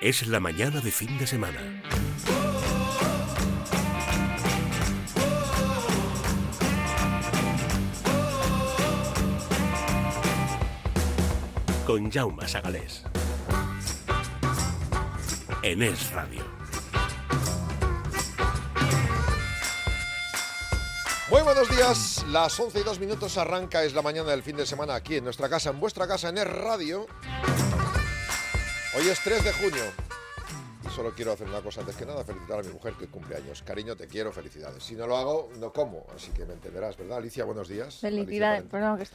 Es 0.00 0.26
la 0.26 0.40
mañana 0.40 0.80
de 0.80 0.90
fin 0.90 1.18
de 1.18 1.26
semana. 1.26 1.60
Con 11.86 12.10
Jaume 12.10 12.48
Sagalés. 12.48 13.02
En 15.62 15.82
Es 15.82 16.10
Radio. 16.12 16.44
Muy 21.30 21.42
buenos 21.42 21.68
días, 21.68 22.24
las 22.28 22.58
11 22.58 22.80
y 22.80 22.82
2 22.84 22.98
minutos 23.00 23.36
arranca, 23.36 23.84
es 23.84 23.92
la 23.92 24.00
mañana 24.00 24.30
del 24.30 24.42
fin 24.42 24.56
de 24.56 24.64
semana 24.64 24.94
aquí 24.94 25.16
en 25.16 25.24
nuestra 25.24 25.50
casa, 25.50 25.68
en 25.68 25.78
vuestra 25.78 26.08
casa, 26.08 26.30
en 26.30 26.38
Es 26.38 26.50
Radio. 26.50 27.06
Hoy 29.00 29.08
es 29.08 29.18
3 29.24 29.42
de 29.42 29.52
junio. 29.54 29.82
Y 30.84 30.90
solo 30.90 31.12
quiero 31.12 31.32
hacer 31.32 31.48
una 31.48 31.62
cosa 31.62 31.80
antes 31.80 31.96
que 31.96 32.04
nada, 32.04 32.22
felicitar 32.22 32.60
a 32.60 32.62
mi 32.62 32.68
mujer 32.68 32.92
que 32.98 33.06
cumple 33.06 33.34
años. 33.34 33.62
Cariño, 33.62 33.96
te 33.96 34.06
quiero, 34.06 34.30
felicidades. 34.30 34.84
Si 34.84 34.94
no 34.94 35.06
lo 35.06 35.16
hago, 35.16 35.48
no 35.58 35.72
como, 35.72 36.04
así 36.14 36.30
que 36.32 36.44
me 36.44 36.52
entenderás, 36.52 36.98
¿verdad? 36.98 37.16
Alicia, 37.16 37.46
buenos 37.46 37.66
días. 37.66 37.98
Felicidades, 37.98 38.62
perdón, 38.64 38.98
que 38.98 39.06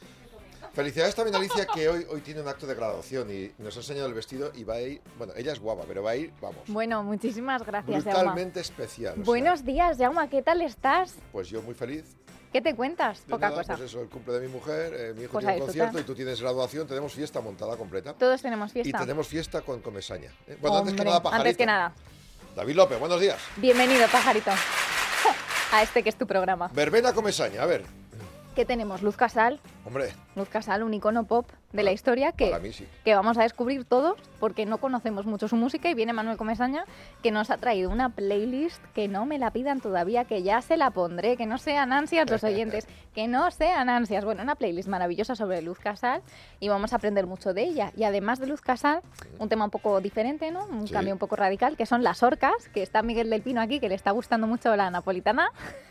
Felicidades 0.72 1.14
también 1.14 1.36
a 1.36 1.38
Alicia 1.38 1.66
que 1.72 1.88
hoy, 1.88 2.04
hoy 2.10 2.20
tiene 2.20 2.40
un 2.40 2.48
acto 2.48 2.66
de 2.66 2.74
graduación 2.74 3.30
y 3.30 3.52
nos 3.58 3.76
ha 3.76 3.80
enseñado 3.80 4.08
el 4.08 4.14
vestido 4.14 4.50
y 4.56 4.64
va 4.64 4.74
a 4.74 4.80
ir, 4.80 5.00
bueno, 5.18 5.34
ella 5.36 5.52
es 5.52 5.60
guapa, 5.60 5.84
pero 5.86 6.02
va 6.02 6.10
a 6.10 6.16
ir, 6.16 6.32
vamos, 6.40 6.62
Bueno, 6.66 7.04
muchísimas 7.04 7.64
gracias, 7.64 8.02
Jaume. 8.02 8.18
brutalmente 8.18 8.58
especial. 8.58 9.14
sea, 9.14 9.24
Buenos 9.24 9.64
días, 9.64 9.98
Jaume, 9.98 10.28
¿qué 10.28 10.42
tal 10.42 10.62
estás? 10.62 11.14
Pues 11.30 11.48
yo 11.48 11.62
muy 11.62 11.74
feliz. 11.74 12.16
¿Qué 12.52 12.60
te 12.62 12.74
cuentas? 12.74 13.24
De 13.26 13.30
Poca 13.30 13.48
nada, 13.50 13.60
cosa. 13.62 13.76
Pues 13.76 13.90
eso, 13.90 14.00
el 14.00 14.08
cumple 14.08 14.34
de 14.34 14.40
mi 14.46 14.48
mujer, 14.52 14.94
eh, 14.94 15.12
mi 15.14 15.22
hijo 15.24 15.32
Pues 15.32 15.44
tiene 15.44 15.60
un 15.60 15.66
concierto 15.66 15.98
y 16.00 16.02
tú 16.04 16.14
tienes 16.14 16.40
graduación, 16.40 16.86
tenemos 16.86 17.12
fiesta 17.12 17.40
montada 17.40 17.76
completa. 17.76 18.14
Todos 18.14 18.40
tenemos 18.40 18.70
Y 18.70 18.82
fiesta. 18.82 18.98
tenemos 19.00 19.26
fiesta 19.28 19.60
con 19.62 19.80
comesaña. 19.80 20.30
¿eh? 20.46 20.56
Bueno, 20.60 20.78
antes 20.78 20.94
que 20.94 21.04
nada, 21.04 21.22
pajarito. 21.22 21.42
antes 21.42 21.56
que 21.56 21.66
nada, 21.66 21.92
David 22.54 22.74
López, 22.76 22.98
buenos 22.98 23.20
días. 23.20 23.38
bienvenido, 23.56 24.06
pajarito, 24.08 24.50
a 25.72 25.82
este 25.82 26.02
que 26.02 26.08
es 26.08 26.16
tu 26.16 26.26
programa. 26.26 26.70
Verbena 26.72 27.12
comesaña, 27.12 27.62
a 27.62 27.66
ver. 27.66 27.84
¿Qué 28.56 28.64
tenemos? 28.64 29.02
Luz 29.02 29.16
Casal, 29.18 29.60
Hombre, 29.84 30.08
Luz 30.34 30.48
Casal, 30.48 30.82
un 30.82 30.94
icono 30.94 31.24
pop 31.24 31.46
de 31.74 31.82
la 31.82 31.92
historia 31.92 32.32
que, 32.32 32.72
sí. 32.72 32.88
que 33.04 33.14
vamos 33.14 33.36
a 33.36 33.42
descubrir 33.42 33.84
todos 33.84 34.16
porque 34.40 34.64
no 34.64 34.78
conocemos 34.78 35.26
mucho 35.26 35.46
su 35.46 35.56
música 35.56 35.90
y 35.90 35.94
viene 35.94 36.14
Manuel 36.14 36.38
Comesaña 36.38 36.86
que 37.22 37.30
nos 37.32 37.50
ha 37.50 37.58
traído 37.58 37.90
una 37.90 38.08
playlist 38.08 38.82
que 38.94 39.08
no 39.08 39.26
me 39.26 39.38
la 39.38 39.50
pidan 39.50 39.80
todavía, 39.82 40.24
que 40.24 40.42
ya 40.42 40.62
se 40.62 40.78
la 40.78 40.90
pondré, 40.90 41.36
que 41.36 41.44
no 41.44 41.58
sean 41.58 41.92
ansias 41.92 42.30
los 42.30 42.42
oyentes, 42.44 42.88
que 43.14 43.28
no 43.28 43.50
sean 43.50 43.90
ansias. 43.90 44.24
Bueno, 44.24 44.42
una 44.42 44.54
playlist 44.54 44.88
maravillosa 44.88 45.36
sobre 45.36 45.60
Luz 45.60 45.78
Casal 45.78 46.22
y 46.58 46.68
vamos 46.70 46.94
a 46.94 46.96
aprender 46.96 47.26
mucho 47.26 47.52
de 47.52 47.62
ella. 47.62 47.92
Y 47.94 48.04
además 48.04 48.38
de 48.40 48.46
Luz 48.46 48.62
Casal, 48.62 49.02
un 49.38 49.50
tema 49.50 49.66
un 49.66 49.70
poco 49.70 50.00
diferente, 50.00 50.50
¿no? 50.50 50.64
Un 50.64 50.88
Sí. 50.88 50.94
cambio 50.94 51.12
un 51.12 51.18
poco 51.18 51.36
radical, 51.36 51.76
que 51.76 51.84
son 51.84 52.02
las 52.02 52.22
orcas, 52.22 52.54
que 52.72 52.82
está 52.82 53.02
Miguel 53.02 53.28
del 53.28 53.42
Pino 53.42 53.60
aquí, 53.60 53.80
que 53.80 53.90
le 53.90 53.94
está 53.94 54.12
gustando 54.12 54.46
mucho 54.46 54.74
la 54.76 54.90
napolitana. 54.90 55.50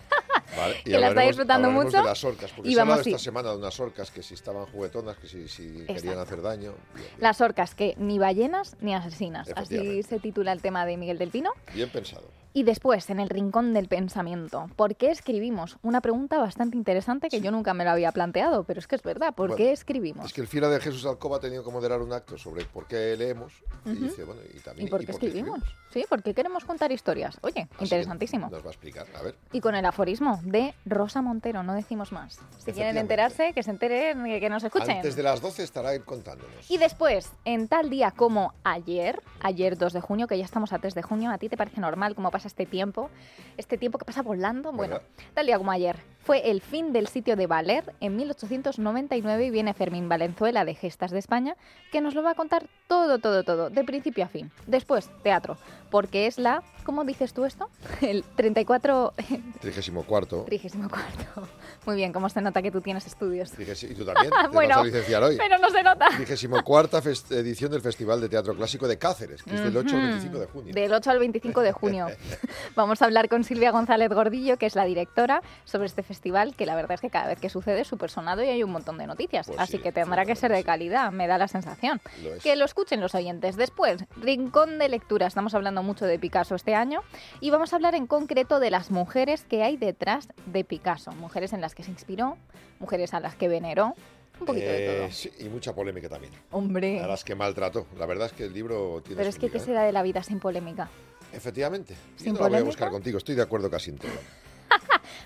Vale, 0.58 0.76
y 0.86 0.92
Que 0.92 1.00
la 1.00 1.10
está 1.10 1.22
disfrutando 1.22 1.72
mucho. 1.72 1.98
de 1.98 2.04
las 2.04 2.24
orcas, 2.24 2.52
porque 2.52 2.70
Y 2.70 2.74
se 2.76 2.82
ha 2.82 2.98
sí. 3.04 3.10
esta 3.12 3.24
semana 3.24 3.52
de 3.52 3.58
unas 3.58 3.80
orcas 3.80 4.12
que 4.12 4.24
si 4.24 4.34
estaban 4.34 4.66
juguetonas, 4.68 5.18
que 5.18 5.28
si, 5.28 5.48
si 5.48 5.86
querían 5.86 6.20
hacer 6.20 6.42
daño. 6.42 6.74
Bien, 6.94 7.08
bien. 7.08 7.10
Las 7.20 7.42
orcas 7.42 7.76
que 7.76 7.96
ni 7.98 8.20
ballenas 8.20 8.76
ni 8.80 8.94
asesinas. 8.96 9.50
Así 9.56 10.04
se 10.04 10.20
titula 10.20 10.52
el 10.52 10.62
tema 10.62 10.86
de 10.86 10.98
Miguel 10.98 11.18
del 11.18 11.30
Pino. 11.30 11.52
Bien 11.74 11.90
pensado. 11.90 12.30
Y 12.56 12.64
después, 12.64 13.10
en 13.10 13.20
el 13.20 13.28
rincón 13.28 13.74
del 13.74 13.90
pensamiento, 13.90 14.70
¿por 14.78 14.96
qué 14.96 15.12
escribimos? 15.12 15.78
Una 15.84 16.00
pregunta 16.00 16.38
bastante 16.38 16.78
interesante 16.78 17.28
que 17.28 17.42
yo 17.42 17.52
nunca 17.52 17.74
me 17.74 17.84
lo 17.84 17.90
había 17.90 18.14
planteado, 18.14 18.64
pero 18.64 18.80
es 18.80 18.88
que 18.88 18.96
es 18.96 19.04
verdad, 19.04 19.36
¿por 19.36 19.50
Bueno, 19.50 19.58
qué 19.58 19.74
escribimos? 19.74 20.26
Es 20.28 20.32
que 20.32 20.40
el 20.40 20.48
fiera 20.48 20.70
de 20.70 20.80
Jesús 20.80 21.06
Alcoba 21.06 21.36
ha 21.36 21.40
tenido 21.42 21.66
que 21.66 21.72
moderar 21.72 22.02
un 22.02 22.14
acto 22.14 22.38
sobre 22.38 22.64
por 22.64 22.88
qué 22.88 23.18
leemos 23.18 23.52
y 23.84 23.96
dice, 23.96 24.24
bueno, 24.24 24.40
y 24.54 24.60
también 24.62 24.88
¿Y 24.88 24.90
por 24.90 25.06
qué 25.06 25.12
escribimos? 25.12 25.60
Sí, 25.92 26.06
porque 26.08 26.34
queremos 26.34 26.64
contar 26.64 26.94
historias. 26.94 27.38
Oye, 27.42 27.68
Así 27.74 27.84
interesantísimo. 27.84 28.50
Nos 28.50 28.64
va 28.64 28.68
a 28.68 28.72
explicar, 28.72 29.06
a 29.16 29.22
ver. 29.22 29.36
Y 29.52 29.60
con 29.60 29.76
el 29.76 29.84
aforismo 29.84 30.40
de 30.44 30.74
Rosa 30.86 31.22
Montero, 31.22 31.62
no 31.62 31.74
decimos 31.74 32.14
más. 32.14 32.40
Si 32.60 32.72
quieren 32.72 32.98
enterarse, 32.98 33.52
que 33.52 33.64
se 33.64 33.72
enteren, 33.72 34.24
que 34.24 34.50
nos 34.50 34.64
escuchen. 34.64 34.92
Antes 34.92 35.18
de 35.18 35.24
las 35.24 35.42
12 35.42 35.62
estará 35.62 36.00
contándonos. 36.00 36.72
Y 36.72 36.78
después, 36.78 37.32
en 37.44 37.68
tal 37.68 37.90
día 37.90 38.12
como 38.12 38.54
ayer, 38.64 39.22
ayer 39.42 39.78
2 39.78 39.92
de 39.92 40.00
junio, 40.00 40.28
que 40.28 40.38
ya 40.38 40.46
estamos 40.46 40.72
a 40.72 40.80
3 40.80 40.96
de 40.96 41.02
junio, 41.02 41.32
¿a 41.32 41.38
ti 41.38 41.50
te 41.50 41.58
parece 41.58 41.82
normal 41.82 42.16
cómo 42.16 42.32
pasa 42.32 42.45
este 42.48 42.66
tiempo? 42.66 43.10
Este 43.58 43.78
tiempo 43.78 43.98
que 43.98 44.06
pasa 44.06 44.22
volando. 44.22 44.72
Bueno, 44.72 44.96
¿Verdad? 44.96 45.08
tal 45.34 45.46
día 45.46 45.58
como 45.58 45.72
ayer, 45.72 45.98
fue 46.26 46.50
el 46.50 46.60
fin 46.62 46.92
del 46.92 47.08
sitio 47.08 47.36
de 47.36 47.46
Valer 47.46 47.94
en 48.00 48.16
1899 48.16 49.46
y 49.46 49.50
viene 49.52 49.76
Fermín 49.76 50.10
Valenzuela 50.10 50.66
de 50.66 50.74
Gestas 50.74 51.12
de 51.12 51.20
España, 51.20 51.56
que 51.92 52.02
nos 52.02 52.16
lo 52.16 52.24
va 52.24 52.32
a 52.32 52.36
contar 52.36 52.66
todo, 52.88 53.20
todo, 53.20 53.44
todo, 53.44 53.70
de 53.70 53.84
principio 53.84 54.26
a 54.26 54.28
fin. 54.28 54.52
Después, 54.66 55.12
teatro, 55.22 55.56
porque 55.92 56.26
es 56.26 56.40
la, 56.40 56.64
¿cómo 56.84 57.04
dices 57.06 57.32
tú 57.32 57.46
esto? 57.46 57.70
El 58.02 58.24
34, 58.24 59.14
34. 59.62 60.44
34. 60.46 61.48
Muy 61.86 61.96
bien, 61.96 62.12
¿cómo 62.12 62.28
se 62.30 62.42
nota 62.42 62.64
que 62.64 62.72
tú 62.72 62.82
tienes 62.82 63.06
estudios? 63.06 63.52
Y 63.60 63.94
tú 63.94 64.04
también 64.06 64.32
te 64.32 64.48
Bueno, 64.48 64.76
vas 64.78 64.80
a 64.80 64.84
licenciar 64.86 65.24
hoy. 65.24 65.38
Pero 65.38 65.60
no 65.60 65.70
se 65.70 65.84
nota. 65.84 66.08
34 66.16 67.02
edición 67.32 67.72
del 67.72 67.82
Festival 67.82 68.20
de 68.20 68.30
Teatro 68.30 68.56
Clásico 68.56 68.88
de 68.88 68.98
Cáceres, 68.98 69.44
que 69.44 69.54
es 69.54 69.62
del 69.62 69.78
8 69.78 69.96
al 69.96 70.02
Ujú. 70.02 70.10
25 70.10 70.40
de 70.40 70.46
junio. 70.48 70.74
Del 70.74 70.92
8 70.94 71.12
al 71.12 71.20
25 71.20 71.62
de 71.62 71.72
junio. 71.72 72.08
Vamos 72.76 73.02
a 73.04 73.06
hablar 73.06 73.30
con 73.30 73.44
Silvia 73.44 73.70
González 73.70 74.10
Gordillo, 74.10 74.58
que 74.58 74.66
es 74.66 74.76
la 74.76 74.86
directora, 74.86 75.44
sobre 75.66 75.86
este 75.86 76.02
festival, 76.02 76.15
que 76.22 76.66
la 76.66 76.76
verdad 76.76 76.92
es 76.96 77.02
que 77.02 77.10
cada 77.10 77.28
vez 77.28 77.40
que 77.40 77.50
sucede 77.50 77.82
es 77.82 77.88
súper 77.88 78.10
sonado 78.10 78.44
y 78.44 78.48
hay 78.50 78.64
un 78.64 78.72
montón 78.72 78.98
de 78.98 79.08
noticias. 79.08 79.48
Pues 79.48 79.60
Así 79.60 79.74
sí, 79.74 79.80
que 79.80 79.92
tendrá 79.92 80.26
que 80.26 80.36
ser 80.36 80.52
de 80.52 80.64
calidad, 80.64 81.12
me 81.12 81.28
da 81.28 81.38
la 81.38 81.48
sensación. 81.48 82.02
Lo. 82.24 82.38
Que 82.40 82.56
lo 82.56 82.66
escuchen 82.66 83.00
los 83.02 83.16
oyentes. 83.16 83.56
Después, 83.56 84.04
Rincón 84.18 84.80
de 84.80 84.90
Lectura. 84.90 85.28
Estamos 85.28 85.54
hablando 85.54 85.84
mucho 85.84 86.06
de 86.06 86.18
Picasso 86.20 86.56
este 86.56 86.76
año 86.76 87.02
y 87.40 87.50
vamos 87.50 87.74
a 87.74 87.76
hablar 87.78 87.96
en 87.96 88.08
concreto 88.08 88.60
de 88.60 88.72
las 88.72 88.92
mujeres 88.92 89.44
que 89.44 89.64
hay 89.64 89.78
detrás 89.78 90.28
de 90.46 90.64
Picasso. 90.64 91.12
Mujeres 91.12 91.54
en 91.54 91.62
las 91.62 91.76
que 91.76 91.84
se 91.84 91.92
inspiró, 91.92 92.38
mujeres 92.80 93.14
a 93.14 93.20
las 93.20 93.36
que 93.36 93.48
veneró. 93.48 93.94
Un 94.40 94.48
poquito 94.48 94.66
de 94.66 94.96
Eh, 94.96 95.00
todo. 95.00 95.12
sí, 95.12 95.32
y 95.40 95.46
mucha 95.46 95.74
polémica 95.74 96.10
también. 96.10 96.34
Hombre. 96.52 97.00
A 97.00 97.08
las 97.08 97.24
que 97.24 97.36
maltrató. 97.36 97.88
La 97.98 98.06
verdad 98.06 98.28
es 98.28 98.34
que 98.34 98.44
el 98.44 98.54
libro 98.54 99.02
tiene 99.02 99.18
Pero 99.18 99.30
es 99.30 99.36
que, 99.36 99.48
¿qué 99.48 99.54
liga, 99.60 99.66
se 99.66 99.72
da 99.72 99.84
de 99.84 99.94
la 99.94 100.04
vida 100.04 100.22
sin 100.24 100.40
polémica? 100.42 100.90
Efectivamente. 101.32 101.96
¿Sin 102.18 102.28
Yo 102.28 102.34
no 102.34 102.40
la 102.40 102.40
voy 102.40 102.46
a 102.46 102.50
polémica? 102.50 102.66
buscar 102.66 102.90
contigo. 102.92 103.18
Estoy 103.18 103.36
de 103.36 103.42
acuerdo 103.44 103.70
casi 103.70 103.92
en 103.92 103.98
todo. 103.98 104.12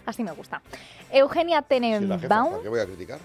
Así 0.06 0.24
me 0.24 0.32
gusta. 0.32 0.62
Eugenia 1.12 1.62
Tenenbaum. 1.62 2.52
¿para 2.52 2.64
qué 2.64 2.70
voy 2.70 2.80
a 2.80 2.86
criticar? 2.86 3.20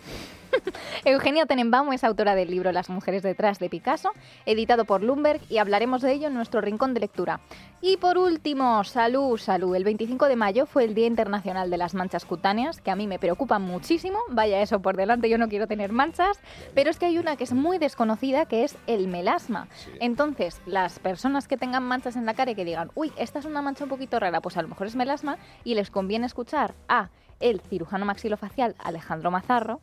Eugenia 1.04 1.46
Tenenbaum 1.46 1.92
es 1.92 2.04
autora 2.04 2.34
del 2.34 2.50
libro 2.50 2.72
Las 2.72 2.90
mujeres 2.90 3.22
detrás 3.22 3.58
de 3.58 3.68
Picasso, 3.70 4.10
editado 4.46 4.84
por 4.84 5.00
Bloomberg, 5.00 5.40
y 5.48 5.58
hablaremos 5.58 6.02
de 6.02 6.12
ello 6.12 6.28
en 6.28 6.34
nuestro 6.34 6.60
rincón 6.60 6.94
de 6.94 7.00
lectura. 7.00 7.40
Y 7.80 7.96
por 7.98 8.16
último, 8.18 8.82
salud, 8.84 9.38
salud. 9.38 9.74
El 9.76 9.84
25 9.84 10.26
de 10.26 10.36
mayo 10.36 10.66
fue 10.66 10.84
el 10.84 10.94
Día 10.94 11.06
Internacional 11.06 11.70
de 11.70 11.76
las 11.76 11.94
Manchas 11.94 12.24
Cutáneas, 12.24 12.80
que 12.80 12.90
a 12.90 12.96
mí 12.96 13.06
me 13.06 13.18
preocupan 13.18 13.62
muchísimo. 13.62 14.18
Vaya 14.30 14.62
eso 14.62 14.80
por 14.80 14.96
delante, 14.96 15.28
yo 15.28 15.38
no 15.38 15.48
quiero 15.48 15.66
tener 15.66 15.92
manchas, 15.92 16.40
pero 16.74 16.90
es 16.90 16.98
que 16.98 17.06
hay 17.06 17.18
una 17.18 17.36
que 17.36 17.44
es 17.44 17.52
muy 17.52 17.78
desconocida, 17.78 18.46
que 18.46 18.64
es 18.64 18.76
el 18.86 19.08
melasma. 19.08 19.68
Sí. 19.74 19.90
Entonces, 20.00 20.60
las 20.66 20.98
personas 20.98 21.46
que 21.48 21.56
tengan 21.56 21.82
manchas 21.82 22.16
en 22.16 22.26
la 22.26 22.34
cara 22.34 22.52
y 22.52 22.54
que 22.54 22.64
digan, 22.64 22.90
uy, 22.94 23.12
esta 23.16 23.38
es 23.38 23.44
una 23.44 23.62
mancha 23.62 23.84
un 23.84 23.90
poquito 23.90 24.18
rara, 24.18 24.40
pues 24.40 24.56
a 24.56 24.62
lo 24.62 24.68
mejor 24.68 24.86
es 24.86 24.96
melasma, 24.96 25.36
y 25.62 25.74
les 25.74 25.90
conviene 25.90 26.26
escuchar 26.26 26.74
a 26.88 27.10
el 27.40 27.60
cirujano 27.60 28.06
maxilofacial 28.06 28.74
Alejandro 28.78 29.30
Mazarro, 29.30 29.80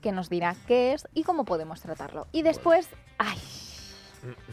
que 0.00 0.12
nos 0.12 0.28
dirá 0.28 0.56
qué 0.66 0.92
es 0.92 1.08
y 1.14 1.22
cómo 1.24 1.44
podemos 1.44 1.80
tratarlo. 1.80 2.26
Y 2.32 2.42
después, 2.42 2.88
ay, 3.18 3.38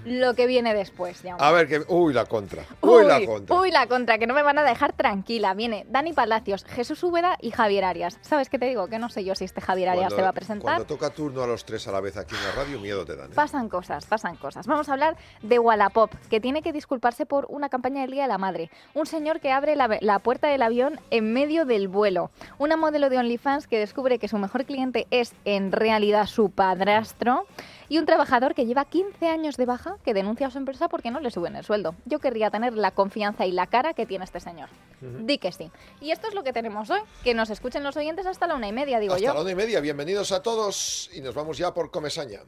lo 0.06 0.34
que 0.34 0.48
viene 0.48 0.74
después. 0.74 1.22
ya. 1.24 1.36
A 1.36 1.52
ver, 1.52 1.68
que... 1.68 1.82
Uy, 1.88 2.14
la 2.14 2.26
contra. 2.26 2.64
Uy, 2.82 3.06
la 3.06 3.26
contra. 3.26 3.56
uy, 3.56 3.72
la 3.72 3.88
contra, 3.88 4.18
que 4.18 4.28
no 4.28 4.34
me 4.34 4.44
van 4.44 4.58
a 4.58 4.64
dejar 4.64 4.94
tranquila. 4.94 5.54
Viene 5.54 5.86
Dani 5.90 6.14
Palacios, 6.14 6.66
Jesús 6.66 7.04
Úbeda 7.04 7.38
y 7.42 7.52
Javier 7.52 7.86
Arias. 7.86 8.18
¿Sabes 8.22 8.50
qué 8.50 8.60
te 8.60 8.66
digo? 8.66 8.88
Que 8.88 9.00
no 9.00 9.10
sé 9.10 9.24
yo 9.24 9.36
si 9.36 9.46
este 9.46 9.62
Javier 9.62 9.90
Arias 9.90 10.06
Cuando- 10.06 10.16
se 10.18 10.22
va 10.22 10.30
a 10.30 10.34
presentar. 10.34 10.64
Cuando 10.64 10.86
toca 10.86 11.10
turno 11.10 11.44
a 11.44 11.48
los 11.48 11.66
tres 11.66 11.88
a 11.88 11.92
la 11.92 12.00
vez 12.02 12.18
aquí 12.18 12.36
en 12.36 12.44
la 12.44 12.52
radio, 12.64 12.80
miedo 12.80 13.06
te 13.06 13.16
dan. 13.16 13.32
¿eh? 13.32 13.36
Pasan 13.36 13.70
cosas, 13.70 14.06
pasan 14.06 14.36
cosas. 14.36 14.68
Vamos 14.68 14.90
a 14.90 14.94
hablar 14.94 15.16
de 15.42 15.60
Wallapop, 15.60 16.14
que 16.30 16.40
tiene 16.40 16.62
que 16.62 16.74
disculparse 16.74 17.26
por 17.26 17.46
una 17.50 17.70
campaña 17.70 18.02
del 18.02 18.12
Día 18.12 18.24
de 18.24 18.30
la 18.30 18.38
Madre. 18.38 18.70
Un 18.94 19.06
señor 19.06 19.40
que 19.40 19.52
abre 19.52 19.76
la, 19.76 19.98
la 20.02 20.20
puerta 20.20 20.48
del 20.48 20.62
avión 20.62 21.00
en 21.12 21.34
medio 21.34 21.66
del 21.66 21.88
vuelo. 21.88 22.32
Una 22.58 22.78
modelo 22.78 23.10
de 23.10 23.18
OnlyFans 23.18 23.68
que 23.68 23.80
descubre 23.80 24.20
que 24.20 24.28
su 24.28 24.38
mejor 24.38 24.66
cliente 24.66 25.08
es 25.12 25.34
en 25.46 25.72
realidad 25.72 26.26
su 26.28 26.50
padrastro. 26.52 27.46
Y 27.94 28.00
un 28.00 28.08
trabajador 28.08 28.56
que 28.56 28.66
lleva 28.66 28.86
15 28.86 29.28
años 29.28 29.56
de 29.56 29.68
baja 29.68 29.98
que 30.04 30.16
denuncia 30.16 30.48
a 30.48 30.50
su 30.50 30.58
empresa 30.58 30.90
porque 30.90 31.12
no 31.12 31.20
le 31.20 31.30
suben 31.30 31.56
el 31.56 31.64
sueldo. 31.64 31.94
Yo 32.06 32.18
querría 32.18 32.50
tener 32.50 32.74
la 32.74 32.90
confianza 32.90 33.46
y 33.46 33.52
la 33.52 33.68
cara 33.68 33.94
que 33.94 34.08
tiene 34.08 34.26
este 34.26 34.40
señor. 34.40 34.70
Di 35.00 35.38
que 35.38 35.52
sí. 35.52 35.70
Y 36.02 36.10
esto 36.10 36.28
es 36.28 36.34
lo 36.34 36.42
que 36.42 36.54
tenemos 36.54 36.90
hoy. 36.90 37.02
Que 37.24 37.36
nos 37.36 37.52
escuchen 37.52 37.84
los 37.84 37.96
oyentes 37.96 38.26
hasta 38.26 38.48
la 38.48 38.56
una 38.56 38.68
y 38.68 38.74
media, 38.74 38.98
digo 38.98 39.14
Hasta 39.14 39.28
yo. 39.28 39.36
la 39.36 39.42
una 39.42 39.52
y 39.52 39.54
media, 39.54 39.80
bienvenidos 39.80 40.32
a 40.32 40.42
todos 40.42 41.12
y 41.14 41.22
nos 41.22 41.36
vamos 41.36 41.60
ya 41.60 41.72
por 41.72 41.92
Comesaña. 41.92 42.40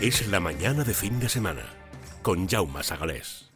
Es 0.00 0.26
la 0.26 0.40
mañana 0.40 0.82
de 0.82 0.94
fin 0.94 1.20
de 1.20 1.28
semana 1.28 1.62
con 2.22 2.48
Jaume 2.48 2.82
Sagalés. 2.82 3.49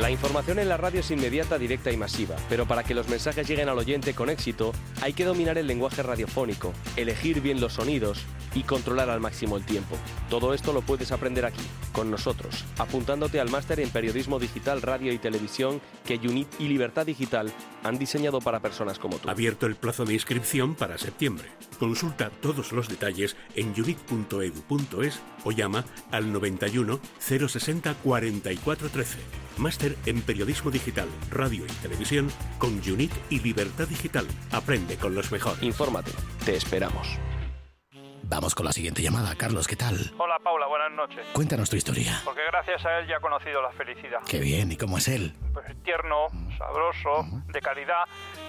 La 0.00 0.10
información 0.10 0.58
en 0.58 0.70
la 0.70 0.78
radio 0.78 1.00
es 1.00 1.10
inmediata, 1.10 1.58
directa 1.58 1.92
y 1.92 1.96
masiva, 1.98 2.34
pero 2.48 2.66
para 2.66 2.82
que 2.82 2.94
los 2.94 3.10
mensajes 3.10 3.46
lleguen 3.46 3.68
al 3.68 3.78
oyente 3.78 4.14
con 4.14 4.30
éxito, 4.30 4.72
hay 5.02 5.12
que 5.12 5.26
dominar 5.26 5.58
el 5.58 5.66
lenguaje 5.66 6.02
radiofónico, 6.02 6.72
elegir 6.96 7.42
bien 7.42 7.60
los 7.60 7.74
sonidos 7.74 8.24
y 8.54 8.62
controlar 8.62 9.10
al 9.10 9.20
máximo 9.20 9.58
el 9.58 9.64
tiempo. 9.64 9.96
Todo 10.30 10.54
esto 10.54 10.72
lo 10.72 10.80
puedes 10.80 11.12
aprender 11.12 11.44
aquí, 11.44 11.62
con 11.92 12.10
nosotros, 12.10 12.64
apuntándote 12.78 13.40
al 13.40 13.50
máster 13.50 13.78
en 13.78 13.90
Periodismo 13.90 14.38
Digital, 14.38 14.80
Radio 14.80 15.12
y 15.12 15.18
Televisión 15.18 15.82
que 16.06 16.16
UNIT 16.16 16.48
y 16.58 16.68
Libertad 16.68 17.04
Digital 17.04 17.52
han 17.84 17.98
diseñado 17.98 18.40
para 18.40 18.60
personas 18.60 18.98
como 18.98 19.18
tú. 19.18 19.28
Abierto 19.28 19.66
el 19.66 19.76
plazo 19.76 20.06
de 20.06 20.14
inscripción 20.14 20.74
para 20.74 20.96
septiembre. 20.96 21.48
Consulta 21.78 22.30
todos 22.40 22.72
los 22.72 22.88
detalles 22.88 23.36
en 23.54 23.74
unit.edu.es 23.76 25.20
o 25.44 25.52
llama 25.52 25.84
al 26.10 26.32
91 26.32 27.00
060 27.18 27.94
4413. 28.02 29.18
Máster 29.58 29.89
en 30.06 30.22
Periodismo 30.22 30.70
Digital, 30.70 31.08
Radio 31.30 31.64
y 31.64 31.72
Televisión 31.82 32.30
con 32.58 32.80
UNIT 32.80 33.12
y 33.30 33.40
Libertad 33.40 33.88
Digital. 33.88 34.26
Aprende 34.52 34.96
con 34.96 35.14
los 35.14 35.30
mejores. 35.32 35.62
Infórmate, 35.62 36.12
te 36.44 36.56
esperamos. 36.56 37.18
Vamos 38.30 38.54
con 38.54 38.64
la 38.64 38.72
siguiente 38.72 39.02
llamada. 39.02 39.34
Carlos, 39.34 39.66
¿qué 39.66 39.74
tal? 39.74 39.96
Hola 40.16 40.38
Paula, 40.38 40.68
buenas 40.68 40.92
noches. 40.92 41.26
Cuéntanos 41.32 41.68
tu 41.68 41.74
historia. 41.74 42.20
Porque 42.24 42.42
gracias 42.46 42.86
a 42.86 43.00
él 43.00 43.08
ya 43.08 43.16
he 43.16 43.20
conocido 43.20 43.60
la 43.60 43.72
felicidad. 43.72 44.20
Qué 44.28 44.38
bien, 44.38 44.70
¿y 44.70 44.76
cómo 44.76 44.98
es 44.98 45.08
él? 45.08 45.34
Pues 45.52 45.66
tierno, 45.82 46.28
sabroso, 46.56 47.26
de 47.48 47.60
calidad, 47.60 48.04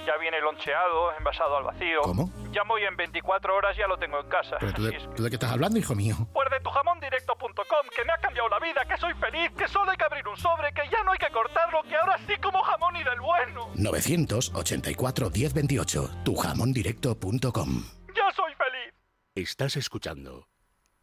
ya 0.05 0.17
viene 0.17 0.39
loncheado, 0.41 1.13
envasado 1.17 1.57
al 1.57 1.63
vacío. 1.63 2.01
¿Cómo? 2.01 2.29
Ya 2.51 2.63
voy 2.63 2.83
en 2.83 2.95
24 2.97 3.55
horas, 3.55 3.75
ya 3.77 3.87
lo 3.87 3.97
tengo 3.97 4.19
en 4.19 4.27
casa. 4.27 4.57
¿Pero 4.59 4.73
tú 4.73 4.83
de, 4.83 4.87
Así 4.89 4.97
es 4.97 5.07
que- 5.07 5.15
tú 5.15 5.23
de 5.23 5.29
qué 5.29 5.35
estás 5.35 5.51
hablando, 5.51 5.77
hijo 5.79 5.95
mío? 5.95 6.15
Pues 6.33 6.49
de 6.49 6.59
tujamondirecto.com, 6.59 7.87
que 7.95 8.05
me 8.05 8.13
ha 8.13 8.17
cambiado 8.17 8.49
la 8.49 8.59
vida, 8.59 8.83
que 8.85 8.97
soy 8.97 9.13
feliz, 9.15 9.51
que 9.57 9.67
solo 9.67 9.91
hay 9.91 9.97
que 9.97 10.03
abrir 10.05 10.27
un 10.27 10.37
sobre, 10.37 10.73
que 10.73 10.81
ya 10.89 11.03
no 11.03 11.11
hay 11.11 11.17
que 11.19 11.29
cortarlo, 11.31 11.81
que 11.83 11.95
ahora 11.95 12.17
sí 12.27 12.35
como 12.41 12.61
jamón 12.63 12.95
y 12.97 13.03
del 13.03 13.19
bueno. 13.21 13.69
984 13.75 15.29
1028, 15.29 16.09
tujamondirecto.com. 16.25 17.83
Ya 18.15 18.31
soy 18.35 18.53
feliz. 18.55 18.93
Estás 19.35 19.77
escuchando 19.77 20.47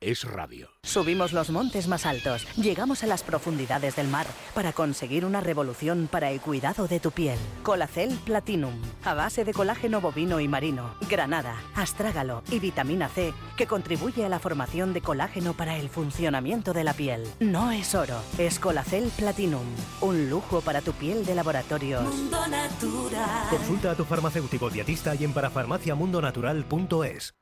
Es 0.00 0.22
Radio. 0.22 0.68
Subimos 0.84 1.32
los 1.32 1.50
montes 1.50 1.88
más 1.88 2.06
altos, 2.06 2.46
llegamos 2.56 3.02
a 3.02 3.08
las 3.08 3.24
profundidades 3.24 3.96
del 3.96 4.06
mar 4.06 4.28
para 4.54 4.72
conseguir 4.72 5.24
una 5.24 5.40
revolución 5.40 6.08
para 6.08 6.30
el 6.30 6.40
cuidado 6.40 6.86
de 6.86 7.00
tu 7.00 7.10
piel. 7.10 7.36
Colacel 7.64 8.16
Platinum, 8.24 8.80
a 9.04 9.14
base 9.14 9.44
de 9.44 9.52
colágeno 9.52 10.00
bovino 10.00 10.38
y 10.38 10.46
marino, 10.46 10.94
granada, 11.10 11.56
astrágalo 11.74 12.44
y 12.48 12.60
vitamina 12.60 13.08
C, 13.08 13.34
que 13.56 13.66
contribuye 13.66 14.24
a 14.24 14.28
la 14.28 14.38
formación 14.38 14.92
de 14.92 15.00
colágeno 15.00 15.54
para 15.54 15.76
el 15.76 15.88
funcionamiento 15.88 16.72
de 16.72 16.84
la 16.84 16.94
piel. 16.94 17.26
No 17.40 17.72
es 17.72 17.96
oro, 17.96 18.22
es 18.38 18.60
Colacel 18.60 19.10
Platinum, 19.16 19.66
un 20.00 20.30
lujo 20.30 20.60
para 20.60 20.80
tu 20.80 20.92
piel 20.92 21.26
de 21.26 21.34
laboratorios. 21.34 22.04
Consulta 23.50 23.90
a 23.90 23.96
tu 23.96 24.04
farmacéutico 24.04 24.70
dietista 24.70 25.16
y 25.16 25.24
en 25.24 25.32
parafarmaciamundonatural.es. 25.32 27.34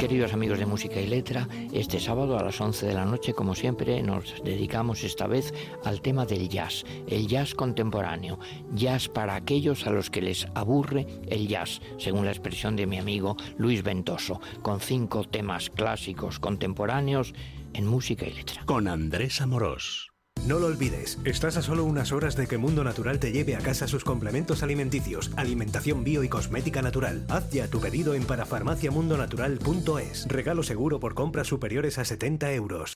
Queridos 0.00 0.32
amigos 0.32 0.58
de 0.58 0.64
Música 0.64 0.98
y 0.98 1.06
Letra, 1.06 1.46
este 1.74 2.00
sábado 2.00 2.38
a 2.38 2.42
las 2.42 2.58
11 2.58 2.86
de 2.86 2.94
la 2.94 3.04
noche, 3.04 3.34
como 3.34 3.54
siempre, 3.54 4.02
nos 4.02 4.42
dedicamos 4.42 5.04
esta 5.04 5.26
vez 5.26 5.52
al 5.84 6.00
tema 6.00 6.24
del 6.24 6.48
jazz, 6.48 6.86
el 7.06 7.26
jazz 7.26 7.54
contemporáneo, 7.54 8.38
jazz 8.72 9.10
para 9.10 9.34
aquellos 9.34 9.86
a 9.86 9.90
los 9.90 10.08
que 10.08 10.22
les 10.22 10.48
aburre 10.54 11.06
el 11.28 11.46
jazz, 11.48 11.82
según 11.98 12.24
la 12.24 12.30
expresión 12.30 12.76
de 12.76 12.86
mi 12.86 12.98
amigo 12.98 13.36
Luis 13.58 13.82
Ventoso, 13.82 14.40
con 14.62 14.80
cinco 14.80 15.24
temas 15.24 15.68
clásicos 15.68 16.38
contemporáneos 16.38 17.34
en 17.74 17.86
Música 17.86 18.26
y 18.26 18.32
Letra. 18.32 18.64
Con 18.64 18.88
Andrés 18.88 19.42
Amorós. 19.42 20.10
No 20.50 20.58
lo 20.58 20.66
olvides, 20.66 21.16
estás 21.24 21.56
a 21.58 21.62
solo 21.62 21.84
unas 21.84 22.10
horas 22.10 22.34
de 22.34 22.48
que 22.48 22.58
Mundo 22.58 22.82
Natural 22.82 23.20
te 23.20 23.30
lleve 23.30 23.54
a 23.54 23.60
casa 23.60 23.86
sus 23.86 24.02
complementos 24.02 24.64
alimenticios, 24.64 25.30
alimentación 25.36 26.02
bio 26.02 26.24
y 26.24 26.28
cosmética 26.28 26.82
natural. 26.82 27.24
Haz 27.28 27.50
ya 27.50 27.68
tu 27.68 27.78
pedido 27.78 28.14
en 28.14 28.24
parafarmaciamundonatural.es. 28.24 30.26
Regalo 30.26 30.64
seguro 30.64 30.98
por 30.98 31.14
compras 31.14 31.46
superiores 31.46 31.98
a 31.98 32.04
70 32.04 32.52
euros. 32.54 32.94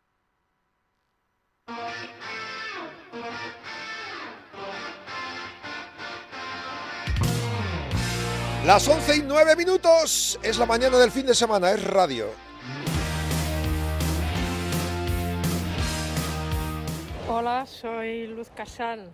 Las 8.66 8.88
11 8.88 9.16
y 9.16 9.22
9 9.22 9.54
minutos 9.54 10.40
es 10.42 10.58
la 10.58 10.66
mañana 10.66 10.98
del 10.98 11.12
fin 11.12 11.26
de 11.26 11.36
semana, 11.36 11.70
es 11.70 11.84
radio. 11.84 12.26
Hola, 17.36 17.66
soy 17.66 18.28
Luz 18.28 18.48
Casal. 18.50 19.10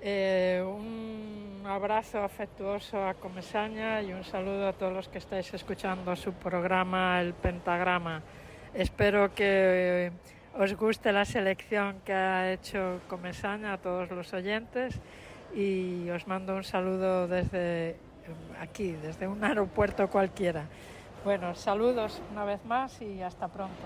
Eh, 0.00 0.64
un 0.66 1.62
abrazo 1.66 2.24
afectuoso 2.24 3.06
a 3.06 3.12
Comesaña 3.12 4.00
y 4.00 4.14
un 4.14 4.24
saludo 4.24 4.66
a 4.66 4.72
todos 4.72 4.94
los 4.94 5.08
que 5.10 5.18
estáis 5.18 5.52
escuchando 5.52 6.16
su 6.16 6.32
programa 6.32 7.20
El 7.20 7.34
Pentagrama. 7.34 8.22
Espero 8.72 9.34
que 9.34 10.10
os 10.58 10.74
guste 10.74 11.12
la 11.12 11.26
selección 11.26 12.00
que 12.02 12.14
ha 12.14 12.50
hecho 12.50 13.00
Comesaña 13.08 13.74
a 13.74 13.76
todos 13.76 14.10
los 14.10 14.32
oyentes 14.32 14.98
y 15.54 16.08
os 16.08 16.26
mando 16.26 16.56
un 16.56 16.64
saludo 16.64 17.28
desde 17.28 17.90
eh, 17.90 17.96
aquí, 18.58 18.92
desde 18.92 19.28
un 19.28 19.44
aeropuerto 19.44 20.08
cualquiera. 20.08 20.64
Bueno, 21.26 21.54
saludos 21.54 22.22
una 22.32 22.46
vez 22.46 22.64
más 22.64 23.02
y 23.02 23.20
hasta 23.20 23.48
pronto. 23.48 23.84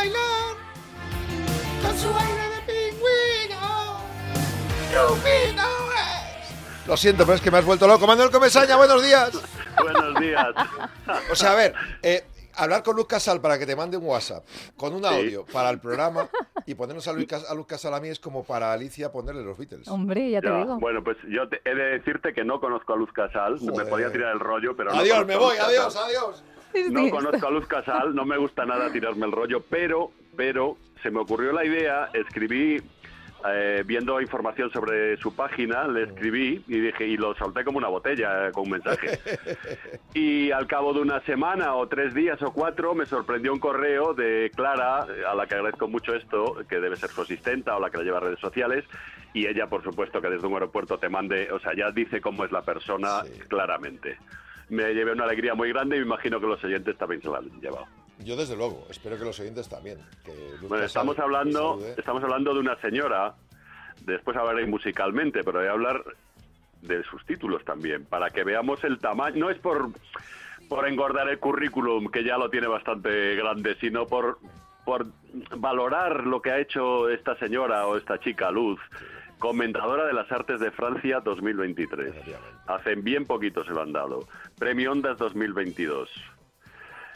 Bailar 0.00 0.56
con 1.82 1.98
su 1.98 2.08
aire 2.08 2.44
de 2.54 2.60
pingüino. 2.72 4.00
Rufino 4.94 5.68
es. 5.92 6.86
Lo 6.86 6.96
siento, 6.96 7.24
pero 7.24 7.36
es 7.36 7.42
que 7.42 7.50
me 7.50 7.58
has 7.58 7.64
vuelto 7.64 7.86
loco. 7.86 8.06
Manuel 8.06 8.30
Comesaña, 8.30 8.76
buenos 8.76 9.02
días. 9.02 9.30
Buenos 9.78 10.20
días. 10.20 10.46
O 11.30 11.34
sea, 11.34 11.52
a 11.52 11.54
ver, 11.54 11.74
eh, 12.02 12.24
hablar 12.62 12.82
con 12.82 12.96
Luz 12.96 13.06
Casal 13.06 13.40
para 13.40 13.58
que 13.58 13.66
te 13.66 13.74
mande 13.76 13.96
un 13.96 14.04
WhatsApp 14.06 14.44
con 14.76 14.92
un 14.94 15.02
Sí. 15.02 15.08
audio 15.08 15.44
para 15.52 15.70
el 15.70 15.80
programa 15.80 16.28
y 16.66 16.74
ponernos 16.74 17.06
a 17.08 17.12
Luz, 17.12 17.26
a 17.48 17.54
Luz 17.54 17.66
Casal 17.66 17.94
a 17.94 18.00
mí 18.00 18.08
es 18.08 18.18
como 18.20 18.44
para 18.44 18.72
Alicia 18.72 19.10
ponerle 19.12 19.42
los 19.42 19.56
Beatles. 19.58 19.88
Hombre, 19.88 20.30
ya 20.30 20.40
te 20.40 20.48
Ya, 20.48 20.58
digo. 20.58 20.78
Bueno, 20.78 21.02
pues 21.02 21.16
yo 21.28 21.48
te- 21.48 21.60
he 21.64 21.74
de 21.74 21.98
decirte 21.98 22.32
que 22.32 22.44
no 22.44 22.60
conozco 22.60 22.92
a 22.92 22.96
Luz 22.96 23.12
Casal. 23.12 23.58
Me 23.60 23.84
podía 23.84 24.10
tirar 24.12 24.32
el 24.34 24.40
rollo, 24.40 24.76
pero 24.76 24.92
Adiós, 24.92 25.26
me 25.26 25.36
voy, 25.36 25.56
adiós, 25.56 25.96
adiós. 25.96 26.44
No 26.90 27.10
conozco 27.10 27.46
a 27.46 27.50
Luz 27.50 27.66
Casal, 27.66 28.14
no 28.14 28.24
me 28.24 28.36
gusta 28.38 28.64
nada 28.64 28.92
tirarme 28.92 29.26
el 29.26 29.32
rollo, 29.32 29.62
pero, 29.68 30.12
pero 30.36 30.76
se 31.02 31.10
me 31.10 31.18
ocurrió 31.20 31.52
la 31.52 31.64
idea, 31.64 32.10
escribí, 32.14 32.80
eh, 33.48 33.82
viendo 33.86 34.20
información 34.20 34.70
sobre 34.70 35.16
su 35.16 35.34
página, 35.34 35.86
le 35.88 36.04
escribí 36.04 36.62
y 36.68 36.80
dije, 36.80 37.06
y 37.06 37.16
lo 37.16 37.34
solté 37.34 37.64
como 37.64 37.78
una 37.78 37.88
botella 37.88 38.48
eh, 38.48 38.52
con 38.52 38.64
un 38.64 38.70
mensaje. 38.70 39.18
Y 40.12 40.50
al 40.50 40.66
cabo 40.66 40.92
de 40.92 41.00
una 41.00 41.20
semana 41.20 41.74
o 41.76 41.86
tres 41.86 42.12
días 42.14 42.42
o 42.42 42.52
cuatro 42.52 42.94
me 42.94 43.06
sorprendió 43.06 43.52
un 43.52 43.60
correo 43.60 44.12
de 44.12 44.50
Clara, 44.54 45.06
a 45.28 45.34
la 45.34 45.46
que 45.46 45.54
agradezco 45.54 45.86
mucho 45.86 46.14
esto, 46.14 46.56
que 46.68 46.80
debe 46.80 46.96
ser 46.96 47.10
su 47.10 47.22
asistenta 47.22 47.76
o 47.76 47.80
la 47.80 47.90
que 47.90 47.98
la 47.98 48.02
lleva 48.02 48.18
a 48.18 48.22
redes 48.22 48.40
sociales, 48.40 48.84
y 49.32 49.46
ella, 49.46 49.68
por 49.68 49.84
supuesto, 49.84 50.20
que 50.20 50.28
desde 50.28 50.46
un 50.46 50.54
aeropuerto 50.54 50.98
te 50.98 51.08
mande, 51.08 51.50
o 51.52 51.60
sea, 51.60 51.72
ya 51.76 51.90
dice 51.92 52.20
cómo 52.20 52.44
es 52.44 52.50
la 52.50 52.62
persona 52.62 53.22
claramente. 53.48 54.18
Me 54.68 54.92
llevé 54.94 55.12
una 55.12 55.24
alegría 55.24 55.54
muy 55.54 55.68
grande 55.68 55.96
y 55.96 56.00
me 56.00 56.06
imagino 56.06 56.40
que 56.40 56.46
los 56.46 56.62
oyentes 56.64 56.96
también 56.98 57.22
se 57.22 57.28
la 57.28 57.38
han 57.38 57.60
llevado. 57.60 57.86
Yo 58.24 58.36
desde 58.36 58.56
luego, 58.56 58.86
espero 58.90 59.18
que 59.18 59.24
los 59.24 59.38
oyentes 59.40 59.68
también. 59.68 59.98
que 60.24 60.32
Bueno, 60.66 60.84
estamos 60.84 61.18
hablando, 61.18 61.78
estamos 61.96 62.22
hablando 62.22 62.54
de 62.54 62.60
una 62.60 62.80
señora, 62.80 63.34
después 64.02 64.36
hablaré 64.36 64.66
musicalmente, 64.66 65.42
pero 65.42 65.60
voy 65.60 65.68
a 65.68 65.72
hablar 65.72 66.04
de 66.82 67.02
sus 67.04 67.24
títulos 67.26 67.64
también, 67.64 68.04
para 68.04 68.30
que 68.30 68.44
veamos 68.44 68.82
el 68.84 68.98
tamaño, 68.98 69.36
no 69.36 69.50
es 69.50 69.58
por 69.58 69.90
por 70.70 70.86
engordar 70.86 71.28
el 71.28 71.40
currículum, 71.40 72.06
que 72.12 72.22
ya 72.22 72.38
lo 72.38 72.48
tiene 72.48 72.68
bastante 72.68 73.34
grande, 73.34 73.76
sino 73.80 74.06
por, 74.06 74.38
por 74.84 75.04
valorar 75.56 76.24
lo 76.24 76.40
que 76.40 76.52
ha 76.52 76.60
hecho 76.60 77.08
esta 77.10 77.36
señora 77.38 77.88
o 77.88 77.96
esta 77.96 78.20
chica, 78.20 78.52
Luz, 78.52 78.78
Comendadora 79.40 80.06
de 80.06 80.12
las 80.12 80.30
Artes 80.30 80.60
de 80.60 80.70
Francia 80.70 81.18
2023. 81.18 82.14
Hace 82.68 82.94
bien 82.94 83.26
poquito 83.26 83.64
se 83.64 83.72
lo 83.72 83.82
han 83.82 83.92
dado. 83.92 84.28
Premio 84.60 84.92
Ondas 84.92 85.18
2022. 85.18 86.08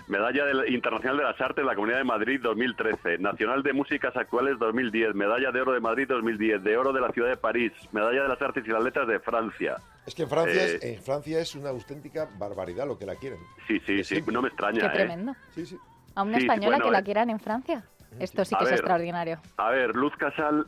Medalla 0.07 0.45
del- 0.45 0.73
Internacional 0.75 1.17
de 1.17 1.25
las 1.25 1.41
Artes 1.41 1.57
de 1.57 1.65
la 1.65 1.75
Comunidad 1.75 1.99
de 1.99 2.05
Madrid 2.05 2.39
2013, 2.43 3.19
Nacional 3.19 3.63
de 3.63 3.73
Músicas 3.73 4.15
Actuales 4.17 4.59
2010, 4.59 5.15
Medalla 5.15 5.51
de 5.51 5.61
Oro 5.63 5.73
de 5.73 5.81
Madrid 5.81 6.07
2010, 6.09 6.63
de 6.63 6.77
Oro 6.77 6.93
de 6.93 7.01
la 7.01 7.09
Ciudad 7.11 7.31
de 7.31 7.37
París, 7.39 7.73
Medalla 7.93 8.23
de 8.23 8.29
las 8.29 8.43
Artes 8.43 8.65
y 8.67 8.71
las 8.71 8.83
Letras 8.85 9.09
de 9.09 9.19
Francia. 9.21 9.77
Es 10.07 10.15
que 10.15 10.25
en 10.25 10.29
Francia, 10.29 10.63
Eh, 10.63 10.75
es, 10.77 10.85
en 10.85 11.03
Francia 11.03 11.41
es 11.41 11.55
una 11.55 11.71
auténtica 11.71 12.29
barbaridad 12.39 12.87
lo 12.87 12.99
que 12.99 13.07
la 13.07 13.17
quieren. 13.17 13.39
Sí, 13.67 13.81
sí, 13.87 14.05
sí, 14.05 14.23
no 14.31 14.43
me 14.43 14.49
extraña. 14.49 14.81
Qué 14.81 14.87
¿eh? 14.87 14.91
tremendo. 15.07 15.33
Sí, 15.55 15.65
sí. 15.65 15.79
A 16.15 16.23
una 16.23 16.37
Sí, 16.39 16.43
española 16.45 16.77
bueno, 16.77 16.85
que 16.85 16.91
la 16.93 16.99
eh. 16.99 17.05
quieran 17.05 17.31
en 17.31 17.41
Francia. 17.41 17.83
Esto 18.21 18.45
sí 18.45 18.55
A 18.55 18.59
que 18.59 18.65
es 18.65 18.71
ver. 18.71 18.79
extraordinario. 18.81 19.41
A 19.57 19.71
ver, 19.71 19.97
Luz 19.97 20.15
Casal 20.17 20.67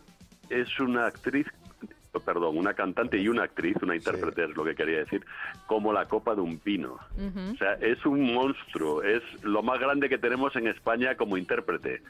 es 0.49 0.81
una 0.81 1.07
actriz, 1.07 1.47
perdón, 2.21 2.57
una 2.57 2.75
cantante 2.75 3.19
y 3.19 3.29
una 3.29 3.45
actriz, 3.45 3.77
una 3.83 3.97
intérprete 3.97 4.45
es 4.45 4.57
lo 4.57 4.65
que 4.65 4.75
quería 4.75 4.99
decir, 4.99 5.25
como 5.67 5.93
la 5.93 6.07
copa 6.07 6.35
de 6.35 6.41
un 6.41 6.59
pino. 6.59 6.99
O 7.53 7.57
sea, 7.57 7.75
es 7.75 8.05
un 8.07 8.33
monstruo, 8.35 9.03
es 9.03 9.23
lo 9.43 9.63
más 9.63 9.79
grande 9.81 10.09
que 10.09 10.19
tenemos 10.19 10.55
en 10.57 10.69
España 10.69 11.17
como 11.17 11.37
intérprete. 11.37 12.03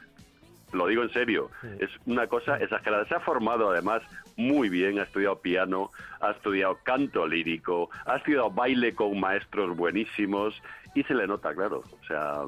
Lo 0.73 0.87
digo 0.87 1.01
en 1.01 1.11
serio, 1.13 1.49
es 1.79 1.89
una 2.05 2.27
cosa 2.27 2.57
exagerada. 2.57 3.05
Se 3.05 3.15
ha 3.15 3.21
formado 3.21 3.71
además 3.71 4.01
muy 4.35 4.67
bien, 4.67 4.99
ha 4.99 5.03
estudiado 5.03 5.39
piano, 5.39 5.91
ha 6.19 6.31
estudiado 6.31 6.77
canto 6.83 7.25
lírico, 7.25 7.89
ha 8.05 8.17
estudiado 8.17 8.51
baile 8.51 8.93
con 8.93 9.17
maestros 9.17 9.77
buenísimos 9.77 10.61
y 10.93 11.03
se 11.03 11.13
le 11.13 11.25
nota, 11.25 11.53
claro. 11.53 11.83
O 12.01 12.05
sea, 12.05 12.41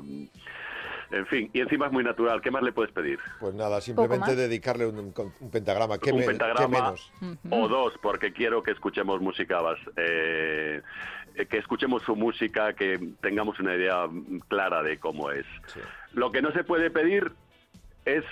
en 1.12 1.25
fin, 1.28 1.50
y 1.54 1.60
encima 1.62 1.88
es 1.88 1.92
muy 1.92 2.04
natural. 2.04 2.42
¿Qué 2.42 2.51
más 2.51 2.62
le 2.63 2.72
puedes 2.72 2.92
pedir? 2.92 3.20
Pues 3.39 3.54
nada, 3.56 3.82
simplemente 3.82 4.36
dedicarle 4.36 4.86
un, 4.86 5.13
un 5.39 5.51
pentagrama. 5.51 5.98
¿Qué, 5.98 6.12
un 6.12 6.20
qué 6.22 6.25
pentagrama 6.28 6.68
menos? 6.68 7.12
o 7.50 7.68
dos, 7.68 7.94
porque 8.01 8.32
quiero 8.34 8.62
que 8.63 8.72
escuchemos 8.72 9.20
música, 9.22 9.60
bas- 9.62 9.92
eh, 9.98 10.82
que 11.50 11.58
escuchemos 11.58 12.04
su 12.04 12.16
música, 12.16 12.74
que 12.74 13.00
tengamos 13.22 13.60
una 13.60 13.75
idea 13.75 14.08
clara 14.48 14.84
de 14.84 15.00
cómo 15.00 15.32
es. 15.32 15.46
Lo 16.13 16.32
que 16.32 16.42
no 16.42 16.51
se 16.51 16.63
puede 16.63 16.89
pedir 16.92 17.32
es 18.06 18.24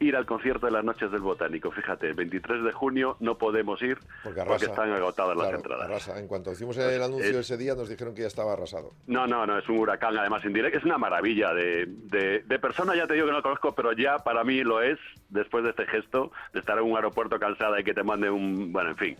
ir 0.00 0.16
al 0.16 0.26
concierto 0.26 0.66
de 0.66 0.72
las 0.72 0.84
noches 0.84 1.10
del 1.10 1.20
Botánico. 1.20 1.70
Fíjate, 1.70 2.08
el 2.08 2.14
23 2.14 2.64
de 2.64 2.72
junio 2.72 3.16
no 3.20 3.38
podemos 3.38 3.80
ir 3.82 3.98
Porque 4.22 4.40
están 4.66 4.92
agotadas 4.92 5.36
las 5.36 5.52
entradas. 5.52 5.84
arrasa. 5.86 6.18
En 6.18 6.26
cuanto 6.26 6.52
hicimos 6.52 6.76
el 6.78 7.02
anuncio 7.02 7.30
es- 7.30 7.36
ese 7.36 7.56
día, 7.56 7.74
nos 7.74 7.88
dijeron 7.88 8.14
que 8.14 8.22
ya 8.22 8.26
estaba 8.28 8.52
arrasado. 8.54 8.92
No, 9.06 9.26
no, 9.26 9.46
no, 9.46 9.58
es 9.58 9.68
un 9.68 9.78
huracán, 9.78 10.16
además 10.18 10.44
en 10.44 10.52
directo. 10.52 10.78
Es 10.78 10.84
una 10.84 10.98
maravilla 10.98 11.52
de, 11.54 11.86
de, 11.86 12.40
de 12.40 12.58
persona, 12.58 12.94
ya 12.96 13.06
te 13.06 13.14
digo 13.14 13.26
que 13.26 13.32
no 13.32 13.42
conozco, 13.42 13.74
pero 13.74 13.92
ya 13.92 14.18
para 14.18 14.42
mí 14.44 14.62
lo 14.64 14.82
es, 14.82 14.98
después 15.28 15.62
de 15.64 15.70
este 15.70 15.86
gesto, 15.86 16.32
de 16.52 16.60
estar 16.60 16.76
en 16.78 16.84
un 16.84 16.96
aeropuerto 16.96 17.38
cansada 17.38 17.80
y 17.80 17.84
que 17.84 17.94
te 17.94 18.02
mande 18.02 18.30
un... 18.30 18.72
Bueno, 18.72 18.90
en 18.90 18.96
fin. 18.96 19.16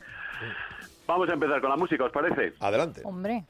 Vamos 1.06 1.28
a 1.28 1.34
empezar 1.34 1.60
con 1.60 1.70
la 1.70 1.76
música, 1.76 2.04
¿os 2.04 2.12
parece? 2.12 2.54
Adelante. 2.60 3.02
Hombre. 3.04 3.44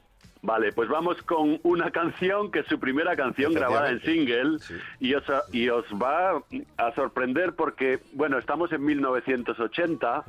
Vale, 0.45 0.71
pues 0.73 0.87
vamos 0.89 1.19
con 1.23 1.59
una 1.63 1.89
canción 1.89 2.51
que 2.51 2.59
es 2.59 2.67
su 2.67 2.79
primera 2.79 3.15
canción 3.15 3.51
grabada 3.53 3.89
en 3.89 3.99
single 4.01 4.57
y, 4.99 5.15
os, 5.15 5.23
y 5.51 5.69
os 5.69 5.85
va 5.93 6.39
a 6.77 6.91
sorprender 6.93 7.53
porque, 7.55 7.99
bueno, 8.13 8.37
estamos 8.37 8.71
en 8.71 8.83
1980. 8.85 10.23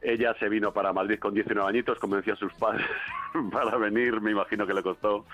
Ella 0.00 0.34
se 0.38 0.48
vino 0.48 0.72
para 0.72 0.92
Madrid 0.94 1.18
con 1.18 1.34
19 1.34 1.68
añitos, 1.68 1.98
convenció 1.98 2.32
a 2.32 2.36
sus 2.36 2.54
padres 2.54 2.86
para 3.52 3.76
venir, 3.76 4.20
me 4.22 4.30
imagino 4.30 4.66
que 4.66 4.72
le 4.72 4.82
costó. 4.82 5.26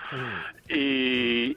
Y, 0.67 1.55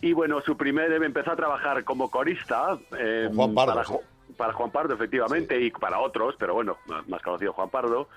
y 0.00 0.12
bueno, 0.12 0.40
su 0.42 0.56
primer 0.56 0.92
empezó 0.92 1.32
a 1.32 1.36
trabajar 1.36 1.82
como 1.82 2.10
corista. 2.10 2.78
eh, 2.98 3.28
Juan 3.34 3.54
Pardo, 3.54 3.74
Para, 3.74 3.84
sí. 3.86 3.92
Ju- 3.94 4.36
para 4.36 4.52
Juan 4.52 4.70
Pardo, 4.70 4.94
efectivamente, 4.94 5.60
y 5.60 5.70
para 5.72 5.98
otros, 5.98 6.36
pero 6.38 6.54
bueno, 6.54 6.76
más 7.08 7.22
conocido 7.22 7.52
Juan 7.54 7.70
Pardo. 7.70 8.08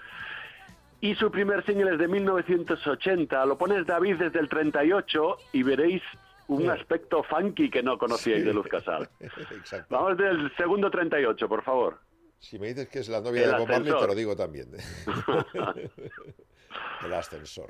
Y 1.06 1.14
su 1.14 1.30
primer 1.30 1.64
single 1.68 1.94
es 1.94 2.00
de 2.00 2.08
1980. 2.08 3.46
Lo 3.46 3.60
pones 3.60 3.86
David 3.86 4.16
desde 4.16 4.40
el 4.40 4.50
38 4.50 5.38
y 5.54 5.62
veréis 5.62 6.02
un 6.48 6.68
aspecto 6.68 7.22
funky 7.22 7.70
que 7.70 7.84
no 7.84 8.00
conocíais 8.00 8.44
de 8.44 8.52
Luz 8.52 8.68
Casal. 8.68 9.08
Exacto. 9.20 9.96
Vamos 9.96 10.18
del 10.18 10.52
segundo 10.58 10.90
38, 10.90 11.48
por 11.48 11.64
favor. 11.64 12.00
Si 12.40 12.58
me 12.58 12.70
dices 12.70 12.88
que 12.88 13.00
es 13.00 13.10
la 13.10 13.22
novia 13.22 13.44
El 13.44 13.52
de 13.52 13.58
Bob 13.60 13.70
Marley, 13.70 13.94
te 13.94 14.08
lo 14.08 14.16
digo 14.16 14.36
también. 14.36 14.72
el 17.06 17.14
ascensor. 17.14 17.70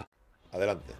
Adelante. 0.51 0.93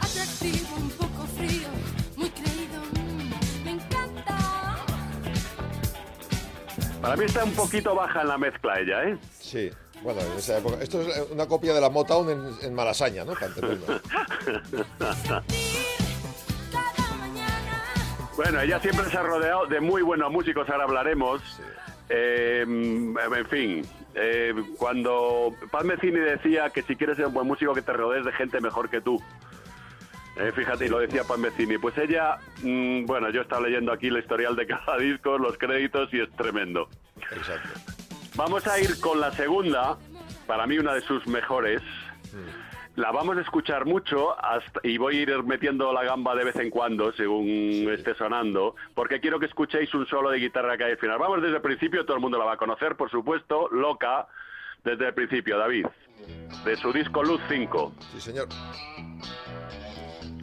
Atractivo, 0.00 0.76
un 0.76 0.90
poco 0.90 1.26
frío, 1.36 1.68
muy 2.16 2.30
creído, 2.30 2.80
mm, 2.92 3.64
me 3.64 3.70
encanta. 3.72 4.36
Para 7.00 7.16
mí 7.16 7.24
está 7.24 7.44
un 7.44 7.52
poquito 7.52 7.94
baja 7.94 8.22
en 8.22 8.28
la 8.28 8.38
mezcla 8.38 8.78
ella, 8.80 9.04
¿eh? 9.04 9.18
Sí. 9.40 9.70
Bueno, 10.02 10.20
en 10.20 10.32
esa 10.38 10.58
época. 10.58 10.82
Esto 10.82 11.00
es 11.02 11.30
una 11.30 11.46
copia 11.46 11.74
de 11.74 11.80
la 11.80 11.90
Motown 11.90 12.30
en, 12.30 12.66
en 12.66 12.74
Malasaña, 12.74 13.24
¿no? 13.24 13.34
Bueno, 18.36 18.60
ella 18.60 18.78
siempre 18.78 19.10
se 19.10 19.18
ha 19.18 19.22
rodeado 19.24 19.66
de 19.66 19.80
muy 19.80 20.00
buenos 20.00 20.30
músicos, 20.30 20.70
ahora 20.70 20.84
hablaremos. 20.84 21.42
Eh, 22.08 22.64
en 22.64 23.46
fin, 23.46 23.82
eh, 24.14 24.54
cuando 24.78 25.52
Paz 25.72 25.84
Mecini 25.84 26.20
decía 26.20 26.70
que 26.70 26.82
si 26.82 26.94
quieres 26.94 27.16
ser 27.16 27.26
un 27.26 27.34
buen 27.34 27.48
músico 27.48 27.74
que 27.74 27.82
te 27.82 27.92
rodees 27.92 28.24
de 28.24 28.32
gente 28.32 28.60
mejor 28.60 28.88
que 28.88 29.00
tú. 29.00 29.20
Eh, 30.36 30.52
fíjate, 30.54 30.86
y 30.86 30.88
lo 30.88 31.00
decía 31.00 31.24
Paz 31.24 31.38
Mecini. 31.38 31.78
Pues 31.78 31.98
ella, 31.98 32.38
mm, 32.62 33.06
bueno, 33.06 33.28
yo 33.30 33.40
estaba 33.40 33.62
leyendo 33.62 33.90
aquí 33.90 34.06
el 34.06 34.18
historial 34.18 34.54
de 34.54 34.68
cada 34.68 34.98
disco, 34.98 35.36
los 35.36 35.58
créditos 35.58 36.08
y 36.14 36.20
es 36.20 36.30
tremendo. 36.36 36.88
Exacto. 37.32 37.97
Vamos 38.38 38.66
a 38.68 38.78
ir 38.78 39.00
con 39.00 39.20
la 39.20 39.32
segunda, 39.32 39.98
para 40.46 40.64
mí 40.66 40.78
una 40.78 40.94
de 40.94 41.00
sus 41.00 41.26
mejores. 41.26 41.82
La 42.94 43.10
vamos 43.10 43.36
a 43.36 43.40
escuchar 43.40 43.84
mucho 43.84 44.32
hasta- 44.40 44.80
y 44.84 44.96
voy 44.96 45.16
a 45.18 45.20
ir 45.22 45.42
metiendo 45.42 45.92
la 45.92 46.04
gamba 46.04 46.36
de 46.36 46.44
vez 46.44 46.54
en 46.56 46.70
cuando, 46.70 47.12
según 47.12 47.46
esté 47.92 48.14
sonando, 48.14 48.76
porque 48.94 49.20
quiero 49.20 49.40
que 49.40 49.46
escuchéis 49.46 49.92
un 49.94 50.06
solo 50.06 50.30
de 50.30 50.38
guitarra 50.38 50.76
que 50.78 50.84
hay 50.84 50.92
al 50.92 50.98
final. 50.98 51.18
Vamos 51.18 51.42
desde 51.42 51.56
el 51.56 51.62
principio, 51.62 52.04
todo 52.04 52.14
el 52.16 52.22
mundo 52.22 52.38
la 52.38 52.44
va 52.44 52.52
a 52.52 52.56
conocer, 52.56 52.94
por 52.96 53.10
supuesto, 53.10 53.68
Loca, 53.72 54.28
desde 54.84 55.08
el 55.08 55.14
principio, 55.14 55.58
David, 55.58 55.86
de 56.64 56.76
su 56.76 56.92
disco 56.92 57.24
Luz 57.24 57.40
5. 57.48 57.92
Sí, 58.12 58.20
señor. 58.20 58.46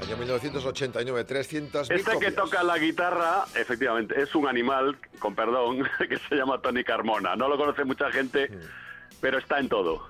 Año 0.06 0.18
1989, 0.18 1.24
300 1.24 1.90
Este 1.90 2.20
que 2.20 2.32
toca 2.32 2.62
la 2.64 2.78
guitarra, 2.78 3.46
efectivamente, 3.56 4.22
es 4.22 4.36
un 4.36 4.48
animal, 4.48 4.96
con 5.18 5.34
perdón, 5.34 5.80
que 6.10 6.18
se 6.30 6.36
llama 6.36 6.62
Tony 6.62 6.84
Carmona. 6.84 7.36
No 7.36 7.50
lo 7.50 7.58
conoce 7.58 7.84
mucha 7.86 8.12
gente, 8.12 8.52
pero 9.20 9.40
está 9.40 9.60
en 9.60 9.68
todo. 9.68 10.08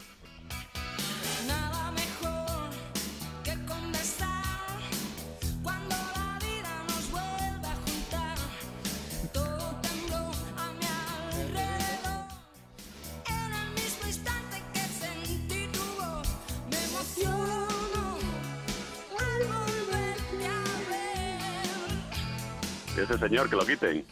Ese 23.05 23.17
señor, 23.19 23.50
que 23.50 23.55
lo 23.55 23.65
quiten. 23.65 24.05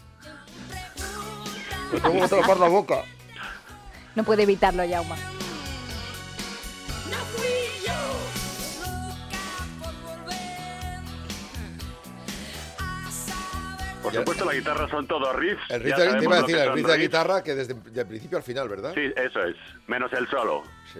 Me 1.91 2.00
tengo 2.00 2.21
que 2.21 2.27
tapar 2.27 2.57
la 2.57 2.67
boca. 2.67 3.01
No 4.15 4.23
puede 4.23 4.43
evitarlo, 4.43 4.85
Yauma. 4.85 5.15
Por 14.01 14.13
supuesto, 14.13 14.43
la 14.45 14.53
guitarra 14.53 14.89
son 14.89 15.07
todos 15.07 15.33
riffs. 15.38 15.62
El 15.69 15.83
ya 15.83 15.95
riff, 15.95 15.97
de- 15.97 16.03
te 16.03 16.09
sabemos 16.09 16.23
iba 16.23 16.35
a 16.35 16.39
lo 16.41 16.47
decir, 16.47 16.55
que 16.57 16.63
el 16.67 16.73
riff 16.73 16.88
de 16.88 16.97
guitarra 16.97 17.43
que 17.43 17.55
desde 17.55 17.73
el 17.73 18.07
principio 18.07 18.38
al 18.38 18.43
final, 18.43 18.67
¿verdad? 18.69 18.91
Sí, 18.93 19.13
eso 19.15 19.43
es. 19.45 19.55
Menos 19.88 20.12
el 20.13 20.27
solo. 20.29 20.63
Sí. 20.93 21.00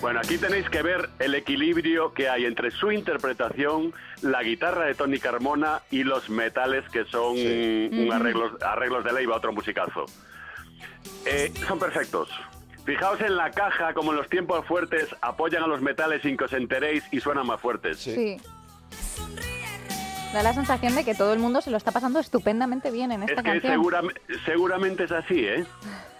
Bueno, 0.00 0.20
aquí 0.20 0.38
tenéis 0.38 0.68
que 0.70 0.82
ver 0.82 1.10
el 1.18 1.34
equilibrio 1.34 2.14
que 2.14 2.28
hay 2.28 2.46
entre 2.46 2.70
su 2.70 2.90
interpretación, 2.90 3.92
la 4.22 4.42
guitarra 4.42 4.86
de 4.86 4.94
Tony 4.94 5.18
Carmona 5.18 5.82
y 5.90 6.04
los 6.04 6.30
metales 6.30 6.88
que 6.90 7.04
son 7.04 7.36
un 7.36 8.10
arreglos, 8.10 8.62
arreglos 8.62 9.04
de 9.04 9.12
ley 9.12 9.26
va 9.26 9.36
otro 9.36 9.52
musicazo. 9.52 10.06
Eh, 11.26 11.52
son 11.68 11.78
perfectos. 11.78 12.30
Fijaos 12.86 13.20
en 13.20 13.36
la 13.36 13.50
caja, 13.50 13.92
como 13.92 14.12
en 14.12 14.16
los 14.16 14.28
tiempos 14.28 14.64
fuertes 14.66 15.14
apoyan 15.20 15.62
a 15.62 15.66
los 15.66 15.82
metales 15.82 16.22
sin 16.22 16.38
que 16.38 16.44
os 16.44 16.52
enteréis 16.54 17.04
y 17.12 17.20
suenan 17.20 17.46
más 17.46 17.60
fuertes. 17.60 17.98
Sí. 17.98 18.38
Da 20.32 20.42
la 20.44 20.52
sensación 20.52 20.94
de 20.94 21.04
que 21.04 21.14
todo 21.14 21.32
el 21.32 21.40
mundo 21.40 21.60
se 21.60 21.70
lo 21.70 21.76
está 21.76 21.90
pasando 21.90 22.20
estupendamente 22.20 22.90
bien 22.92 23.10
en 23.10 23.24
Es 23.24 23.30
esta 23.30 23.42
que 23.42 23.50
canción. 23.50 23.72
segura- 23.72 24.02
seguramente 24.44 25.04
es 25.04 25.10
así, 25.12 25.44
¿eh? 25.44 25.64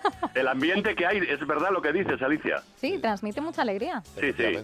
El 0.34 0.48
ambiente 0.48 0.94
que 0.96 1.06
hay, 1.06 1.18
es 1.18 1.46
verdad 1.46 1.68
lo 1.70 1.80
que 1.80 1.92
dices, 1.92 2.20
Alicia. 2.20 2.62
Sí, 2.76 2.98
transmite 2.98 3.40
mucha 3.40 3.62
alegría. 3.62 4.02
Sí, 4.18 4.32
sí. 4.32 4.58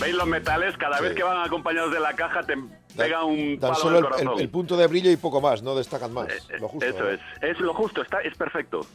¿Veis 0.00 0.14
los 0.14 0.26
metales? 0.28 0.76
Cada 0.76 1.00
vez 1.00 1.14
que 1.14 1.22
van 1.24 1.44
acompañados 1.44 1.92
de 1.92 1.98
la 1.98 2.12
caja 2.14 2.42
te 2.44 2.54
pega 2.96 3.24
un 3.24 3.58
Dan 3.58 3.72
palo 3.72 3.74
solo 3.74 3.98
en 3.98 4.04
el, 4.04 4.10
corazón. 4.10 4.32
el- 4.36 4.40
el 4.42 4.48
punto 4.48 4.76
de 4.76 4.86
brillo 4.86 5.10
y 5.10 5.16
poco 5.16 5.40
más, 5.40 5.62
no 5.62 5.74
destacan 5.74 6.12
más. 6.12 6.28
lo 6.60 6.68
justo. 6.68 6.86
Eso 6.86 6.98
¿verdad? 7.04 7.20
es, 7.42 7.50
es 7.50 7.60
lo 7.60 7.74
justo, 7.74 8.02
está, 8.02 8.20
es 8.20 8.36
perfecto. 8.36 8.86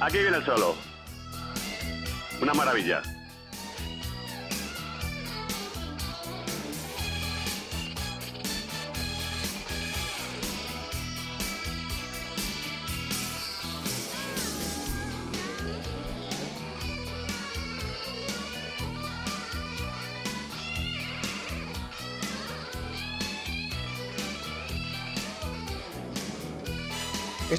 Aquí 0.00 0.18
viene 0.18 0.36
el 0.38 0.44
solo. 0.44 0.74
Una 2.40 2.52
maravilla. 2.54 3.02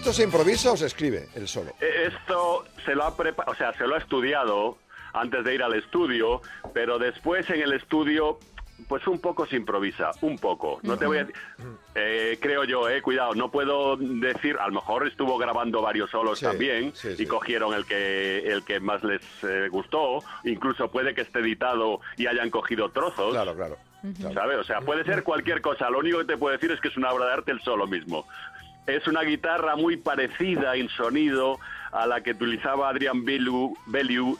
¿Esto 0.05 0.13
se 0.13 0.23
improvisa 0.23 0.71
o 0.71 0.77
se 0.77 0.85
escribe 0.85 1.29
el 1.33 1.47
solo? 1.47 1.71
Eh, 1.81 2.11
Esto 2.13 2.63
se 2.85 2.93
lo 2.93 3.05
ha 3.05 3.17
prepa- 3.17 3.45
o 3.47 3.55
sea, 3.55 3.73
se 3.73 3.87
lo 3.87 3.95
ha 3.95 3.97
estudiado 3.97 4.77
antes 5.13 5.43
de 5.43 5.55
ir 5.55 5.63
al 5.63 5.73
estudio, 5.73 6.43
pero 6.75 6.99
después 6.99 7.49
en 7.49 7.59
el 7.61 7.73
estudio 7.73 8.37
pues 8.87 9.07
un 9.07 9.17
poco 9.19 9.47
se 9.47 9.55
improvisa, 9.55 10.11
un 10.21 10.37
poco. 10.37 10.79
No 10.83 10.95
te 10.95 11.07
voy 11.07 11.17
a 11.17 11.27
eh, 11.95 12.37
creo 12.39 12.65
yo, 12.65 12.87
eh, 12.87 13.01
cuidado, 13.01 13.33
no 13.33 13.49
puedo 13.49 13.97
decir, 13.97 14.57
a 14.59 14.67
lo 14.67 14.73
mejor 14.73 15.07
estuvo 15.07 15.39
grabando 15.39 15.81
varios 15.81 16.11
solos 16.11 16.39
también 16.39 16.93
y 17.17 17.25
cogieron 17.25 17.73
el 17.73 17.87
que 17.87 18.39
el 18.47 18.63
que 18.63 18.79
más 18.79 19.03
les 19.03 19.23
eh, 19.41 19.69
gustó, 19.71 20.19
incluso 20.43 20.91
puede 20.91 21.15
que 21.15 21.21
esté 21.21 21.39
editado 21.39 21.99
y 22.15 22.27
hayan 22.27 22.51
cogido 22.51 22.89
trozos. 22.91 23.31
Claro, 23.31 23.55
claro. 23.55 23.77
¿Sabes? 24.35 24.59
O 24.59 24.63
sea, 24.63 24.81
puede 24.81 25.03
ser 25.03 25.23
cualquier 25.23 25.61
cosa. 25.61 25.89
Lo 25.89 25.97
único 25.97 26.19
que 26.19 26.25
te 26.25 26.37
puedo 26.37 26.51
decir 26.55 26.69
es 26.69 26.79
que 26.79 26.89
es 26.89 26.97
una 26.97 27.11
obra 27.11 27.25
de 27.25 27.33
arte 27.33 27.51
el 27.51 27.59
solo 27.61 27.87
mismo. 27.87 28.27
Es 28.87 29.07
una 29.07 29.21
guitarra 29.23 29.75
muy 29.75 29.97
parecida 29.97 30.75
en 30.75 30.89
sonido 30.89 31.59
a 31.91 32.05
la 32.05 32.21
que 32.21 32.31
utilizaba 32.31 32.89
Adrian 32.89 33.23
Bellew, 33.25 33.73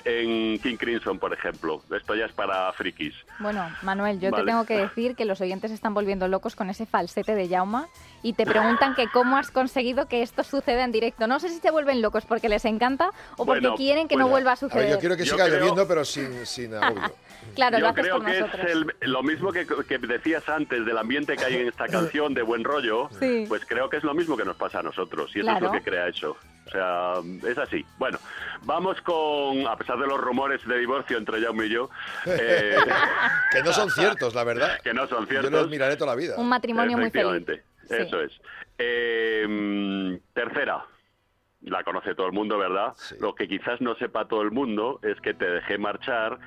en 0.04 0.60
King 0.60 0.76
Crimson, 0.78 1.18
por 1.18 1.34
ejemplo. 1.34 1.82
Esto 1.96 2.14
ya 2.16 2.26
es 2.26 2.32
para 2.34 2.72
frikis. 2.74 3.16
Bueno, 3.40 3.66
Manuel, 3.82 4.20
yo 4.20 4.30
Vale. 4.30 4.44
te 4.44 4.52
tengo 4.52 4.66
que 4.66 4.78
decir 4.78 5.16
que 5.16 5.26
los 5.26 5.40
oyentes 5.42 5.72
se 5.72 5.76
están 5.76 5.94
volviendo 5.94 6.28
locos 6.28 6.56
con 6.56 6.70
ese 6.70 6.86
falsete 6.86 7.34
de 7.34 7.48
Jauma 7.48 7.88
y 8.22 8.34
te 8.34 8.46
preguntan 8.46 8.94
que 8.94 9.08
cómo 9.08 9.38
has 9.38 9.52
conseguido 9.52 10.08
que 10.08 10.22
esto 10.22 10.44
suceda 10.44 10.84
en 10.84 10.92
directo. 10.92 11.28
No 11.28 11.40
sé 11.40 11.50
si 11.50 11.60
se 11.60 11.72
vuelven 11.72 12.02
locos 12.02 12.26
porque 12.26 12.50
les 12.50 12.66
encanta 12.66 13.10
o 13.38 13.46
porque 13.46 13.62
Bueno, 13.62 13.76
quieren 13.78 14.08
que 14.08 14.16
no 14.18 14.28
vuelva 14.28 14.52
a 14.52 14.54
A 14.54 14.58
ver, 14.58 14.60
suceder. 14.60 14.90
yo 14.92 15.00
quiero 15.00 15.16
que 15.18 15.24
Yo 15.26 15.34
siga 15.36 15.46
creo- 15.46 15.60
lloviendo, 15.60 15.88
pero 15.88 16.04
sin, 16.06 16.46
sin 16.46 16.74
agobio. 16.76 17.14
Claro, 17.54 17.78
lo 17.78 17.86
Yo 17.86 17.90
haces 17.90 18.02
creo 18.04 18.18
por 18.18 18.26
que 18.26 18.40
nosotros. 18.40 18.66
es 18.66 18.72
el- 19.02 19.12
lo 19.12 19.24
mismo 19.24 19.52
que, 19.52 19.66
que 19.88 19.98
decías 20.00 20.48
antes 20.50 20.86
del 20.86 20.98
ambiente 20.98 21.36
que 21.38 21.46
hay 21.46 21.56
en 21.58 21.68
esta 21.68 21.88
canción 21.88 22.34
de 22.34 22.42
buen 22.42 22.64
rollo, 22.64 23.10
Sí. 23.20 23.46
pues 23.48 23.66
creo 23.66 23.90
que 23.90 23.98
es 23.98 24.04
lo 24.04 24.14
mismo 24.14 24.36
que 24.36 24.44
nos 24.46 24.56
pasa 24.58 24.80
a 24.80 24.84
nosotros 24.84 25.30
y 25.36 25.40
eso 25.40 25.46
Claro. 25.50 25.58
es 25.68 25.72
lo 25.72 25.72
que 25.72 25.82
crea 25.90 26.08
eso. 26.08 26.36
O 26.66 26.70
sea, 26.72 27.14
es 27.48 27.58
así. 27.60 27.86
Bueno, 28.00 28.18
vamos 28.64 29.00
con, 29.02 29.68
a 29.68 29.78
pesar 29.78 30.00
de 30.00 30.08
los 30.08 30.20
rumores 30.20 30.66
de 30.68 30.80
divorcio 30.80 31.18
entre 31.18 31.40
Jaume 31.42 31.68
y 31.68 31.70
yo, 31.70 31.90
eh, 32.26 32.76
que 33.52 33.62
no 33.64 33.72
son 33.72 33.90
ciertos, 33.92 34.34
la 34.34 34.44
verdad. 34.44 34.80
que 34.84 34.94
no 34.94 35.06
son 35.08 35.26
Yo 35.26 35.30
ciertos. 35.30 35.52
los 35.52 35.70
miraré 35.70 35.96
toda 35.96 36.12
la 36.16 36.18
vida. 36.20 36.36
Un 36.38 36.50
matrimonio 36.50 36.98
muy 36.98 37.12
feliz. 37.12 37.44
Efectivamente, 37.48 37.64
Eso 37.90 38.22
es. 38.22 38.32
Eh, 38.80 40.20
tercera. 40.34 40.84
La 41.62 41.84
conoce 41.84 42.14
todo 42.14 42.28
el 42.28 42.34
mundo, 42.34 42.58
¿verdad? 42.60 42.94
Lo 43.20 43.34
que 43.34 43.48
quizás 43.48 43.82
no 43.82 43.96
sepa 43.96 44.28
todo 44.28 44.42
el 44.44 44.52
mundo 44.52 45.00
es 45.02 45.20
que 45.22 45.34
Te 45.34 45.46
dejé 45.50 45.78
marchar 45.80 46.38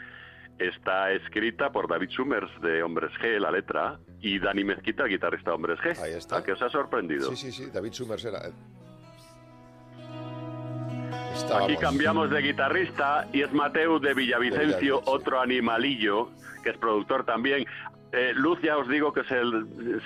está 0.59 1.13
escrita 1.13 1.71
por 1.71 1.89
David 1.89 2.11
Summers 2.11 2.51
de 2.61 2.83
Hombres 2.83 3.11
G, 3.21 3.39
la 3.39 3.51
letra, 3.51 3.99
y 4.21 4.39
Dani 4.39 4.65
Mezquita, 4.65 5.05
el 5.05 5.11
guitarrista 5.11 5.51
de 5.51 5.55
Hombres 5.57 5.79
G. 5.81 5.99
Ahí 6.03 6.13
está. 6.15 6.43
que 6.43 6.53
os 6.53 6.63
ha 6.63 6.69
sorprendido? 6.69 7.31
Sí, 7.31 7.37
sí, 7.37 7.53
sí, 7.53 7.71
David 7.73 7.93
Summers 7.93 8.25
era. 8.25 8.39
eh. 8.49 8.53
Aquí 11.31 11.45
Estábamos. 11.45 11.79
cambiamos 11.81 12.31
de 12.31 12.41
guitarrista 12.43 13.29
y 13.33 13.43
es 13.43 13.53
Mateu 13.53 13.99
de 14.01 14.13
Villavicencio, 14.13 15.01
otro 15.07 15.41
animalillo, 15.41 16.31
que 16.65 16.71
es 16.71 16.77
productor 16.79 17.25
también. 17.25 17.65
Eh, 18.13 18.33
Luz, 18.35 18.59
ya 18.63 18.77
os 18.77 18.89
digo 18.89 19.13
que 19.13 19.23
se, 19.25 19.41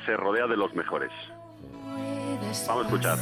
se 0.05 0.17
rodea 0.17 0.47
de 0.47 0.57
los 0.57 0.75
mejores. 0.75 1.11
Vamos 2.67 2.85
a 2.85 2.89
escuchar. 2.89 3.19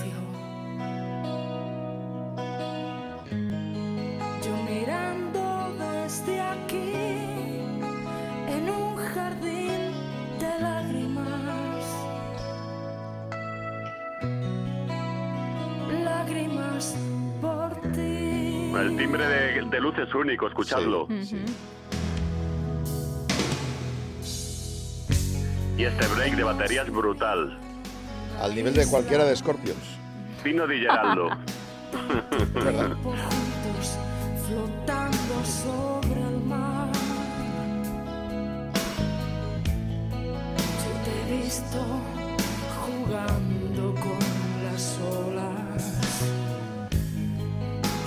Yo 4.42 4.56
mirando 4.68 5.74
desde 5.78 6.40
aquí 6.40 7.09
jardín 9.14 9.92
de 10.38 10.60
lágrimas. 10.60 11.84
Lágrimas 16.04 16.96
por 17.40 17.74
ti. 17.92 18.72
El 18.74 18.96
timbre 18.96 19.26
de, 19.26 19.62
de 19.62 19.80
Luz 19.80 19.98
es 19.98 20.14
único, 20.14 20.46
escuchadlo. 20.46 21.08
Y 25.76 25.84
este 25.84 26.06
break 26.08 26.36
de 26.36 26.42
batería 26.44 26.82
es 26.82 26.90
brutal. 26.90 27.58
Al 28.40 28.54
nivel 28.54 28.74
de 28.74 28.86
cualquiera 28.86 29.24
de 29.24 29.36
Scorpions. 29.36 29.98
Pino 30.42 30.66
Di 30.66 30.80
Geraldo. 30.80 31.28
¿Verdad? 32.54 32.96
flotando 34.46 35.44
visto 41.50 41.82
jugando 42.80 43.94
con 44.00 44.18
las 44.64 44.98
olas 45.00 46.22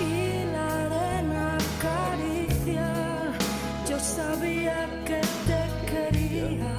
y 0.00 0.44
la 0.50 0.86
arena 0.86 1.58
acaricia. 1.76 2.92
Yo 3.86 3.98
sabía 4.00 4.88
que 5.04 5.20
te 5.48 5.62
quería. 5.90 6.74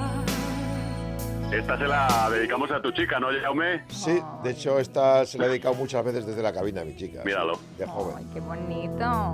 Esta 1.56 1.78
se 1.78 1.86
la 1.86 2.30
dedicamos 2.30 2.68
a 2.72 2.82
tu 2.82 2.90
chica, 2.90 3.20
¿no, 3.20 3.28
Jaume? 3.40 3.84
Sí, 3.86 4.20
de 4.42 4.50
hecho, 4.50 4.80
esta 4.80 5.24
se 5.24 5.38
la 5.38 5.46
he 5.46 5.48
dedicado 5.50 5.74
muchas 5.74 6.04
veces 6.04 6.26
desde 6.26 6.42
la 6.42 6.52
cabina 6.52 6.80
a 6.80 6.84
mi 6.84 6.96
chica. 6.96 7.22
Míralo. 7.24 7.54
sí, 7.54 7.60
De 7.78 7.86
joven. 7.86 8.28
Qué 8.34 8.40
bonito. 8.40 9.32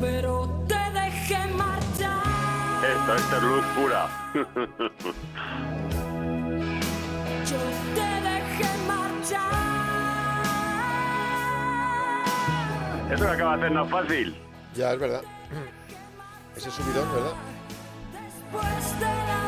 Pero 0.00 0.64
te 0.66 0.98
dejé 0.98 1.46
marchar. 1.48 1.83
Esto, 2.84 3.14
esto 3.14 3.36
es 3.36 3.42
luz 3.42 3.64
pura. 3.74 4.08
Yo 7.46 7.60
te 7.94 8.08
dejé 8.28 8.68
marchar. 8.86 9.52
Eso 13.10 13.24
que 13.24 13.30
acaba 13.30 13.56
de 13.56 13.62
hacer 13.62 13.72
no 13.72 13.84
es 13.84 13.90
fácil. 13.90 14.36
Ya, 14.74 14.92
es 14.92 15.00
verdad. 15.00 15.22
Ese 16.56 16.70
subidón, 16.70 17.10
¿verdad? 17.14 17.32
Después 18.12 19.00
de 19.00 19.06
la 19.06 19.43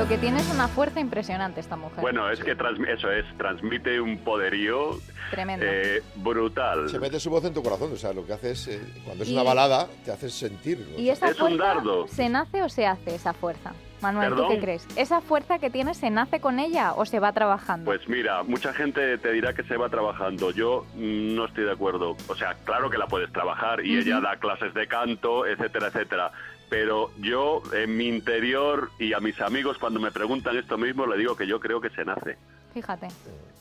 Lo 0.00 0.08
que 0.08 0.16
tiene 0.16 0.40
es 0.40 0.50
una 0.50 0.66
fuerza 0.66 0.98
impresionante 0.98 1.60
esta 1.60 1.76
mujer. 1.76 2.00
Bueno, 2.00 2.30
es 2.30 2.40
que 2.42 2.52
eso 2.52 3.12
es, 3.12 3.26
transmite 3.36 4.00
un 4.00 4.16
poderío 4.16 4.98
Tremendo. 5.30 5.66
eh, 5.68 6.02
brutal. 6.14 6.88
Se 6.88 6.98
mete 6.98 7.20
su 7.20 7.28
voz 7.28 7.44
en 7.44 7.52
tu 7.52 7.62
corazón, 7.62 7.92
o 7.92 7.96
sea, 7.96 8.14
lo 8.14 8.24
que 8.24 8.32
hace 8.32 8.52
es, 8.52 8.66
eh, 8.68 8.80
cuando 9.04 9.24
es 9.24 9.28
Y- 9.30 9.34
una 9.34 9.42
balada, 9.42 9.88
te 10.02 10.10
hace 10.10 10.30
sentir. 10.30 10.88
¿Y 10.96 11.10
esa 11.10 11.28
Es 11.28 11.38
un 11.38 11.48
fuerza 11.58 11.64
dardo. 11.74 12.08
se 12.08 12.30
nace 12.30 12.62
o 12.62 12.70
se 12.70 12.86
hace 12.86 13.14
esa 13.14 13.34
fuerza? 13.34 13.74
Manuel, 14.00 14.34
¿tú 14.34 14.48
qué 14.48 14.58
crees? 14.58 14.86
¿Esa 14.96 15.20
fuerza 15.20 15.58
que 15.58 15.68
tiene 15.68 15.92
se 15.92 16.08
nace 16.08 16.40
con 16.40 16.58
ella 16.58 16.94
o 16.94 17.04
se 17.04 17.20
va 17.20 17.34
trabajando? 17.34 17.84
Pues 17.84 18.08
mira, 18.08 18.42
mucha 18.42 18.72
gente 18.72 19.18
te 19.18 19.30
dirá 19.32 19.52
que 19.52 19.62
se 19.64 19.76
va 19.76 19.90
trabajando. 19.90 20.50
Yo 20.52 20.86
mm, 20.94 21.34
no 21.34 21.44
estoy 21.44 21.64
de 21.64 21.72
acuerdo. 21.72 22.16
O 22.26 22.34
sea, 22.34 22.54
claro 22.64 22.88
que 22.88 22.96
la 22.96 23.06
puedes 23.06 23.30
trabajar 23.30 23.84
y 23.84 23.98
Ujú. 23.98 24.08
ella 24.08 24.20
da 24.22 24.36
clases 24.38 24.72
de 24.72 24.86
canto, 24.88 25.44
etcétera, 25.44 25.88
etcétera. 25.88 26.32
Pero 26.70 27.10
yo, 27.18 27.62
en 27.74 27.96
mi 27.96 28.06
interior 28.06 28.90
y 28.98 29.12
a 29.12 29.20
mis 29.20 29.38
amigos, 29.40 29.76
cuando 29.78 29.98
me 30.00 30.10
preguntan 30.12 30.56
esto 30.56 30.78
mismo, 30.78 31.04
le 31.06 31.18
digo 31.18 31.36
que 31.36 31.46
yo 31.46 31.58
creo 31.60 31.80
que 31.80 31.90
se 31.90 32.04
nace. 32.04 32.38
Fíjate. 32.72 33.08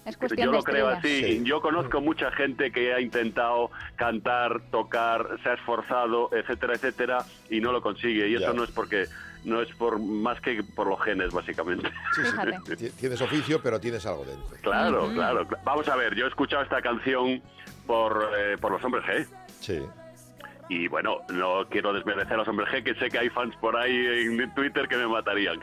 Es 0.05 0.15
cuestión 0.15 0.45
Yo 0.45 0.51
de 0.51 0.57
lo 0.57 0.63
creo 0.63 0.87
así. 0.87 1.41
Yo 1.43 1.59
conozco 1.61 1.99
mucha 2.01 2.31
gente 2.31 2.71
que 2.71 2.93
ha 2.93 3.01
intentado 3.01 3.69
cantar, 3.95 4.61
tocar, 4.71 5.27
se 5.43 5.49
ha 5.49 5.53
esforzado, 5.55 6.29
etcétera, 6.31 6.75
etcétera, 6.75 7.25
y 7.49 7.59
no 7.59 7.71
lo 7.71 7.81
consigue. 7.81 8.29
Y 8.29 8.35
eso 8.35 8.53
no 8.53 8.63
es 8.63 8.71
porque 8.71 9.05
no 9.43 9.61
es 9.61 9.69
por 9.75 9.99
más 9.99 10.39
que 10.41 10.63
por 10.75 10.87
los 10.87 11.01
genes, 11.01 11.31
básicamente. 11.31 11.89
Sí, 12.15 12.21
sí, 12.67 12.75
ti- 12.75 12.89
Tienes 12.91 13.21
oficio, 13.21 13.59
pero 13.61 13.79
tienes 13.79 14.05
algo 14.05 14.23
dentro. 14.25 14.55
Claro, 14.61 15.09
claro. 15.13 15.47
cl- 15.47 15.59
Vamos 15.63 15.87
a 15.89 15.95
ver, 15.95 16.13
yo 16.15 16.25
he 16.25 16.29
escuchado 16.29 16.61
esta 16.63 16.81
canción 16.81 17.41
por, 17.87 18.31
eh, 18.37 18.57
por 18.59 18.71
los 18.71 18.83
hombres 18.83 19.03
G. 19.05 19.27
Sí. 19.59 19.79
Y 20.69 20.87
bueno, 20.87 21.17
no 21.29 21.67
quiero 21.69 21.91
desmerecer 21.91 22.33
a 22.33 22.37
los 22.37 22.47
hombres 22.47 22.69
G, 22.69 22.83
que 22.83 22.93
sé 22.95 23.09
que 23.09 23.17
hay 23.17 23.29
fans 23.29 23.55
por 23.59 23.75
ahí 23.75 23.91
en 24.05 24.53
Twitter 24.53 24.87
que 24.87 24.97
me 24.97 25.07
matarían. 25.07 25.59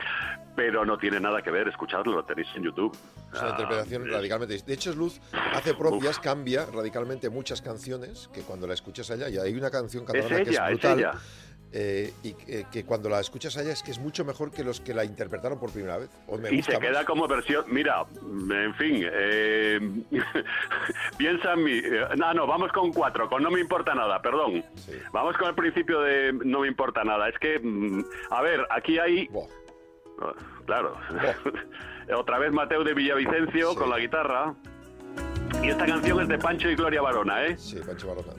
Pero 0.55 0.83
no 0.85 0.97
tiene 0.97 1.19
nada 1.19 1.41
que 1.41 1.49
ver, 1.51 1.67
escuchadlo, 1.67 2.11
lo 2.13 2.25
tenéis 2.25 2.47
en 2.55 2.63
YouTube. 2.63 2.91
Es 3.31 3.39
una 3.39 3.49
Ah, 3.49 3.51
interpretación 3.51 4.03
es- 4.07 4.11
radicalmente. 4.13 4.57
De 4.65 4.73
hecho, 4.73 4.93
Luz 4.93 5.21
hace 5.53 5.73
propias, 5.75 6.19
cambia 6.19 6.65
radicalmente 6.65 7.29
muchas 7.29 7.61
canciones 7.61 8.29
que 8.33 8.41
cuando 8.41 8.67
la 8.67 8.73
escuchas 8.73 9.09
a 9.11 9.15
ella, 9.15 9.29
y 9.29 9.37
hay 9.37 9.53
una 9.53 9.69
canción 9.69 10.03
catalana 10.03 10.43
que 10.43 10.49
ella, 10.49 10.65
es 10.65 10.73
es 10.75 10.81
brutal, 10.81 10.99
ella. 10.99 11.11
Eh, 11.73 12.13
y 12.23 12.33
que, 12.33 12.65
que 12.71 12.83
cuando 12.85 13.09
la 13.09 13.19
escuchas 13.19 13.57
a 13.57 13.61
ella 13.61 13.73
es 13.73 13.83
que 13.83 13.91
es 13.91 13.99
mucho 13.99 14.23
mejor 14.23 14.51
que 14.51 14.63
los 14.63 14.79
que 14.79 14.93
la 14.93 15.03
interpretaron 15.03 15.59
por 15.59 15.71
primera 15.71 15.97
vez. 15.97 16.09
O 16.27 16.37
me 16.37 16.49
y 16.51 16.57
gusta 16.57 16.71
se 16.73 16.77
más. 16.79 16.87
queda 16.87 17.05
como 17.05 17.27
versión. 17.27 17.65
Mira, 17.67 18.05
en 18.21 18.73
fin, 18.75 19.01
eh, 19.03 19.79
piensa 21.17 21.53
en 21.53 21.63
mí. 21.63 21.71
eh, 21.83 22.05
No, 22.17 22.33
no, 22.33 22.47
vamos 22.47 22.71
con 22.71 22.91
cuatro, 22.93 23.29
con 23.29 23.43
no 23.43 23.51
me 23.51 23.59
importa 23.59 23.93
nada, 23.95 24.21
perdón. 24.21 24.63
Vamos 25.11 25.35
con 25.37 25.49
el 25.49 25.55
principio 25.55 26.01
de 26.01 26.33
no 26.45 26.61
me 26.61 26.67
importa 26.67 27.03
nada. 27.03 27.27
Es 27.29 27.37
que, 27.39 27.59
mm, 27.59 28.03
a 28.31 28.41
ver, 28.41 28.65
aquí 28.69 28.97
hay. 28.99 29.27
Oh, 29.33 29.47
Claro. 30.65 30.97
Otra 32.17 32.39
vez 32.39 32.51
Mateo 32.51 32.83
de 32.83 32.93
Villavicencio 32.93 33.75
con 33.75 33.89
la 33.89 33.99
guitarra. 33.99 34.55
Y 35.63 35.69
esta 35.69 35.85
canción 35.85 36.21
es 36.21 36.27
de 36.27 36.37
Pancho 36.37 36.69
y 36.69 36.75
Gloria 36.75 37.01
Barona, 37.01 37.45
¿eh? 37.45 37.57
Sí, 37.57 37.77
Pancho 37.85 38.07
Barona. 38.07 38.33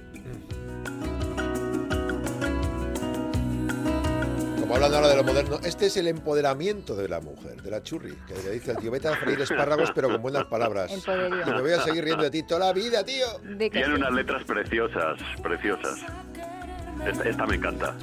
Como 4.69 4.75
hablando 4.77 4.99
ahora 4.99 5.09
de 5.09 5.17
lo 5.17 5.25
moderno, 5.25 5.61
este 5.65 5.87
es 5.87 5.97
el 5.97 6.09
empoderamiento 6.09 6.95
de 6.95 7.09
la 7.09 7.21
mujer, 7.21 7.63
de 7.63 7.71
la 7.71 7.83
churri, 7.83 8.15
que 8.27 8.35
le 8.35 8.51
dice 8.51 8.73
al 8.73 8.77
tío, 8.77 8.91
vete 8.91 9.09
a 9.09 9.17
freír 9.17 9.41
espárragos, 9.41 9.91
pero 9.95 10.11
con 10.11 10.21
buenas 10.21 10.45
palabras. 10.45 10.93
El. 10.93 11.01
Y 11.49 11.51
me 11.53 11.63
voy 11.63 11.73
a 11.73 11.81
seguir 11.81 12.05
riendo 12.05 12.23
de 12.25 12.31
ti 12.31 12.43
toda 12.43 12.67
la 12.67 12.73
vida, 12.75 13.03
tío. 13.03 13.25
Tiene 13.57 13.95
unas 13.95 14.13
letras 14.13 14.45
preciosas, 14.45 15.19
preciosas. 15.43 16.01
Esta, 17.07 17.29
esta 17.31 17.47
me 17.47 17.55
encanta. 17.55 17.95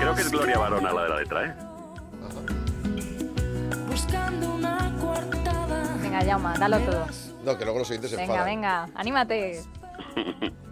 Creo 0.00 0.12
que 0.16 0.22
es 0.22 0.30
Gloria 0.32 0.58
Barona 0.58 0.92
la 0.92 1.02
de 1.04 1.08
la 1.08 1.20
letra, 1.20 1.46
¿eh? 1.46 1.54
Buscando 3.88 4.54
una 4.54 4.92
coartada. 5.00 5.96
Venga, 6.02 6.24
Yauma, 6.24 6.58
dalo 6.58 6.80
todo. 6.80 7.06
No, 7.44 7.56
que 7.56 7.64
luego 7.64 7.78
los 7.78 7.90
oyentes 7.90 8.10
se 8.10 8.16
Venga, 8.16 8.32
enfadan. 8.32 8.54
venga, 8.54 8.88
anímate. 8.96 9.62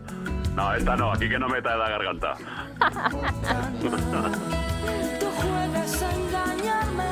No, 0.59 0.75
esta 0.75 0.97
no, 0.97 1.12
aquí 1.12 1.29
que 1.29 1.38
no 1.38 1.49
meta 1.49 1.77
la 1.77 1.88
garganta. 1.88 2.35
Tú 5.21 5.27
juegas 5.37 6.03
a 6.03 6.12
engañarme. 6.16 7.05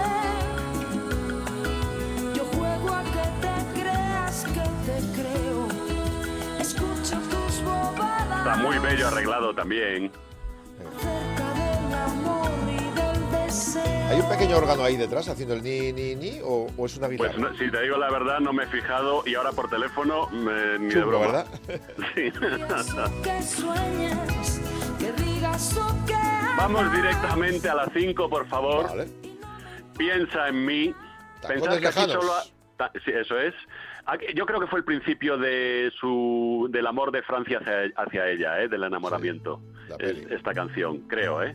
Yo 2.34 2.44
juego 2.46 2.92
a 2.92 3.04
que 3.04 3.22
te 3.40 3.80
creas 3.80 4.44
que 4.46 4.66
te 4.84 4.98
creo. 5.14 5.68
Escucho 6.58 7.20
tus 7.30 7.62
bobadas. 7.62 8.38
Está 8.38 8.56
muy 8.56 8.78
bello 8.80 9.06
arreglado 9.06 9.54
también. 9.54 10.10
Cerca 10.98 11.54
del 11.54 11.94
amor. 11.94 12.75
¿Hay 14.10 14.20
un 14.20 14.28
pequeño 14.28 14.56
órgano 14.56 14.82
ahí 14.82 14.96
detrás 14.96 15.28
haciendo 15.28 15.54
el 15.54 15.62
ni, 15.62 15.92
ni, 15.92 16.14
ni? 16.14 16.40
¿O, 16.42 16.66
o 16.76 16.86
es 16.86 16.96
una 16.96 17.08
guitarra? 17.08 17.30
Pues 17.32 17.40
no, 17.40 17.56
si 17.58 17.70
te 17.70 17.82
digo 17.82 17.96
la 17.96 18.10
verdad, 18.10 18.40
no 18.40 18.52
me 18.52 18.64
he 18.64 18.66
fijado 18.66 19.22
y 19.26 19.34
ahora 19.36 19.52
por 19.52 19.68
teléfono 19.70 20.28
me- 20.30 20.78
ni 20.78 20.92
de 20.94 21.02
broma. 21.04 21.26
¿verdad? 21.26 21.46
Sí. 22.14 22.30
Vamos 26.56 26.92
directamente 26.92 27.68
a 27.68 27.74
las 27.74 27.88
5, 27.94 28.28
por 28.28 28.46
favor. 28.48 28.86
Piensa 29.96 30.48
en 30.48 30.64
mí. 30.66 30.94
Pensad 31.46 31.74
que 31.74 31.80
lejanos. 31.80 32.12
solo... 32.12 32.32
ha- 32.34 32.44
Sí, 33.04 33.10
eso 33.10 33.38
es. 33.40 33.54
Yo 34.34 34.44
creo 34.44 34.60
que 34.60 34.66
fue 34.66 34.80
el 34.80 34.84
principio 34.84 35.38
de 35.38 35.90
su 35.98 36.68
del 36.70 36.86
amor 36.86 37.10
de 37.10 37.22
Francia 37.22 37.58
hacia, 37.58 37.90
hacia 37.96 38.28
ella, 38.28 38.60
¿eh? 38.60 38.68
del 38.68 38.84
enamoramiento. 38.84 39.62
Es- 39.98 40.30
esta 40.30 40.52
canción, 40.52 40.98
creo, 41.08 41.42
¿eh? 41.42 41.54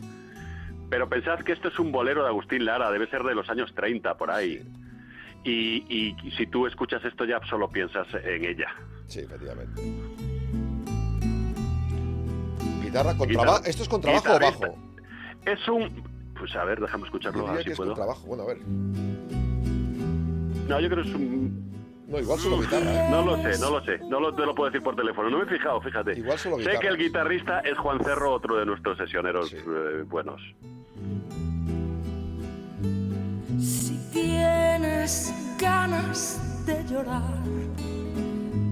Pero 0.92 1.08
pensad 1.08 1.38
que 1.38 1.52
esto 1.52 1.68
es 1.68 1.78
un 1.78 1.90
bolero 1.90 2.22
de 2.22 2.28
Agustín 2.28 2.66
Lara, 2.66 2.90
debe 2.90 3.06
ser 3.08 3.22
de 3.22 3.34
los 3.34 3.48
años 3.48 3.72
30, 3.74 4.18
por 4.18 4.30
ahí. 4.30 4.62
Y, 5.42 5.86
y 5.88 6.30
si 6.36 6.46
tú 6.46 6.66
escuchas 6.66 7.02
esto 7.06 7.24
ya 7.24 7.40
solo 7.48 7.70
piensas 7.70 8.06
en 8.22 8.44
ella. 8.44 8.66
Sí, 9.06 9.20
efectivamente. 9.20 9.80
Guitarra 12.82 13.16
con 13.16 13.26
Guitarra- 13.26 13.42
trabajo. 13.44 13.64
¿Esto 13.64 13.82
es 13.84 13.88
con 13.88 14.00
trabajo 14.02 14.34
o 14.34 14.38
bajo? 14.38 14.76
Es 15.46 15.66
un... 15.66 16.04
Pues 16.38 16.54
a 16.56 16.64
ver, 16.64 16.78
déjame 16.78 17.04
escucharlo, 17.06 17.48
a 17.48 17.52
ver 17.54 17.64
si 17.64 17.70
es 17.70 17.76
puedo. 17.78 17.94
trabajo. 17.94 18.26
Bueno, 18.26 18.42
a 18.42 18.46
ver. 18.48 18.58
No, 20.68 20.78
yo 20.78 20.90
creo 20.90 21.02
que 21.04 21.08
es 21.08 21.14
un... 21.14 21.72
No, 22.06 22.18
igual 22.18 22.38
solo 22.38 22.60
guitarra. 22.60 23.06
¿eh? 23.06 23.08
No 23.10 23.24
lo 23.24 23.36
sé, 23.38 23.58
no 23.58 23.70
lo 23.70 23.82
sé. 23.86 23.98
No 24.10 24.20
lo, 24.20 24.34
te 24.34 24.44
lo 24.44 24.54
puedo 24.54 24.68
decir 24.70 24.84
por 24.84 24.94
teléfono. 24.94 25.30
No 25.30 25.38
me 25.38 25.44
he 25.44 25.46
fijado, 25.46 25.80
fíjate. 25.80 26.18
Igual 26.18 26.38
solo 26.38 26.56
sé 26.56 26.62
guitarra. 26.64 26.80
que 26.80 26.88
el 26.88 26.96
guitarrista 26.98 27.60
es 27.60 27.78
Juan 27.78 27.98
Cerro, 28.04 28.34
otro 28.34 28.56
de 28.58 28.66
nuestros 28.66 28.98
sesioneros 28.98 29.50
eh, 29.54 30.04
buenos. 30.06 30.42
Si 33.60 33.96
tienes 34.12 35.32
ganas 35.58 36.40
de 36.66 36.84
llorar, 36.88 37.22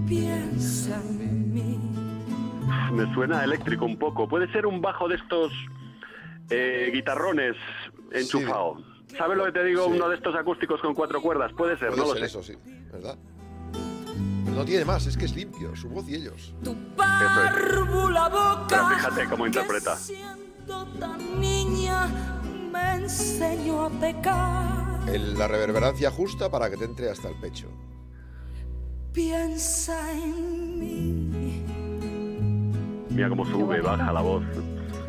piensa 0.09 1.01
en 1.21 1.55
mí. 1.55 1.79
Me 2.93 3.13
suena 3.15 3.45
eléctrico 3.45 3.85
un 3.85 3.99
poco. 3.99 4.29
Puede 4.29 4.51
ser 4.53 4.67
un 4.67 4.81
bajo 4.81 5.09
de 5.09 5.17
estos 5.17 5.53
eh, 6.51 6.91
guitarrones 6.93 7.57
enchufado. 8.13 8.77
¿Sabes 9.17 9.37
lo 9.37 9.45
que 9.45 9.53
te 9.53 9.65
digo? 9.65 9.87
Sí. 9.87 9.93
Uno 9.95 10.09
de 10.09 10.17
estos 10.17 10.35
acústicos 10.35 10.81
con 10.81 10.95
cuatro 10.95 11.21
cuerdas. 11.21 11.53
Puede 11.53 11.77
ser, 11.79 11.89
Puede 11.89 12.01
no 12.03 12.09
lo 12.09 12.15
sé. 12.15 12.27
eso, 12.27 12.43
sí. 12.43 12.55
¿Verdad? 12.93 13.17
Pero 14.45 14.57
no 14.57 14.65
tiene 14.65 14.85
más, 14.85 15.07
es 15.07 15.17
que 15.17 15.25
es 15.27 15.35
limpio, 15.35 15.75
su 15.77 15.89
voz 15.89 16.09
y 16.09 16.17
ellos. 16.17 16.55
Párvula 16.97 18.29
boca. 18.29 18.67
Pero 18.69 18.89
fíjate 18.89 19.25
cómo 19.29 19.47
interpreta. 19.47 19.97
Siendo 20.71 20.87
tan 21.01 21.41
niña, 21.41 22.07
me 22.73 22.95
enseñó 23.03 23.87
a 23.87 23.91
pecar. 23.91 25.01
El- 25.09 25.37
la 25.37 25.49
reverberancia 25.49 26.13
justa 26.13 26.49
para 26.49 26.71
que 26.71 26.77
te 26.77 26.85
entre 26.85 27.11
hasta 27.11 27.29
el 27.29 27.35
pecho. 27.41 27.67
Piensa 29.13 30.13
en 30.13 30.79
mí 30.79 31.65
Mira 33.11 33.29
cómo 33.29 33.45
sube, 33.45 33.81
baja 33.81 34.13
la 34.13 34.21
voz. 34.21 34.45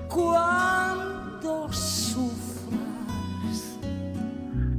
cuando 0.09 1.71
sufras. 1.71 3.77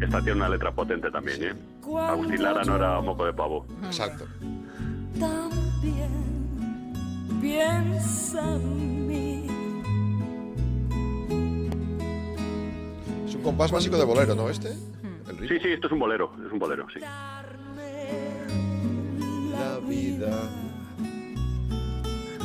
Esta 0.00 0.18
tiene 0.20 0.32
una 0.32 0.48
letra 0.48 0.72
potente 0.74 1.12
también, 1.12 1.44
¿eh? 1.44 1.54
Agustín 1.96 2.42
Lara 2.42 2.64
no 2.64 2.74
era 2.74 3.00
moco 3.00 3.24
de 3.24 3.32
pavo. 3.32 3.64
Exacto. 3.84 4.24
También 5.20 6.10
piensa 7.40 8.56
en 8.56 9.06
mí. 9.06 9.31
Un 13.42 13.48
compás 13.50 13.72
básico 13.72 13.96
de 13.96 14.04
bolero, 14.04 14.34
¿no? 14.34 14.48
Este. 14.48 14.68
El 14.68 15.36
ritmo. 15.38 15.48
Sí, 15.48 15.58
sí, 15.60 15.68
esto 15.72 15.86
es 15.88 15.92
un 15.92 15.98
bolero, 15.98 16.32
es 16.46 16.52
un 16.52 16.58
bolero, 16.58 16.86
sí. 16.92 17.00
La 19.50 19.78
vida. 19.86 20.30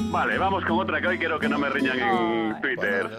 Vale, 0.09 0.37
vamos 0.37 0.63
con 0.65 0.79
otra 0.79 1.01
que 1.01 1.07
hoy 1.07 1.17
quiero 1.17 1.39
que 1.39 1.49
no 1.49 1.57
me 1.59 1.69
riñan 1.69 1.99
en 1.99 2.61
Twitter. 2.61 3.09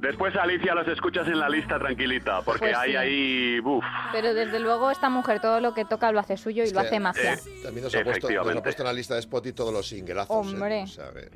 Después 0.00 0.36
Alicia 0.36 0.74
los 0.76 0.86
escuchas 0.86 1.26
en 1.26 1.40
la 1.40 1.48
lista 1.48 1.76
tranquilita, 1.78 2.42
porque 2.42 2.66
Pues 2.66 2.76
hay 2.76 2.90
sí. 2.92 2.96
ahí, 2.96 3.60
buf, 3.60 3.84
Pero 4.12 4.32
desde 4.32 4.60
luego 4.60 4.92
esta 4.92 5.08
mujer 5.08 5.40
todo 5.40 5.58
lo 5.60 5.74
que 5.74 5.84
toca 5.84 6.12
lo 6.12 6.20
hace 6.20 6.36
suyo 6.36 6.62
y 6.62 6.66
Es 6.66 6.72
lo 6.72 6.82
que, 6.82 6.86
hace 6.86 7.00
magia. 7.00 7.34
eh, 7.34 7.38
También 7.64 7.82
nos 7.84 7.92
ha, 7.94 7.96
puesto, 7.96 7.96
nos 7.96 7.96
ha 7.96 8.10
Efectivamente. 8.10 8.62
puesto 8.62 8.82
en 8.82 8.86
la 8.86 8.92
lista 8.92 9.14
de 9.14 9.20
Spotify 9.20 9.54
todos 9.54 9.72
los 9.72 9.88
singlazos. 9.88 10.30
¿eh? 10.30 10.38
Hombre. 10.38 10.82
O 10.84 10.86
sea, 10.86 11.06
a 11.06 11.10
ver. 11.10 11.32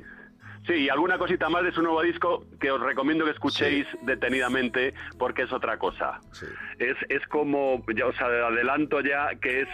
Sí, 0.65 0.73
y 0.73 0.89
alguna 0.89 1.17
cosita 1.17 1.49
más 1.49 1.63
de 1.63 1.71
su 1.73 1.81
nuevo 1.81 2.01
disco 2.01 2.45
que 2.59 2.71
os 2.71 2.79
recomiendo 2.81 3.25
que 3.25 3.31
escuchéis 3.31 3.85
detenidamente 4.03 4.93
porque 5.19 5.41
es 5.43 5.51
otra 5.51 5.77
cosa. 5.77 6.19
Es, 6.79 6.95
es 7.09 7.25
como, 7.27 7.83
ya 7.95 8.05
os 8.07 8.19
adelanto 8.21 9.01
ya, 9.01 9.29
que 9.41 9.61
es, 9.61 9.67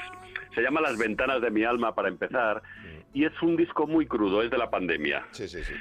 se 0.56 0.62
llama 0.62 0.82
Las 0.82 0.98
ventanas 0.98 1.42
de 1.42 1.52
mi 1.52 1.64
alma 1.64 1.94
para 1.94 2.08
empezar. 2.10 2.62
Y 3.12 3.26
es 3.26 3.34
un 3.42 3.56
disco 3.56 3.88
muy 3.88 4.06
crudo, 4.06 4.44
es 4.44 4.52
de 4.52 4.58
la 4.60 4.70
pandemia. 4.70 5.26
Sí, 5.32 5.48
sí, 5.48 5.64
sí. 5.64 5.74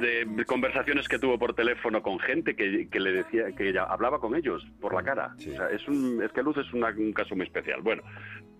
De 0.00 0.44
conversaciones 0.46 1.06
que 1.08 1.18
tuvo 1.18 1.38
por 1.38 1.54
teléfono 1.54 2.02
con 2.02 2.18
gente 2.18 2.56
que, 2.56 2.88
que 2.90 2.98
le 3.00 3.12
decía, 3.12 3.52
que 3.56 3.68
ella 3.68 3.84
hablaba 3.84 4.18
con 4.18 4.34
ellos 4.34 4.66
por 4.80 4.92
la 4.94 5.02
cara. 5.04 5.32
O 5.36 5.40
sea, 5.40 5.70
es, 5.70 5.86
un, 5.86 6.20
es 6.22 6.32
que 6.32 6.42
Luz 6.42 6.56
es 6.56 6.72
una- 6.72 6.88
un 6.90 7.12
caso 7.12 7.36
muy 7.36 7.46
especial. 7.46 7.82
Bueno, 7.82 8.02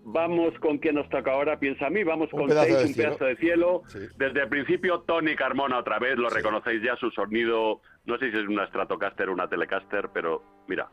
vamos 0.05 0.53
con 0.59 0.77
quién 0.77 0.95
nos 0.95 1.09
toca 1.09 1.31
ahora, 1.31 1.59
piensa 1.59 1.87
a 1.87 1.89
mí, 1.89 2.03
vamos 2.03 2.31
Un 2.33 2.39
con 2.39 2.49
pedazo 2.49 2.65
Seis, 2.67 2.77
de 2.79 2.85
un 2.85 2.93
cielo. 2.93 3.09
pedazo 3.09 3.25
de 3.25 3.35
cielo. 3.37 3.81
Desde 4.17 4.41
el 4.41 4.49
principio, 4.49 5.01
Tony 5.01 5.35
Carmona 5.35 5.79
otra 5.79 5.99
vez, 5.99 6.17
lo 6.17 6.29
reconocéis 6.29 6.81
ya, 6.83 6.95
su 6.97 7.09
sonido, 7.11 7.81
no 8.05 8.17
sé 8.17 8.31
si 8.31 8.37
es 8.37 8.47
una 8.47 8.67
Stratocaster 8.67 9.29
o 9.29 9.33
una 9.33 9.47
Telecaster, 9.47 10.09
pero 10.13 10.43
mira. 10.67 10.89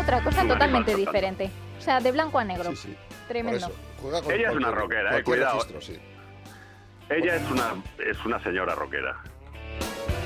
Otra 0.00 0.22
cosa 0.22 0.42
Un 0.42 0.48
totalmente 0.48 0.94
diferente. 0.94 1.50
O 1.78 1.80
sea, 1.80 2.00
de 2.00 2.12
blanco 2.12 2.38
a 2.38 2.44
negro. 2.44 2.70
Tremendo. 3.28 3.70
Juega 4.00 4.22
con 4.22 4.32
Ella 4.32 4.50
es 4.50 4.56
una 4.56 4.70
rockera, 4.70 5.18
eh, 5.18 5.22
cuidado. 5.24 5.58
registro, 5.58 5.80
sí. 5.80 5.98
Ella 7.08 7.36
es 7.36 7.50
una, 7.50 7.74
es 7.98 8.24
una 8.24 8.42
señora 8.42 8.74
rockera. 8.74 9.16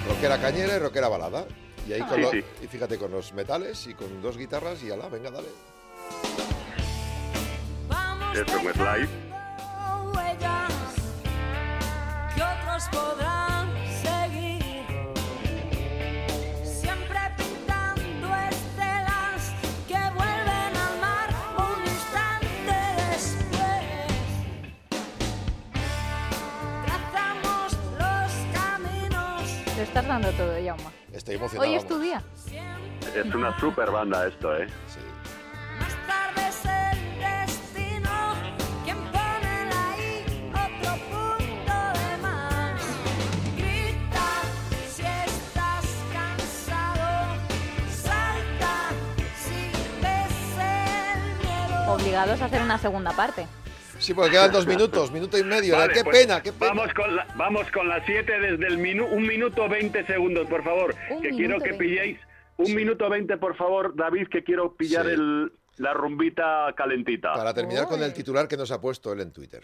Rockera 0.09 0.41
cañera 0.41 0.77
y 0.77 0.79
rockera 0.81 1.09
balada. 1.09 1.45
Y 1.89 1.93
ahí 1.93 2.01
con 2.03 2.15
Sí, 2.17 2.21
lo- 2.23 2.31
sí. 2.31 2.45
y 2.63 2.67
fíjate 2.67 2.99
con 2.99 3.11
los 3.11 3.33
metales 3.33 3.87
y 3.87 3.95
con 3.95 4.21
dos 4.23 4.37
guitarras 4.37 4.83
y 4.83 4.91
ala, 4.91 5.09
venga, 5.09 5.31
dale. 5.31 5.49
Esto 8.33 8.59
es 8.59 8.65
huellas 10.15 10.73
que 12.35 12.43
otros 12.43 12.85
podrán 12.93 13.69
seguir. 14.03 14.85
Siempre 16.65 17.19
pintando 17.37 18.29
estelas 18.51 19.53
que 19.89 19.99
vuelven 20.15 20.77
al 20.77 21.01
mar 21.01 21.29
un 21.59 21.83
instante 21.83 22.77
después. 23.11 23.97
Trazamos 26.87 27.73
los 27.99 28.33
caminos. 28.55 29.77
Lo 29.77 29.83
estás 29.83 30.07
dando 30.07 30.31
todo, 30.33 30.57
Yauma. 30.61 30.93
Estoy 31.13 31.35
emocionado. 31.37 31.69
Hoy 31.69 31.77
es 31.77 31.87
tu 31.87 31.99
día. 31.99 32.23
Es 33.15 33.35
una 33.35 33.59
super 33.59 33.91
banda 33.91 34.27
esto, 34.27 34.57
¿eh? 34.57 34.67
Más 35.79 35.95
tarde 36.07 36.49
es 36.49 36.65
el 36.65 37.19
destino 37.19 38.35
quien 38.85 38.97
pone 38.97 39.67
la 39.71 39.97
I, 39.99 40.25
otro 40.51 40.93
punto 41.11 41.77
de 41.99 42.17
más. 42.23 42.81
Grita 43.57 44.29
si 44.89 45.03
estás 45.03 45.87
cansado, 46.13 47.09
salta 47.91 48.91
si 49.37 49.73
ves 50.01 50.59
el 50.59 51.21
miedo. 51.45 51.93
Obligados 51.95 52.41
a 52.41 52.45
hacer 52.45 52.63
una 52.63 52.79
segunda 52.79 53.11
parte. 53.13 53.47
Sí, 54.01 54.15
porque 54.15 54.31
quedan 54.33 54.51
dos 54.51 54.67
minutos, 54.67 55.13
minuto 55.13 55.37
y 55.39 55.45
medio. 55.45 55.77
Vale, 55.77 55.93
qué 55.93 56.03
pues, 56.03 56.19
pena, 56.19 56.43
qué 56.43 56.53
pena. 56.53 56.73
Vamos 56.73 56.95
con, 56.95 57.15
la, 57.15 57.27
vamos 57.37 57.71
con 57.71 57.87
las 57.89 58.03
7 58.07 58.33
desde 58.41 58.67
el 58.67 58.79
minuto, 58.79 59.13
un 59.15 59.27
minuto 59.27 59.69
20 59.69 60.07
segundos, 60.07 60.49
por 60.49 60.65
favor. 60.65 60.95
Un 61.11 61.21
que 61.21 61.29
quiero 61.31 61.59
que 61.59 61.71
20. 61.73 61.79
pilléis, 61.85 62.19
un 62.57 62.75
minuto 62.75 63.09
20, 63.11 63.37
por 63.37 63.55
favor, 63.57 63.95
David, 63.95 64.29
que 64.29 64.43
quiero 64.43 64.75
pillar 64.75 65.05
Sí. 65.05 65.13
el, 65.13 65.53
la 65.77 65.93
rumbita 65.93 66.73
calentita. 66.77 67.35
Para 67.35 67.53
terminar 67.53 67.87
con 67.87 68.03
el 68.03 68.13
titular 68.15 68.49
que 68.49 68.57
nos 68.57 68.71
ha 68.71 68.81
puesto 68.81 69.13
él 69.13 69.21
en 69.21 69.33
Twitter. 69.33 69.63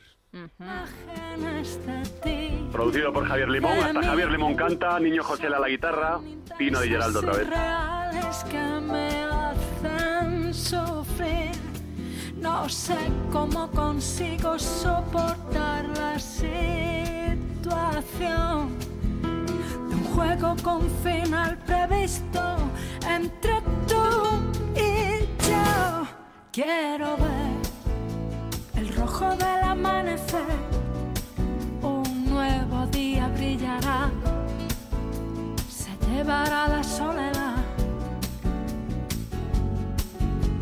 Producido 2.72 3.12
por 3.12 3.26
Javier 3.26 3.48
Limón, 3.48 3.78
hasta 3.78 4.02
Javier 4.02 4.30
Limón 4.30 4.54
canta, 4.54 5.00
Niño 5.00 5.22
José 5.24 5.46
a 5.46 5.58
la 5.58 5.68
guitarra, 5.68 6.20
Pino 6.58 6.78
de 6.80 6.88
Geraldo 6.88 7.20
otra 7.20 7.32
vez. 7.32 7.48
No 12.46 12.68
sé 12.68 12.96
cómo 13.32 13.68
consigo 13.72 14.56
soportar 14.56 15.84
la 15.98 16.16
situación 16.16 16.58
de 19.88 19.94
un 19.96 20.04
juego 20.14 20.54
con 20.62 20.88
final 21.02 21.58
previsto 21.66 22.40
entre 23.10 23.60
tú 23.88 24.04
y 24.76 25.26
yo. 25.48 26.06
Quiero 26.52 27.16
ver 27.16 27.56
el 28.76 28.94
rojo 28.94 29.28
del 29.34 29.62
amanecer. 29.64 30.58
Un 31.82 32.30
nuevo 32.30 32.86
día 32.92 33.26
brillará 33.26 34.08
se 35.68 35.90
llevará 36.06 36.68
la 36.68 36.84
soledad. 36.84 37.56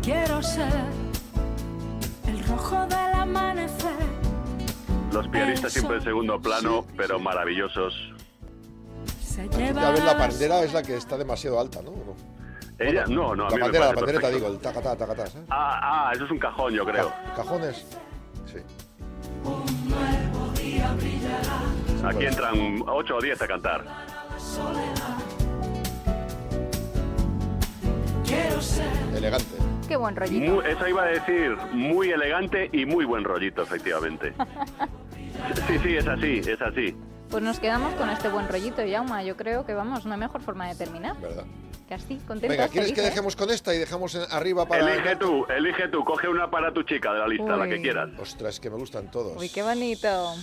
Quiero 0.01 0.41
ser 0.41 0.94
rojo 2.55 2.85
del 2.87 3.13
amanecer. 3.13 3.91
Los 5.11 5.27
pianistas 5.27 5.73
siempre 5.73 5.97
en 5.97 6.03
segundo 6.03 6.39
plano, 6.39 6.85
pero 6.97 7.19
maravillosos. 7.19 8.13
Se 9.21 9.47
Ya 9.49 9.91
ves, 9.91 10.03
la 10.03 10.13
bandera 10.13 10.63
es 10.63 10.73
la 10.73 10.81
que 10.81 10.95
está 10.95 11.17
demasiado 11.17 11.59
alta, 11.59 11.81
¿no? 11.81 11.91
Ella, 12.77 13.05
no, 13.07 13.35
no, 13.35 13.47
a 13.47 13.49
la 13.49 13.55
mí 13.55 13.55
me 13.55 13.61
bandera, 13.61 13.85
la 13.85 13.93
parece 13.93 14.19
bandereta, 14.19 14.21
perfecto. 14.21 14.29
digo, 14.31 14.47
el 14.47 14.59
tacatá, 14.59 14.95
tacatá, 14.97 15.27
¿sabes? 15.27 15.47
Ah, 15.49 16.09
ah, 16.09 16.11
eso 16.13 16.25
es 16.25 16.31
un 16.31 16.39
cajón, 16.39 16.73
yo 16.73 16.85
creo. 16.85 17.11
Cajones. 17.35 17.85
Sí. 18.45 18.57
un 19.43 19.89
nuevo 19.89 20.51
día 20.57 20.93
brillará. 20.93 22.09
Aquí 22.09 22.25
entran 22.25 22.83
8 22.85 23.15
o 23.15 23.21
10 23.21 23.41
a 23.41 23.47
cantar. 23.47 23.85
La 29.11 29.17
Elegante. 29.17 29.64
Qué 29.87 29.95
buen 29.95 30.15
rollito. 30.15 30.51
Muy- 30.53 30.65
eso 30.65 30.87
iba 30.87 31.03
a 31.03 31.07
decir, 31.07 31.55
muy 31.73 32.09
elegante 32.11 32.69
y 32.71 32.85
muy 32.85 33.05
buen 33.05 33.23
rollito, 33.23 33.61
efectivamente. 33.63 34.33
Sí, 35.67 35.77
sí, 35.83 35.97
es 35.97 36.07
así, 36.07 36.39
es 36.47 36.61
así. 36.61 36.95
Pues 37.29 37.43
nos 37.43 37.59
quedamos 37.59 37.93
con 37.95 38.09
este 38.09 38.29
buen 38.29 38.47
rollito, 38.47 38.83
Yauma. 38.85 39.21
Yo 39.21 39.35
creo 39.35 39.65
que 39.65 39.73
vamos, 39.73 40.05
no 40.05 40.13
hay 40.13 40.19
mejor 40.19 40.41
forma 40.41 40.67
de 40.69 40.75
terminar. 40.75 41.19
¿Verdad? 41.19 41.43
Que 41.89 41.93
así, 41.93 42.15
contentos, 42.25 42.49
Venga, 42.57 42.67
¿quieres 42.69 42.89
que 42.91 42.95
felices. 42.95 43.03
dejemos 43.03 43.35
con 43.35 43.49
esta 43.51 43.75
y 43.75 43.77
dejamos 43.77 44.15
arriba 44.31 44.65
para... 44.65 44.93
Elige 44.93 45.17
tú, 45.17 45.45
elige 45.49 45.89
tú, 45.89 46.05
coge 46.05 46.29
una 46.29 46.49
para 46.49 46.73
tu 46.73 46.83
chica 46.83 47.11
de 47.13 47.19
la 47.19 47.27
lista, 47.27 47.57
la 47.57 47.67
que 47.67 47.75
Uy. 47.75 47.81
quieras. 47.81 48.09
Ostras, 48.17 48.59
que 48.61 48.69
me 48.69 48.77
gustan 48.77 49.11
todos. 49.11 49.35
Uy, 49.37 49.49
qué 49.49 49.61
bonito. 49.61 50.33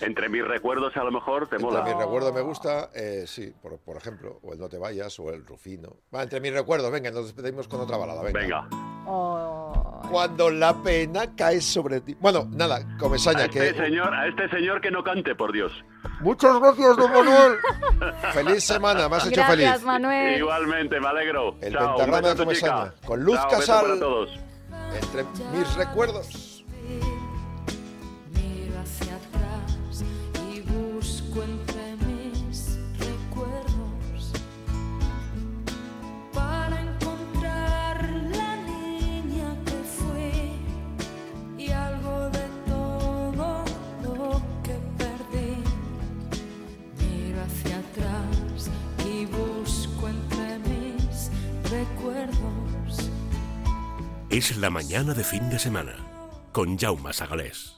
Entre 0.00 0.28
mis 0.28 0.46
recuerdos 0.46 0.96
a 0.96 1.02
lo 1.04 1.10
mejor 1.10 1.48
te 1.48 1.56
Entre 1.56 1.70
mola. 1.70 1.82
mis 1.84 1.96
recuerdos 1.96 2.32
me 2.32 2.40
gusta, 2.40 2.90
eh, 2.94 3.24
sí, 3.26 3.52
por, 3.60 3.78
por 3.78 3.96
ejemplo, 3.96 4.38
o 4.42 4.52
el 4.52 4.58
No 4.60 4.68
te 4.68 4.78
vayas 4.78 5.18
o 5.18 5.30
el 5.30 5.44
Rufino. 5.44 5.96
Va, 6.14 6.22
entre 6.22 6.40
mis 6.40 6.52
recuerdos, 6.52 6.90
venga, 6.92 7.10
nos 7.10 7.24
despedimos 7.24 7.66
con 7.66 7.80
otra 7.80 7.96
balada, 7.96 8.22
venga. 8.22 8.38
Venga. 8.40 8.68
Oh, 9.10 10.02
Cuando 10.10 10.50
la 10.50 10.74
pena 10.82 11.34
cae 11.34 11.60
sobre 11.60 12.00
ti. 12.00 12.14
Bueno, 12.20 12.46
nada, 12.50 12.76
A 12.76 12.98
Comesaña, 12.98 13.46
este, 13.46 13.72
que... 13.72 13.74
señor, 13.74 14.14
a 14.14 14.28
este 14.28 14.48
señor 14.50 14.80
que 14.80 14.90
no 14.90 15.02
cante, 15.02 15.34
por 15.34 15.52
Dios. 15.52 15.72
Muchas 16.20 16.58
gracias, 16.60 16.96
don 16.96 17.10
Manuel. 17.12 17.56
feliz 18.34 18.64
semana, 18.64 19.08
me 19.08 19.16
has 19.16 19.26
hecho 19.26 19.40
Gracias, 19.40 19.70
feliz. 19.72 19.84
Manuel. 19.84 20.38
Igualmente, 20.38 21.00
me 21.00 21.06
alegro. 21.08 21.56
El 21.60 21.72
Chao, 21.72 21.96
pentagrama 21.96 22.20
de 22.28 22.32
a 22.32 22.36
Comesaña, 22.36 22.90
chica. 22.92 23.06
con 23.06 23.24
Luz 23.24 23.36
Chao, 23.36 23.46
beso 23.50 23.58
Casal. 23.60 23.84
para 23.86 23.98
todos. 23.98 24.30
Entre 25.02 25.24
mis 25.58 25.74
recuerdos. 25.76 26.47
Es 54.38 54.56
la 54.56 54.70
mañana 54.70 55.14
de 55.14 55.24
fin 55.24 55.50
de 55.50 55.58
semana 55.58 55.96
con 56.52 56.78
Jaume 56.78 57.12
Sagalés. 57.12 57.77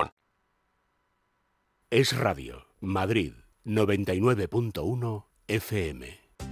Es 1.93 2.15
Radio, 2.15 2.67
Madrid, 2.79 3.33
99.1 3.65 5.25
FM. 5.49 6.07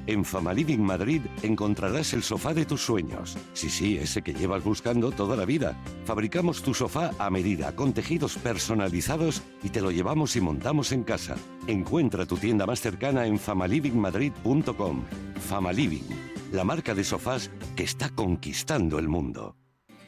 En 0.06 0.26
Famaliving 0.26 0.84
Madrid 0.84 1.22
encontrarás 1.44 2.12
el 2.12 2.24
sofá 2.24 2.54
de 2.54 2.66
tus 2.66 2.82
sueños. 2.82 3.38
Sí, 3.54 3.70
sí, 3.70 3.98
ese 3.98 4.22
que 4.22 4.34
llevas 4.34 4.66
buscando 4.66 5.12
toda 5.12 5.38
la 5.38 5.46
vida. 5.46 5.82
Fabricamos 6.04 6.62
tu 6.62 6.74
sofá 6.74 7.12
a 7.18 7.30
medida, 7.30 7.74
con 7.74 7.94
tejidos 7.94 8.36
personalizados 8.38 9.42
y 9.64 9.70
te 9.70 9.80
lo 9.80 9.92
llevamos 9.92 10.36
y 10.36 10.42
montamos 10.42 10.92
en 10.92 11.06
casa. 11.06 11.38
Encuentra 11.68 12.26
tu 12.26 12.36
tienda 12.36 12.66
más 12.66 12.82
cercana 12.82 13.26
en 13.26 13.40
famalivingmadrid.com. 13.40 15.06
Famaliving, 15.48 16.08
la 16.52 16.66
marca 16.66 16.94
de 16.94 17.06
sofás 17.06 17.50
que 17.78 17.84
está 17.84 18.10
conquistando 18.10 19.00
el 19.00 19.08
mundo. 19.08 19.56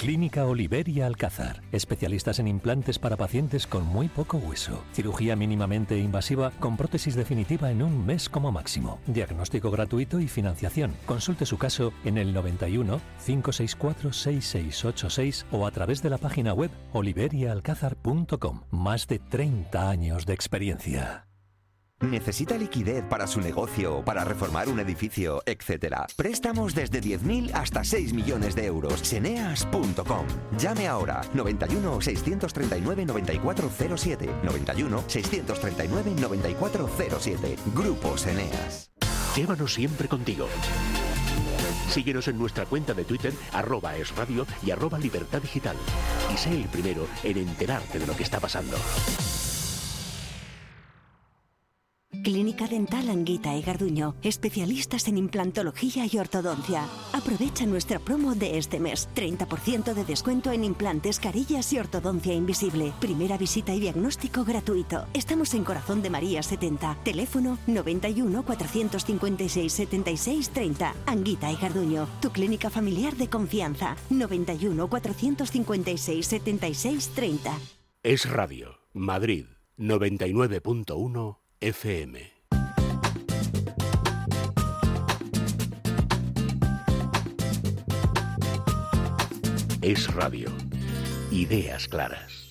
Clínica 0.01 0.45
Oliveria 0.45 1.05
Alcázar. 1.05 1.61
Especialistas 1.71 2.39
en 2.39 2.47
implantes 2.47 2.97
para 2.97 3.17
pacientes 3.17 3.67
con 3.67 3.85
muy 3.85 4.07
poco 4.07 4.37
hueso. 4.37 4.83
Cirugía 4.93 5.35
mínimamente 5.35 5.95
invasiva 5.99 6.49
con 6.59 6.75
prótesis 6.75 7.13
definitiva 7.13 7.69
en 7.69 7.83
un 7.83 8.03
mes 8.03 8.27
como 8.27 8.51
máximo. 8.51 8.99
Diagnóstico 9.05 9.69
gratuito 9.69 10.19
y 10.19 10.27
financiación. 10.27 10.95
Consulte 11.05 11.45
su 11.45 11.59
caso 11.59 11.93
en 12.03 12.17
el 12.17 12.33
91 12.33 12.99
564 13.23 14.11
6686 14.11 15.45
o 15.51 15.67
a 15.67 15.71
través 15.71 16.01
de 16.01 16.09
la 16.09 16.17
página 16.17 16.55
web 16.55 16.71
oliveriaalcázar.com. 16.93 18.61
Más 18.71 19.05
de 19.05 19.19
30 19.19 19.87
años 19.87 20.25
de 20.25 20.33
experiencia. 20.33 21.30
¿Necesita 22.01 22.57
liquidez 22.57 23.03
para 23.05 23.27
su 23.27 23.41
negocio, 23.41 24.03
para 24.03 24.23
reformar 24.23 24.69
un 24.69 24.79
edificio, 24.79 25.43
etcétera? 25.45 26.07
Préstamos 26.15 26.73
desde 26.73 26.99
10.000 26.99 27.51
hasta 27.53 27.83
6 27.83 28.13
millones 28.13 28.55
de 28.55 28.65
euros. 28.65 28.99
Seneas.com. 29.01 30.25
Llame 30.57 30.87
ahora 30.87 31.21
91 31.33 32.01
639 32.01 33.05
9407. 33.05 34.29
91 34.43 35.03
639 35.07 36.11
9407. 36.19 37.55
Grupo 37.75 38.17
Seneas. 38.17 38.91
Llévanos 39.35 39.73
siempre 39.73 40.07
contigo. 40.07 40.47
Síguenos 41.89 42.27
en 42.27 42.37
nuestra 42.37 42.65
cuenta 42.65 42.93
de 42.93 43.03
Twitter, 43.03 43.33
arroba 43.51 43.95
es 43.97 44.15
radio 44.15 44.47
y 44.65 44.71
arroba 44.71 44.97
libertad 44.97 45.41
digital. 45.41 45.75
Y 46.33 46.37
sé 46.37 46.49
el 46.49 46.65
primero 46.65 47.05
en 47.23 47.37
enterarte 47.37 47.99
de 47.99 48.07
lo 48.07 48.15
que 48.15 48.23
está 48.23 48.39
pasando. 48.39 48.77
Clínica 52.23 52.67
Dental 52.67 53.09
Anguita 53.09 53.55
y 53.55 53.61
Garduño, 53.61 54.15
especialistas 54.21 55.07
en 55.07 55.17
implantología 55.17 56.05
y 56.11 56.17
ortodoncia. 56.19 56.87
Aprovecha 57.13 57.65
nuestra 57.65 57.97
promo 57.99 58.35
de 58.35 58.57
este 58.59 58.79
mes. 58.79 59.09
30% 59.15 59.93
de 59.93 60.05
descuento 60.05 60.51
en 60.51 60.63
implantes, 60.63 61.19
carillas 61.19 61.73
y 61.73 61.79
ortodoncia 61.79 62.33
invisible. 62.33 62.93
Primera 62.99 63.37
visita 63.37 63.73
y 63.73 63.79
diagnóstico 63.79 64.43
gratuito. 64.43 65.07
Estamos 65.13 65.53
en 65.55 65.63
Corazón 65.63 66.03
de 66.03 66.11
María 66.11 66.43
70. 66.43 66.99
Teléfono 67.03 67.57
91 67.65 68.43
456 68.43 69.73
76 69.73 70.49
30. 70.49 70.93
Anguita 71.07 71.51
y 71.51 71.55
Garduño, 71.55 72.07
tu 72.21 72.29
clínica 72.29 72.69
familiar 72.69 73.15
de 73.15 73.29
confianza. 73.29 73.95
91 74.09 74.89
456 74.89 76.27
76 76.27 77.09
30. 77.15 77.57
Es 78.03 78.29
Radio, 78.29 78.79
Madrid, 78.93 79.45
99.1 79.77 81.40
FM. 81.61 82.19
Es 89.83 90.11
Radio. 90.11 90.49
Ideas 91.29 91.87
claras. 91.87 92.49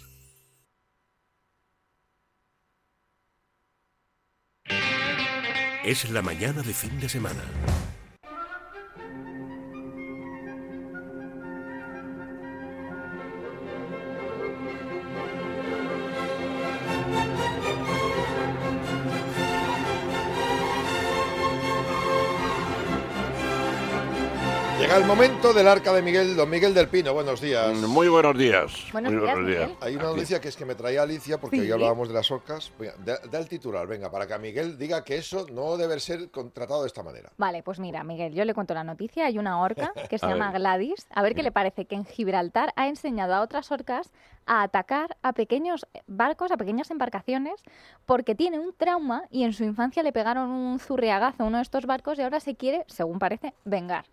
Es 5.84 6.08
la 6.10 6.22
mañana 6.22 6.62
de 6.62 6.72
fin 6.72 7.00
de 7.00 7.08
semana. 7.08 7.42
El 25.00 25.06
momento 25.06 25.54
del 25.54 25.66
arca 25.66 25.92
de 25.94 26.02
Miguel, 26.02 26.36
don 26.36 26.48
Miguel 26.50 26.74
del 26.74 26.88
Pino. 26.88 27.14
Buenos 27.14 27.40
días. 27.40 27.74
Muy 27.78 28.08
buenos 28.08 28.36
días. 28.36 28.70
Buenos 28.92 29.12
Muy 29.12 29.22
días, 29.22 29.34
buenos 29.34 29.50
días. 29.50 29.70
Hay 29.80 29.96
una 29.96 30.04
noticia 30.04 30.40
que 30.40 30.48
es 30.48 30.56
que 30.56 30.64
me 30.66 30.74
traía 30.74 31.02
Alicia, 31.02 31.38
porque 31.40 31.56
Sí. 31.56 31.62
hoy 31.62 31.72
hablábamos 31.72 32.08
de 32.08 32.14
las 32.14 32.30
orcas. 32.30 32.70
Da, 33.04 33.38
el 33.38 33.48
titular, 33.48 33.86
venga, 33.86 34.10
para 34.10 34.26
que 34.26 34.34
a 34.34 34.38
Miguel 34.38 34.76
diga 34.76 35.02
que 35.02 35.16
eso 35.16 35.46
no 35.50 35.76
debe 35.78 35.98
ser 36.00 36.30
contratado 36.30 36.82
de 36.82 36.88
esta 36.88 37.02
manera. 37.02 37.32
Vale, 37.38 37.62
pues 37.62 37.78
mira, 37.80 38.04
Miguel, 38.04 38.34
yo 38.34 38.44
le 38.44 38.52
cuento 38.52 38.74
la 38.74 38.84
noticia. 38.84 39.24
Hay 39.26 39.38
una 39.38 39.62
orca 39.62 39.92
que 40.10 40.18
se 40.18 40.26
llama 40.26 40.50
ver. 40.50 40.60
Gladys. 40.60 41.06
A 41.14 41.22
ver 41.22 41.34
qué 41.34 41.42
le 41.42 41.52
parece 41.52 41.86
que 41.86 41.94
en 41.94 42.04
Gibraltar 42.04 42.72
ha 42.76 42.86
enseñado 42.88 43.34
a 43.34 43.40
otras 43.40 43.72
orcas 43.72 44.10
a 44.44 44.62
atacar 44.62 45.16
a 45.22 45.32
pequeños 45.32 45.86
barcos, 46.08 46.50
a 46.52 46.58
pequeñas 46.58 46.90
embarcaciones, 46.90 47.62
porque 48.04 48.34
tiene 48.34 48.58
un 48.58 48.74
trauma 48.76 49.24
y 49.30 49.44
en 49.44 49.54
su 49.54 49.64
infancia 49.64 50.02
le 50.02 50.12
pegaron 50.12 50.50
un 50.50 50.78
zurriagazo 50.78 51.42
a 51.42 51.46
uno 51.46 51.56
de 51.56 51.62
estos 51.62 51.86
barcos 51.86 52.18
y 52.18 52.22
ahora 52.22 52.40
se 52.40 52.54
quiere, 52.54 52.84
según 52.86 53.18
parece, 53.18 53.54
vengar. 53.64 54.04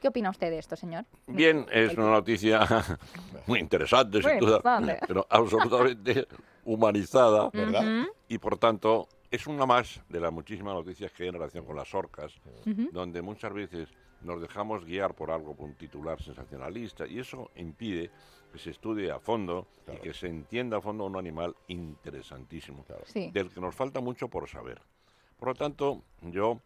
¿Qué 0.00 0.08
opina 0.08 0.30
usted 0.30 0.50
de 0.50 0.58
esto, 0.58 0.76
señor? 0.76 1.04
Bien, 1.26 1.66
es 1.72 1.94
una 1.94 2.10
noticia 2.10 2.60
muy 3.46 3.58
interesante, 3.58 4.20
Muy 4.20 4.30
sin 4.30 4.38
duda, 4.40 4.56
interesante. 4.58 5.06
pero 5.06 5.26
absolutamente 5.28 6.28
humanizada. 6.64 7.50
¿Verdad? 7.52 8.04
Y 8.28 8.38
por 8.38 8.58
tanto, 8.58 9.08
es 9.30 9.46
una 9.46 9.66
más 9.66 10.00
de 10.08 10.20
las 10.20 10.32
muchísimas 10.32 10.74
noticias 10.74 11.10
que 11.12 11.24
hay 11.24 11.28
en 11.30 11.34
relación 11.34 11.64
con 11.64 11.74
las 11.76 11.92
orcas, 11.94 12.32
donde 12.92 13.22
muchas 13.22 13.52
veces 13.52 13.88
nos 14.22 14.40
dejamos 14.40 14.84
guiar 14.84 15.14
por 15.14 15.30
algo, 15.30 15.54
por 15.54 15.66
un 15.66 15.74
titular 15.74 16.20
sensacionalista, 16.22 17.06
y 17.06 17.18
eso 17.18 17.50
impide 17.56 18.10
que 18.52 18.58
se 18.58 18.70
estudie 18.70 19.10
a 19.10 19.18
fondo 19.20 19.66
y 19.92 19.98
que 19.98 20.14
se 20.14 20.26
entienda 20.28 20.78
a 20.78 20.80
fondo 20.80 21.04
un 21.04 21.16
animal 21.16 21.54
interesantísimo, 21.68 22.84
Sí. 23.04 23.30
del 23.32 23.50
que 23.50 23.60
nos 23.60 23.74
falta 23.74 24.00
mucho 24.00 24.28
por 24.28 24.48
saber. 24.48 24.80
Por 25.38 25.48
lo 25.48 25.54
tanto, 25.54 26.02
yo 26.22 26.60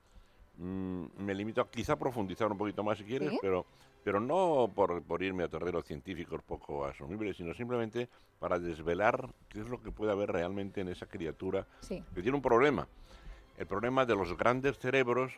mm, 0.57 1.05
me 1.19 1.35
limito 1.35 1.61
a 1.61 1.71
quizá 1.71 1.97
profundizar 1.97 2.51
un 2.51 2.59
poquito 2.59 2.83
más 2.83 2.99
si 2.99 3.05
quieres, 3.05 3.31
Sí. 3.31 3.39
pero, 3.41 3.67
pero 4.05 4.21
no 4.21 4.71
por, 4.75 5.03
por 5.03 5.23
irme 5.23 5.45
a 5.45 5.49
terrenos 5.49 5.85
científicos 5.85 6.43
poco 6.43 6.85
asumibles, 6.85 7.37
sino 7.37 7.55
simplemente 7.55 8.09
para 8.39 8.59
desvelar 8.59 9.29
qué 9.49 9.61
es 9.61 9.69
lo 9.69 9.81
que 9.83 9.93
puede 9.93 10.13
haber 10.13 10.31
realmente 10.33 10.81
en 10.81 10.89
esa 10.89 11.07
criatura 11.07 11.67
Sí. 11.81 12.03
que 12.15 12.23
tiene 12.23 12.37
un 12.37 12.43
problema. 12.43 12.87
El 13.57 13.67
problema 13.67 14.05
de 14.07 14.15
los 14.17 14.37
grandes 14.37 14.79
cerebros 14.79 15.33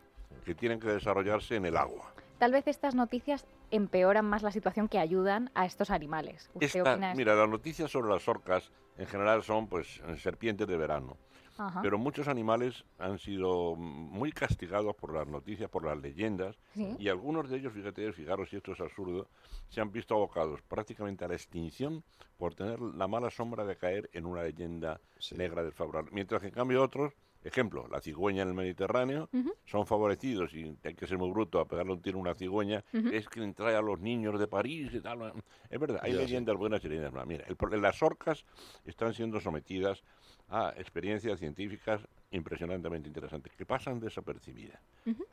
que 0.44 0.54
tienen 0.54 0.80
que 0.80 0.88
desarrollarse 0.88 1.56
en 1.56 1.66
el 1.66 1.76
agua. 1.76 2.12
Tal 2.38 2.52
vez 2.52 2.66
estas 2.66 2.94
noticias 2.94 3.46
empeoran 3.70 4.24
más 4.24 4.42
la 4.42 4.50
situación 4.50 4.88
que 4.88 4.98
ayudan 4.98 5.50
a 5.54 5.66
estos 5.66 5.90
animales. 5.90 6.50
¿Usted 6.54 6.66
Esta- 6.66 7.14
mira, 7.14 7.34
las 7.34 7.48
noticias 7.48 7.90
sobre 7.90 8.08
las 8.12 8.26
orcas 8.28 8.70
en 8.98 9.06
general 9.06 9.42
son 9.42 9.68
pues 9.68 10.00
serpientes 10.18 10.66
de 10.66 10.76
verano. 10.76 11.16
Ajá. 11.56 11.82
Pero 11.82 11.98
muchos 11.98 12.28
animales 12.28 12.84
han 12.98 13.18
sido 13.18 13.76
muy 13.76 14.32
castigados 14.32 14.94
por 14.96 15.14
las 15.14 15.26
noticias, 15.26 15.70
por 15.70 15.84
las 15.84 15.98
leyendas, 15.98 16.56
Sí. 16.74 16.96
y 16.98 17.08
algunos 17.08 17.48
de 17.48 17.58
ellos, 17.58 17.72
fíjate, 17.72 18.12
fijaros 18.12 18.50
si 18.50 18.56
esto 18.56 18.72
es 18.72 18.80
absurdo, 18.80 19.28
se 19.68 19.80
han 19.80 19.92
visto 19.92 20.14
abocados 20.14 20.60
prácticamente 20.62 21.24
a 21.24 21.28
la 21.28 21.34
extinción 21.34 22.04
por 22.36 22.54
tener 22.54 22.80
la 22.80 23.06
mala 23.06 23.30
sombra 23.30 23.64
de 23.64 23.76
caer 23.76 24.10
en 24.12 24.26
una 24.26 24.42
leyenda 24.42 25.00
negra 25.36 25.62
desfavorable. 25.62 26.10
Mientras 26.12 26.40
que 26.40 26.48
en 26.48 26.54
cambio 26.54 26.82
otros, 26.82 27.12
ejemplo, 27.42 27.86
la 27.88 28.00
cigüeña 28.00 28.42
en 28.42 28.48
el 28.48 28.54
Mediterráneo, 28.54 29.28
son 29.66 29.86
favorecidos 29.86 30.54
y 30.54 30.76
hay 30.82 30.94
que 30.94 31.06
ser 31.06 31.18
muy 31.18 31.30
bruto 31.30 31.60
a 31.60 31.66
pegarle 31.68 31.92
un 31.92 32.00
tiro 32.02 32.18
a 32.18 32.22
una 32.22 32.34
cigüeña, 32.34 32.84
es 32.92 33.28
que 33.28 33.46
trae 33.52 33.76
a 33.76 33.82
los 33.82 34.00
niños 34.00 34.38
de 34.40 34.46
París 34.46 34.90
y 34.94 35.00
tal. 35.00 35.32
Es 35.68 35.78
verdad, 35.78 36.00
hay 36.02 36.12
Ya, 36.12 36.18
sí. 36.18 36.24
leyendas 36.24 36.56
buenas 36.56 36.84
y 36.84 36.88
leyendas 36.88 37.12
malas. 37.12 37.28
Mira, 37.28 37.44
el 37.46 37.82
las 37.82 38.02
orcas 38.02 38.44
están 38.84 39.12
siendo 39.14 39.40
sometidas 39.40 40.02
a 40.50 40.72
experiencias 40.76 41.38
científicas 41.38 42.00
impresionantemente 42.30 43.08
interesantes 43.08 43.52
que 43.54 43.64
pasan 43.64 44.00
desapercibidas. 44.00 44.80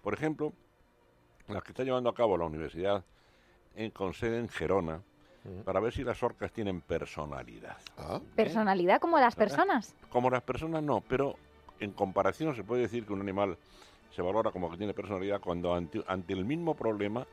Por 0.02 0.14
ejemplo, 0.14 0.54
las 1.48 1.64
que 1.64 1.72
está 1.72 1.84
llevando 1.84 2.10
a 2.10 2.16
cabo 2.16 2.38
la 2.38 2.46
universidad 2.46 3.04
en, 3.76 3.92
con 3.92 4.14
sede 4.14 4.40
en 4.40 4.50
Gerona, 4.50 5.02
para 5.66 5.80
ver 5.80 5.92
si 5.92 6.04
las 6.04 6.22
orcas 6.22 6.52
tienen 6.52 6.82
personalidad. 6.82 7.78
Personalidad 8.36 9.00
como 9.00 9.20
las 9.20 9.36
personas. 9.36 9.96
Como 10.10 10.30
las 10.30 10.44
personas 10.44 10.84
no, 10.84 11.02
pero 11.02 11.36
en 11.80 11.92
comparación 11.92 12.56
se 12.56 12.64
puede 12.64 12.84
decir 12.84 13.06
que 13.06 13.14
un 13.14 13.22
animal 13.22 13.58
se 14.12 14.22
valora 14.22 14.52
como 14.52 14.70
que 14.70 14.78
tiene 14.78 14.94
personalidad 14.94 15.42
cuando 15.42 15.74
ante, 15.74 16.04
ante 16.08 16.34
el 16.34 16.46
mismo 16.46 16.76
problema 16.76 17.26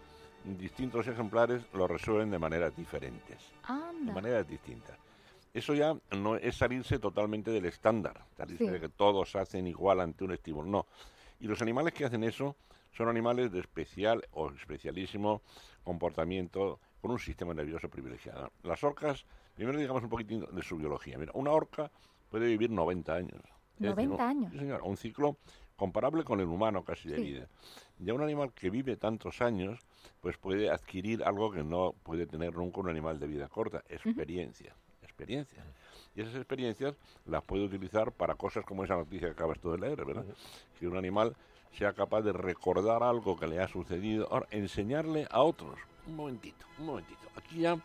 distintos 0.44 1.06
ejemplares 1.06 1.62
lo 1.74 1.86
resuelven 1.86 2.30
de 2.30 2.38
maneras 2.38 2.74
diferentes, 2.74 3.52
de 4.00 4.12
maneras 4.12 4.48
distintas. 4.48 4.96
Eso 5.54 5.74
ya 5.74 5.96
no 6.16 6.36
es 6.36 6.56
salirse 6.56 6.98
totalmente 6.98 7.50
del 7.50 7.64
estándar, 7.66 8.24
salirse 8.36 8.66
Sí. 8.66 8.70
de 8.70 8.80
que 8.80 8.88
todos 8.88 9.34
hacen 9.36 9.66
igual 9.66 10.00
ante 10.00 10.24
un 10.24 10.32
estímulo, 10.32 10.68
no. 10.68 10.86
Y 11.40 11.46
los 11.46 11.60
animales 11.62 11.94
que 11.94 12.04
hacen 12.04 12.22
eso 12.24 12.56
son 12.92 13.08
animales 13.08 13.50
de 13.52 13.60
especial 13.60 14.26
o 14.32 14.50
especialísimo 14.50 15.42
comportamiento 15.84 16.78
con 17.00 17.10
un 17.12 17.18
sistema 17.18 17.54
nervioso 17.54 17.88
privilegiado. 17.88 18.52
Las 18.62 18.82
orcas, 18.84 19.24
primero 19.54 19.78
digamos 19.78 20.02
un 20.02 20.08
poquitín 20.10 20.44
de 20.52 20.62
su 20.62 20.76
biología. 20.76 21.16
Mira, 21.18 21.32
una 21.34 21.50
orca 21.52 21.90
puede 22.30 22.46
vivir 22.46 22.70
90 22.70 23.14
años. 23.14 23.40
Es 23.76 23.82
decir, 23.82 24.08
90 24.08 24.14
un- 24.14 24.20
años. 24.30 24.52
sí, 24.52 24.58
señor, 24.58 24.82
un 24.82 24.96
ciclo 24.96 25.36
comparable 25.76 26.24
con 26.24 26.40
el 26.40 26.46
humano 26.48 26.84
casi 26.84 27.08
de 27.08 27.16
Sí. 27.16 27.22
vida. 27.22 27.48
Ya 27.98 28.14
un 28.14 28.22
animal 28.22 28.52
que 28.52 28.68
vive 28.70 28.96
tantos 28.96 29.40
años, 29.40 29.80
pues 30.20 30.36
puede 30.36 30.70
adquirir 30.70 31.22
algo 31.24 31.50
que 31.52 31.62
no 31.62 31.94
puede 32.02 32.26
tener 32.26 32.54
nunca 32.56 32.80
un 32.80 32.88
animal 32.88 33.18
de 33.20 33.28
vida 33.28 33.48
corta, 33.48 33.82
experiencia, 33.88 34.74
experiencia. 35.22 35.64
Y 36.14 36.20
esas 36.22 36.36
experiencias 36.36 36.94
las 37.26 37.42
puede 37.42 37.64
utilizar 37.64 38.12
para 38.12 38.34
cosas 38.36 38.64
como 38.64 38.84
esa 38.84 38.94
noticia 38.94 39.28
que 39.28 39.32
acabas 39.32 39.58
tú 39.58 39.70
de 39.72 39.78
leer, 39.78 40.04
¿verdad? 40.04 40.24
Que 40.78 40.86
un 40.86 40.96
animal 40.96 41.34
sea 41.76 41.92
capaz 41.92 42.22
de 42.22 42.32
recordar 42.32 43.02
algo 43.02 43.36
que 43.38 43.46
le 43.46 43.60
ha 43.60 43.68
sucedido, 43.68 44.28
ahora 44.30 44.46
enseñarle 44.50 45.26
a 45.30 45.42
otros. 45.42 45.78
Un 46.06 46.16
momentito, 46.16 46.64
un 46.78 46.86
momentito. 46.86 47.20
Aquí 47.36 47.60
ya 47.60 47.76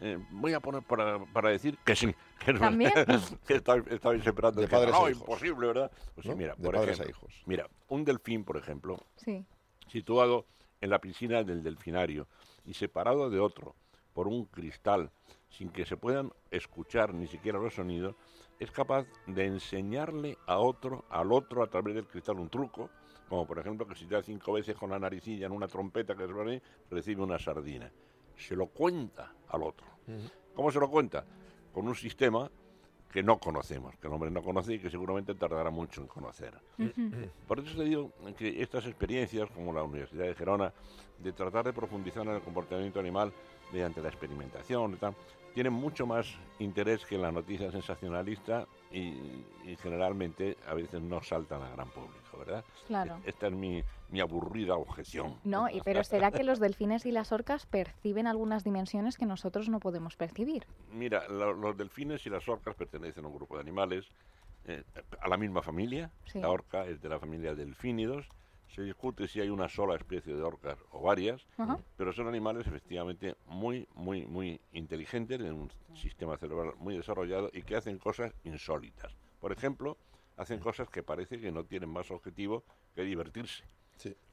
eh, 0.00 0.18
voy 0.30 0.54
a 0.54 0.60
poner 0.60 0.82
para, 0.82 1.18
para 1.26 1.50
decir 1.50 1.76
que 1.84 1.94
sí, 1.96 2.14
que 2.44 2.52
no- 2.52 2.60
¿También? 2.60 2.92
que 3.46 3.54
estabais, 3.56 3.86
estabais 3.88 4.24
esperando 4.26 4.60
De 4.60 4.68
padres 4.68 4.92
no, 4.92 5.04
a 5.06 5.10
hijos. 5.10 5.20
imposible, 5.22 5.66
¿verdad? 5.66 5.90
Pues 6.14 6.26
sí, 6.26 6.32
mira, 6.34 6.54
De 6.56 6.64
por 6.64 6.74
padres 6.76 7.00
a 7.00 7.02
ejemplo, 7.02 7.10
hijos. 7.28 7.42
mira, 7.46 7.68
un 7.88 8.04
delfín, 8.04 8.44
por 8.44 8.56
ejemplo, 8.56 8.98
Sí. 9.16 9.44
situado 9.88 10.46
en 10.80 10.90
la 10.90 11.00
piscina 11.00 11.42
del 11.42 11.62
delfinario 11.64 12.28
y 12.64 12.74
separado 12.74 13.30
de 13.30 13.40
otro 13.40 13.74
por 14.14 14.26
un 14.28 14.46
cristal 14.46 15.10
sin 15.48 15.70
que 15.70 15.84
se 15.84 15.96
puedan 15.96 16.32
escuchar 16.50 17.14
ni 17.14 17.26
siquiera 17.26 17.58
los 17.58 17.74
sonidos, 17.74 18.14
es 18.58 18.70
capaz 18.70 19.06
de 19.26 19.46
enseñarle 19.46 20.36
a 20.46 20.58
otro, 20.58 21.04
al 21.10 21.32
otro 21.32 21.62
a 21.62 21.68
través 21.68 21.94
del 21.94 22.06
cristal 22.06 22.38
un 22.38 22.48
truco, 22.48 22.90
como 23.28 23.46
por 23.46 23.58
ejemplo 23.58 23.86
que 23.86 23.94
si 23.94 24.06
da 24.06 24.22
cinco 24.22 24.52
veces 24.52 24.76
con 24.76 24.90
la 24.90 24.98
naricilla 24.98 25.46
en 25.46 25.52
una 25.52 25.68
trompeta 25.68 26.14
que 26.14 26.24
ahí, 26.24 26.62
recibe 26.90 27.22
una 27.22 27.38
sardina. 27.38 27.90
Se 28.36 28.56
lo 28.56 28.66
cuenta 28.66 29.32
al 29.48 29.62
otro. 29.62 29.86
¿Cómo 30.54 30.70
se 30.72 30.80
lo 30.80 30.90
cuenta? 30.90 31.24
Con 31.72 31.86
un 31.86 31.94
sistema 31.94 32.50
que 33.10 33.22
no 33.22 33.38
conocemos, 33.38 33.96
que 33.96 34.06
el 34.06 34.12
hombre 34.12 34.30
no 34.30 34.42
conoce 34.42 34.74
y 34.74 34.78
que 34.78 34.90
seguramente 34.90 35.34
tardará 35.34 35.70
mucho 35.70 36.00
en 36.00 36.06
conocer. 36.06 36.54
Por 37.46 37.60
eso 37.60 37.76
te 37.76 37.84
digo 37.84 38.12
que 38.36 38.62
estas 38.62 38.86
experiencias, 38.86 39.50
como 39.50 39.72
la 39.72 39.82
Universidad 39.82 40.24
de 40.24 40.34
Gerona, 40.34 40.72
de 41.18 41.32
tratar 41.32 41.64
de 41.64 41.72
profundizar 41.72 42.26
en 42.26 42.34
el 42.34 42.42
comportamiento 42.42 43.00
animal 43.00 43.32
mediante 43.72 44.00
la 44.02 44.08
experimentación 44.08 44.96
tal, 44.98 45.14
tienen 45.54 45.72
mucho 45.72 46.06
más 46.06 46.36
interés 46.58 47.04
que 47.04 47.18
la 47.18 47.32
noticia 47.32 47.70
sensacionalista 47.72 48.66
y, 48.92 49.08
y 49.64 49.76
generalmente 49.82 50.56
a 50.66 50.74
veces 50.74 51.00
no 51.02 51.20
saltan 51.22 51.62
al 51.62 51.72
gran 51.74 51.90
público, 51.90 52.38
¿verdad? 52.38 52.64
Claro. 52.86 53.20
Esta 53.24 53.48
es 53.48 53.52
mi, 53.52 53.82
mi 54.10 54.20
aburrida 54.20 54.76
objeción. 54.76 55.34
No, 55.44 55.68
y 55.68 55.80
pero 55.80 56.04
¿será 56.04 56.30
que 56.30 56.44
los 56.44 56.60
delfines 56.60 57.04
y 57.06 57.12
las 57.12 57.32
orcas 57.32 57.66
perciben 57.66 58.26
algunas 58.26 58.62
dimensiones 58.62 59.16
que 59.16 59.26
nosotros 59.26 59.68
no 59.68 59.80
podemos 59.80 60.16
percibir? 60.16 60.66
Mira, 60.92 61.26
lo- 61.28 61.54
los 61.54 61.76
delfines 61.76 62.24
y 62.26 62.30
las 62.30 62.48
orcas 62.48 62.76
pertenecen 62.76 63.24
a 63.24 63.28
un 63.28 63.34
grupo 63.34 63.56
de 63.56 63.62
animales, 63.62 64.06
eh, 64.64 64.84
a 65.20 65.28
la 65.28 65.36
misma 65.36 65.62
familia. 65.62 66.10
Sí. 66.26 66.40
La 66.40 66.50
orca 66.50 66.86
es 66.86 67.00
de 67.00 67.08
la 67.08 67.18
familia 67.18 67.54
delfínidos. 67.54 68.28
Se 68.74 68.82
discute 68.82 69.26
si 69.26 69.40
hay 69.40 69.48
una 69.48 69.68
sola 69.68 69.96
especie 69.96 70.34
de 70.34 70.42
orcas 70.42 70.78
o 70.92 71.02
varias, 71.02 71.46
pero 71.96 72.12
son 72.12 72.28
animales 72.28 72.66
efectivamente 72.66 73.36
muy, 73.46 73.88
muy, 73.94 74.26
muy 74.26 74.60
inteligentes, 74.72 75.40
en 75.40 75.52
un 75.52 75.70
sistema 75.96 76.36
cerebral 76.36 76.74
muy 76.78 76.96
desarrollado 76.96 77.50
y 77.52 77.62
que 77.62 77.76
hacen 77.76 77.98
cosas 77.98 78.32
insólitas. 78.44 79.16
Por 79.40 79.52
ejemplo, 79.52 79.96
hacen 80.36 80.60
cosas 80.60 80.88
que 80.88 81.02
parece 81.02 81.40
que 81.40 81.50
no 81.50 81.64
tienen 81.64 81.90
más 81.90 82.10
objetivo 82.10 82.62
que 82.94 83.02
divertirse. 83.02 83.64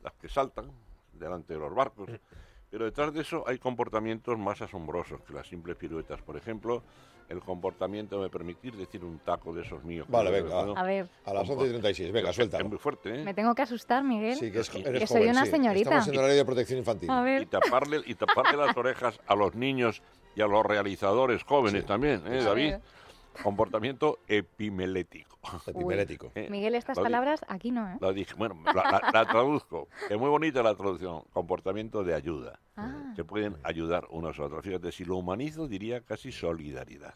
Las 0.02 0.14
que 0.14 0.30
saltan 0.30 0.72
delante 1.14 1.54
de 1.54 1.60
los 1.60 1.74
barcos. 1.74 2.10
Pero 2.70 2.86
detrás 2.86 3.14
de 3.14 3.22
eso 3.22 3.44
hay 3.48 3.58
comportamientos 3.58 4.38
más 4.38 4.62
asombrosos 4.62 5.22
que 5.22 5.34
las 5.34 5.48
simples 5.48 5.76
piruetas. 5.78 6.22
Por 6.22 6.38
ejemplo, 6.38 6.84
el 7.30 7.40
comportamiento, 7.42 8.20
me 8.20 8.30
permitir 8.30 8.76
decir 8.76 9.04
un 9.04 9.20
taco 9.20 9.54
de 9.54 9.64
esos 9.64 9.84
míos. 9.84 10.06
Vale, 10.10 10.30
venga. 10.32 10.60
A 10.76 10.84
ver. 10.84 11.08
A 11.26 11.34
las 11.34 11.50
11 11.50 11.66
y 11.66 11.70
36, 11.70 12.12
venga, 12.12 12.32
suelta. 12.34 12.58
Es 12.60 12.66
muy 12.66 12.78
fuerte, 12.78 13.22
¿eh? 13.22 13.24
Me 13.24 13.34
tengo 13.34 13.56
que 13.56 13.64
asustar, 13.64 14.04
Miguel. 14.04 14.36
Sí, 14.36 14.52
que 14.52 14.60
es- 14.60 14.76
eres 14.76 15.00
que 15.02 15.08
soy 15.08 15.18
joven, 15.22 15.30
una 15.32 15.46
sí. 15.46 15.52
señorita. 15.52 15.90
Estamos 15.90 16.08
en 16.10 16.16
la 16.22 16.28
ley 16.28 16.38
de 16.38 16.46
protección 16.46 16.80
infantil. 16.80 17.10
A 17.10 17.22
ver. 17.22 17.42
Y 17.42 17.46
taparle, 17.48 18.02
y 18.06 18.16
taparle 18.16 18.58
las 18.58 18.78
orejas 18.78 19.20
a 19.28 19.36
los 19.36 19.56
niños 19.56 20.02
y 20.36 20.42
a 20.42 20.48
los 20.48 20.66
realizadores 20.66 21.44
jóvenes 21.44 21.86
también, 21.86 22.22
¿eh, 22.28 22.44
David? 22.44 22.76
Comportamiento 23.44 24.20
epimelético. 24.28 25.38
Epimelético. 25.68 26.32
Miguel, 26.50 26.76
estas 26.76 26.98
Lo 26.98 27.04
palabras 27.04 27.42
aquí 27.48 27.72
no, 27.72 27.88
¿eh? 27.90 27.98
Lo 28.02 28.14
dije, 28.14 28.34
bueno, 28.36 28.56
la, 28.66 28.74
la- 28.74 29.10
la 29.14 29.26
traduzco. 29.26 29.88
Es 30.10 30.18
muy 30.18 30.30
bonita 30.30 30.64
la 30.64 30.76
traducción. 30.76 31.24
Comportamiento 31.34 32.04
de 32.04 32.14
ayuda. 32.16 32.60
Ah. 32.76 33.14
Se 33.16 33.24
pueden 33.24 33.56
ayudar 33.64 34.08
unos 34.10 34.40
a 34.40 34.44
otros. 34.44 34.64
Fíjate, 34.64 34.92
si 34.92 35.06
lo 35.06 35.18
humanizo, 35.18 35.68
diría 35.68 36.02
casi 36.02 36.32
solidaridad. 36.32 37.14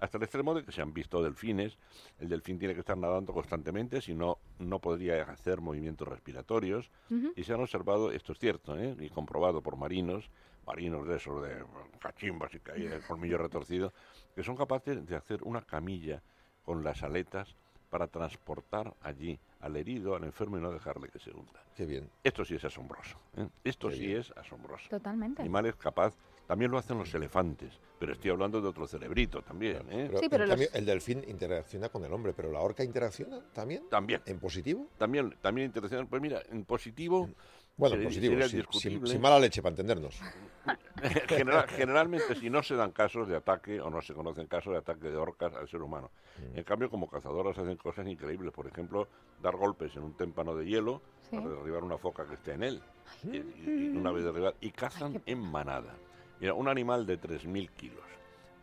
Hasta 0.00 0.16
el 0.16 0.24
extremo 0.24 0.52
de 0.54 0.64
que 0.64 0.72
se 0.72 0.82
han 0.82 0.92
visto 0.92 1.22
delfines. 1.22 1.78
El 2.18 2.28
delfín 2.28 2.58
tiene 2.58 2.74
que 2.74 2.80
estar 2.80 2.98
nadando 2.98 3.32
constantemente, 3.32 4.00
si 4.00 4.14
no, 4.14 4.38
no 4.58 4.80
podría 4.80 5.22
hacer 5.22 5.60
movimientos 5.60 6.08
respiratorios. 6.08 6.90
Ujú. 7.08 7.32
Y 7.36 7.44
se 7.44 7.52
han 7.54 7.60
observado, 7.60 8.10
esto 8.10 8.32
es 8.32 8.38
cierto, 8.40 8.76
¿eh? 8.76 8.96
y 8.98 9.08
comprobado 9.10 9.62
por 9.62 9.76
marinos, 9.76 10.28
marinos 10.66 11.06
de 11.06 11.16
esos 11.16 11.42
de 11.42 11.64
cachimbas 11.98 12.50
y 12.54 12.60
hay 12.70 12.86
el 12.86 13.02
colmillo 13.02 13.38
retorcido, 13.38 13.92
que 14.34 14.42
son 14.42 14.56
capaces 14.56 15.06
de 15.06 15.16
hacer 15.16 15.42
una 15.42 15.62
camilla 15.62 16.22
con 16.64 16.84
las 16.84 17.02
aletas 17.02 17.56
para 17.92 18.06
transportar 18.06 18.94
allí 19.02 19.38
al 19.60 19.76
herido, 19.76 20.16
al 20.16 20.24
enfermo 20.24 20.56
y 20.56 20.62
no 20.62 20.72
dejarle 20.72 21.08
que 21.08 21.18
se 21.18 21.30
hunda. 21.30 21.62
Qué 21.76 21.84
bien. 21.84 22.08
Esto 22.24 22.42
sí 22.42 22.54
es 22.54 22.64
asombroso. 22.64 23.18
¿eh? 23.36 23.46
Esto 23.64 23.90
sí 23.90 24.14
es 24.14 24.32
asombroso. 24.32 24.88
Totalmente. 24.88 25.42
Animales 25.42 25.76
capaz, 25.76 26.14
también 26.46 26.70
lo 26.70 26.78
hacen 26.78 26.96
los 26.96 27.14
elefantes, 27.14 27.78
pero 27.98 28.12
estoy 28.12 28.30
hablando 28.30 28.62
de 28.62 28.68
otro 28.68 28.86
cerebrito 28.86 29.42
también. 29.42 29.82
¿eh? 29.90 30.10
Pero, 30.10 30.44
en 30.44 30.48
cambio, 30.48 30.68
el 30.72 30.86
delfín 30.86 31.22
interacciona 31.28 31.90
con 31.90 32.02
el 32.04 32.12
hombre, 32.14 32.32
pero 32.32 32.50
la 32.50 32.60
orca 32.60 32.82
interacciona 32.82 33.40
también. 33.52 33.88
También. 33.90 34.22
¿En 34.24 34.38
positivo? 34.38 34.88
También, 34.96 35.36
también 35.42 35.66
internacional. 35.66 36.06
Pues 36.06 36.22
mira, 36.22 36.40
en 36.50 36.64
positivo. 36.64 37.28
Bueno, 37.76 37.94
sería- 37.94 38.08
positivo, 38.08 38.32
sería 38.32 38.48
sin, 38.48 38.50
sin- 38.50 38.58
discutible. 38.70 39.10
sin 39.10 39.20
mala 39.20 39.38
leche, 39.38 39.62
para 39.62 39.70
entendernos. 39.72 40.20
General- 41.28 41.66
generalmente, 41.68 42.34
si 42.36 42.48
no 42.50 42.62
se 42.62 42.76
dan 42.76 42.92
casos 42.92 43.26
de 43.28 43.34
ataque 43.36 43.80
o 43.80 43.90
no 43.90 44.00
se 44.02 44.14
conocen 44.14 44.46
casos 44.46 44.72
de 44.72 44.78
ataque 44.78 45.08
de 45.10 45.16
orcas 45.16 45.52
al 45.54 45.68
ser 45.68 45.82
humano. 45.82 46.10
Mm. 46.38 46.58
En 46.58 46.64
cambio, 46.64 46.88
como 46.90 47.08
cazadoras 47.08 47.58
hacen 47.58 47.76
cosas 47.76 48.06
increíbles. 48.06 48.52
Por 48.52 48.66
ejemplo, 48.68 49.08
dar 49.42 49.56
golpes 49.56 49.96
en 49.96 50.04
un 50.04 50.16
témpano 50.16 50.54
de 50.54 50.66
hielo 50.66 51.02
Sí. 51.28 51.36
para 51.36 51.48
derribar 51.48 51.82
una 51.82 51.98
foca 51.98 52.26
que 52.26 52.34
esté 52.34 52.52
en 52.52 52.62
él. 52.62 52.82
Y, 53.24 53.36
y- 53.38 53.54
y 53.66 53.96
una 53.96 54.12
vez 54.12 54.22
derribada. 54.24 54.54
Y 54.60 54.70
cazan 54.70 55.20
en 55.26 55.38
manada. 55.40 55.94
Mira, 56.40 56.54
un 56.54 56.68
animal 56.68 57.06
de 57.06 57.18
3.000 57.18 57.70
kilos, 57.70 58.04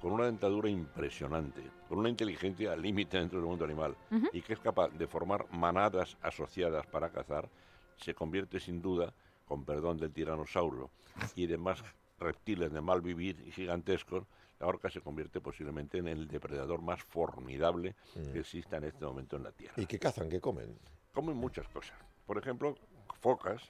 con 0.01 0.12
una 0.14 0.26
dentadura 0.26 0.70
impresionante, 0.70 1.62
con 1.89 1.97
una 1.99 2.10
inteligencia 2.10 2.72
al 2.74 2.82
límite 2.82 3.18
dentro 3.18 3.39
del 3.39 3.47
mundo 3.47 3.66
animal, 3.66 3.95
Ujú. 4.12 4.28
y 4.34 4.41
que 4.41 4.53
es 4.53 4.60
capaz 4.60 4.89
de 4.89 5.07
formar 5.07 5.45
manadas 5.51 6.16
asociadas 6.22 6.86
para 6.88 7.10
cazar, 7.10 7.49
se 8.00 8.14
convierte 8.14 8.60
sin 8.60 8.82
duda, 8.82 9.14
con 9.45 9.64
perdón 9.66 9.97
del 9.97 10.12
tiranosaurio 10.12 10.89
y 11.36 11.47
demás 11.47 11.84
reptiles 12.20 12.72
de 12.72 12.82
mal 12.82 13.02
vivir 13.02 13.41
y 13.47 13.52
gigantescos, 13.52 14.26
la 14.60 14.68
orca 14.68 14.89
se 14.89 15.00
convierte 15.02 15.39
posiblemente 15.39 15.97
en 16.00 16.08
el 16.08 16.28
depredador 16.28 16.82
más 16.82 17.02
formidable 17.04 17.95
Mm. 18.16 18.32
que 18.34 18.39
exista 18.39 18.78
en 18.78 18.84
este 18.86 19.06
momento 19.06 19.38
en 19.38 19.43
la 19.43 19.52
Tierra. 19.52 19.76
¿Y 19.78 19.86
qué 19.86 19.97
cazan? 20.00 20.30
¿Qué 20.30 20.39
comen? 20.41 20.78
Comen 21.14 21.38
muchas 21.38 21.68
cosas. 21.70 21.97
Por 22.26 22.38
ejemplo, 22.38 22.76
focas, 23.22 23.62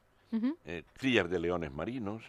eh, 0.66 0.84
crías 0.94 1.30
de 1.30 1.40
leones 1.40 1.72
marinos, 1.72 2.24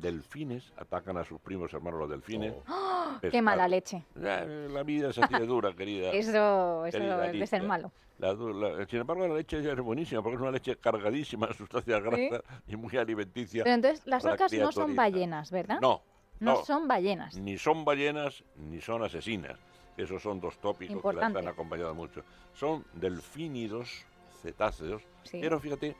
delfines, 0.00 0.72
atacan 0.76 1.16
a 1.16 1.24
sus 1.24 1.40
primos 1.40 1.72
hermanos 1.74 2.00
los 2.00 2.10
delfines. 2.10 2.54
¡Oh! 2.68 3.04
¡Qué 3.20 3.28
pescado. 3.28 3.42
mala 3.44 3.68
leche! 3.68 4.04
Eh, 4.16 4.68
La 4.70 4.82
vida 4.82 5.10
es 5.10 5.18
así 5.18 5.34
de 5.34 5.46
dura, 5.46 5.72
querida. 5.76 6.10
Eso, 6.12 6.84
eso 6.86 6.98
querida 6.98 7.26
es 7.26 7.38
de 7.40 7.46
ser 7.46 7.62
malo. 7.62 7.90
La 8.18 8.32
du- 8.34 8.52
la- 8.52 8.86
sin 8.86 9.00
embargo, 9.00 9.26
la 9.26 9.34
leche 9.34 9.58
es 9.58 9.80
buenísima 9.80 10.22
porque 10.22 10.36
es 10.36 10.40
una 10.42 10.52
leche 10.52 10.76
cargadísima 10.76 11.46
de 11.48 11.54
sustancias 11.54 12.02
grasas 12.02 12.42
y 12.66 12.76
muy 12.76 12.96
alimenticia. 12.96 13.64
Pero 13.64 13.74
entonces 13.74 14.06
las 14.06 14.24
orcas 14.24 14.52
no 14.52 14.70
son 14.72 14.94
ballenas, 14.94 15.50
¿verdad? 15.50 15.78
No, 15.80 16.02
No, 16.40 16.54
no. 16.54 16.64
son 16.64 16.86
ballenas. 16.88 17.36
Ni 17.36 17.58
son 17.58 17.84
ballenas 17.84 18.44
ni 18.56 18.80
son 18.80 19.02
asesinas. 19.02 19.58
Esos 19.96 20.22
son 20.22 20.40
dos 20.40 20.58
tópicos 20.58 21.00
que 21.02 21.12
las 21.20 21.34
han 21.36 21.48
acompañado 21.48 21.94
mucho. 21.94 22.22
Son 22.54 22.84
delfínidos 22.94 24.04
cetáceos, 24.42 25.02
Sí. 25.22 25.38
pero 25.40 25.58
fíjate, 25.60 25.96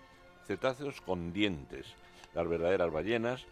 cetáceos 0.47 1.01
con 1.01 1.32
dientes. 1.32 1.86
las 2.34 2.49
verdaderas 2.49 2.90
ballenas 2.92 3.47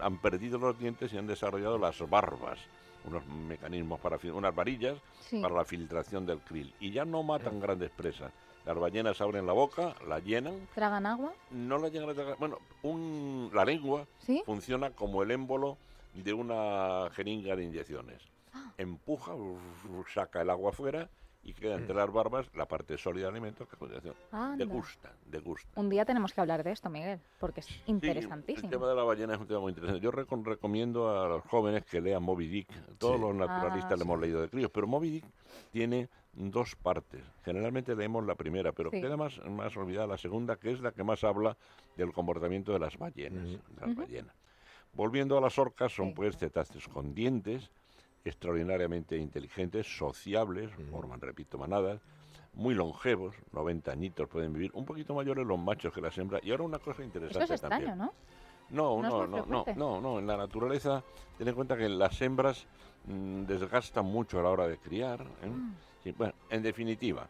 han 0.00 0.18
perdido 0.18 0.58
los 0.58 0.78
dientes 0.78 1.12
y 1.12 1.18
han 1.18 1.26
desarrollado 1.26 1.78
las 1.78 1.98
barbas, 2.08 2.58
unos 3.04 3.24
mecanismos 3.26 4.00
para 4.00 4.18
unas 4.34 4.54
varillas 4.54 4.96
Sí. 5.28 5.40
para 5.40 5.54
la 5.54 5.64
filtración 5.64 6.24
del 6.26 6.38
krill 6.40 6.72
y 6.80 6.90
ya 6.90 7.04
no 7.04 7.22
matan 7.22 7.60
grandes 7.60 7.90
presas. 7.90 8.32
Las 8.66 8.76
ballenas 8.78 9.20
abren 9.20 9.46
la 9.46 9.52
boca, 9.52 9.94
la 10.06 10.18
llenan, 10.18 10.68
¿Tragan 10.74 11.06
agua? 11.06 11.32
no 11.50 11.78
la 11.78 11.88
llegan 11.88 12.10
a 12.10 12.14
tragar. 12.14 12.36
Bueno, 12.38 12.58
un- 12.82 13.50
la 13.54 13.64
lengua 13.64 14.06
¿Sí? 14.26 14.42
funciona 14.44 14.90
como 14.90 15.22
el 15.22 15.30
émbolo 15.30 15.78
de 16.14 16.32
una 16.32 17.08
jeringa 17.14 17.54
de 17.56 17.64
inyecciones. 17.64 18.20
Ah. 18.52 18.72
Empuja, 18.78 19.32
saca 20.12 20.42
el 20.42 20.50
agua 20.50 20.70
afuera 20.70 21.08
y 21.42 21.54
queda 21.54 21.76
entre 21.76 21.94
las 21.94 22.10
barbas 22.12 22.46
la 22.54 22.66
parte 22.66 22.98
sólida 22.98 23.26
del 23.26 23.34
alimento 23.36 23.66
que 23.66 23.76
a 23.76 23.78
continuación 23.78 24.14
Anda. 24.32 24.56
degusta, 24.56 25.12
degusta. 25.26 25.68
Un 25.80 25.88
día 25.88 26.04
tenemos 26.04 26.32
que 26.32 26.40
hablar 26.40 26.62
de 26.64 26.72
esto, 26.72 26.90
Miguel, 26.90 27.20
porque 27.38 27.60
es 27.60 27.66
Sí, 27.66 27.80
interesantísimo. 27.86 28.66
el 28.66 28.70
tema 28.70 28.88
de 28.88 28.94
la 28.94 29.02
ballena 29.04 29.34
es 29.34 29.40
un 29.40 29.46
tema 29.46 29.60
muy 29.60 29.70
interesante. 29.70 30.00
Yo 30.02 30.10
recom- 30.12 30.44
recomiendo 30.44 31.08
a 31.22 31.28
los 31.28 31.42
jóvenes 31.44 31.84
que 31.84 32.00
lean 32.00 32.22
Moby 32.22 32.48
Dick. 32.48 32.68
Todos 32.98 33.16
Sí. 33.16 33.22
los 33.22 33.34
naturalistas 33.34 33.92
Ah, 33.92 33.96
le 33.96 34.02
hemos 34.02 34.20
leído 34.20 34.40
de 34.42 34.48
críos, 34.48 34.70
pero 34.72 34.86
Moby 34.86 35.10
Dick 35.10 35.24
tiene 35.70 36.08
dos 36.34 36.76
partes. 36.76 37.22
Generalmente 37.44 37.94
leemos 37.96 38.24
la 38.26 38.34
primera, 38.34 38.72
pero 38.72 38.90
Sí. 38.90 39.00
queda 39.00 39.16
más, 39.16 39.38
más 39.46 39.76
olvidada 39.76 40.06
la 40.06 40.18
segunda, 40.18 40.56
que 40.56 40.72
es 40.72 40.80
la 40.80 40.92
que 40.92 41.02
más 41.04 41.24
habla 41.24 41.56
del 41.96 42.12
comportamiento 42.12 42.72
de 42.72 42.78
las 42.80 42.98
ballenas. 42.98 43.44
de 43.48 43.58
las 43.80 43.90
Ujú. 43.90 44.00
ballenas. 44.02 44.34
Volviendo 44.92 45.36
a 45.38 45.40
las 45.40 45.58
orcas, 45.58 45.92
son 45.94 46.14
pues 46.14 46.36
cetáceos 46.36 46.88
con 46.88 47.14
dientes, 47.14 47.70
extraordinariamente 48.28 49.16
inteligentes, 49.16 49.86
sociables, 49.86 50.70
forman, 50.90 51.20
repito, 51.20 51.58
manadas, 51.58 52.00
muy 52.54 52.74
longevos, 52.74 53.34
90 53.52 53.90
añitos 53.92 54.28
pueden 54.28 54.52
vivir, 54.52 54.70
un 54.74 54.84
poquito 54.84 55.14
mayores 55.14 55.46
los 55.46 55.58
machos 55.58 55.92
que 55.92 56.00
las 56.00 56.16
hembras. 56.18 56.42
Y 56.44 56.50
ahora 56.50 56.64
una 56.64 56.78
cosa 56.78 57.04
interesante 57.04 57.44
Esto 57.44 57.54
es 57.54 57.60
extraño, 57.62 57.86
también. 57.86 57.98
¿no? 57.98 58.12
No, 58.70 59.02
No 59.02 59.26
no, 59.26 59.26
no, 59.26 59.46
no, 59.46 59.64
no, 59.76 60.00
no. 60.00 60.18
En 60.18 60.26
la 60.26 60.36
naturaleza, 60.36 61.02
ten 61.38 61.48
en 61.48 61.54
cuenta 61.54 61.76
que 61.76 61.88
las 61.88 62.20
hembras 62.20 62.66
mm, 63.06 63.44
desgastan 63.44 64.04
mucho 64.04 64.40
a 64.40 64.42
la 64.42 64.50
hora 64.50 64.66
de 64.68 64.76
criar. 64.78 65.22
¿eh? 65.42 65.46
Mm. 65.46 65.74
Sí, 66.02 66.12
bueno, 66.12 66.34
en 66.50 66.62
definitiva, 66.62 67.28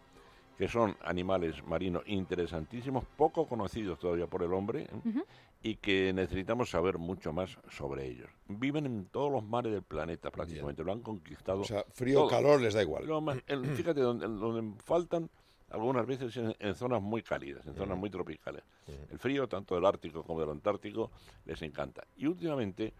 que 0.56 0.66
son 0.66 0.96
animales 1.02 1.64
marinos 1.66 2.02
interesantísimos, 2.06 3.04
poco 3.16 3.46
conocidos 3.46 3.98
todavía 3.98 4.26
por 4.26 4.42
el 4.42 4.52
hombre, 4.52 4.82
¿eh? 4.82 5.24
Y 5.62 5.76
que 5.76 6.12
necesitamos 6.12 6.70
saber 6.70 6.98
mucho 6.98 7.32
más 7.32 7.58
sobre 7.70 8.06
ellos. 8.06 8.30
Viven 8.46 8.86
en 8.86 9.06
todos 9.06 9.30
los 9.32 9.42
mares 9.44 9.72
del 9.72 9.82
planeta 9.82 10.30
prácticamente, 10.30 10.84
lo 10.84 10.92
han 10.92 11.00
conquistado. 11.00 11.60
O 11.60 11.64
sea, 11.64 11.84
frío 11.92 12.24
o 12.24 12.28
calor 12.28 12.60
les 12.60 12.74
da 12.74 12.82
igual. 12.82 13.06
Lo 13.06 13.20
más- 13.20 13.42
el- 13.46 13.66
fíjate, 13.76 14.00
donde, 14.00 14.26
donde 14.28 14.80
faltan 14.84 15.28
algunas 15.70 16.06
veces 16.06 16.36
en, 16.36 16.54
en 16.60 16.74
zonas 16.74 17.02
muy 17.02 17.22
cálidas, 17.22 17.66
en 17.66 17.74
zonas 17.74 17.98
muy 17.98 18.08
tropicales. 18.08 18.62
El 19.10 19.18
frío, 19.18 19.48
tanto 19.48 19.74
del 19.74 19.84
Ártico 19.84 20.22
como 20.22 20.40
del 20.40 20.50
Antártico, 20.50 21.10
les 21.44 21.60
encanta. 21.62 22.04
Y 22.16 22.26
últimamente, 22.26 22.94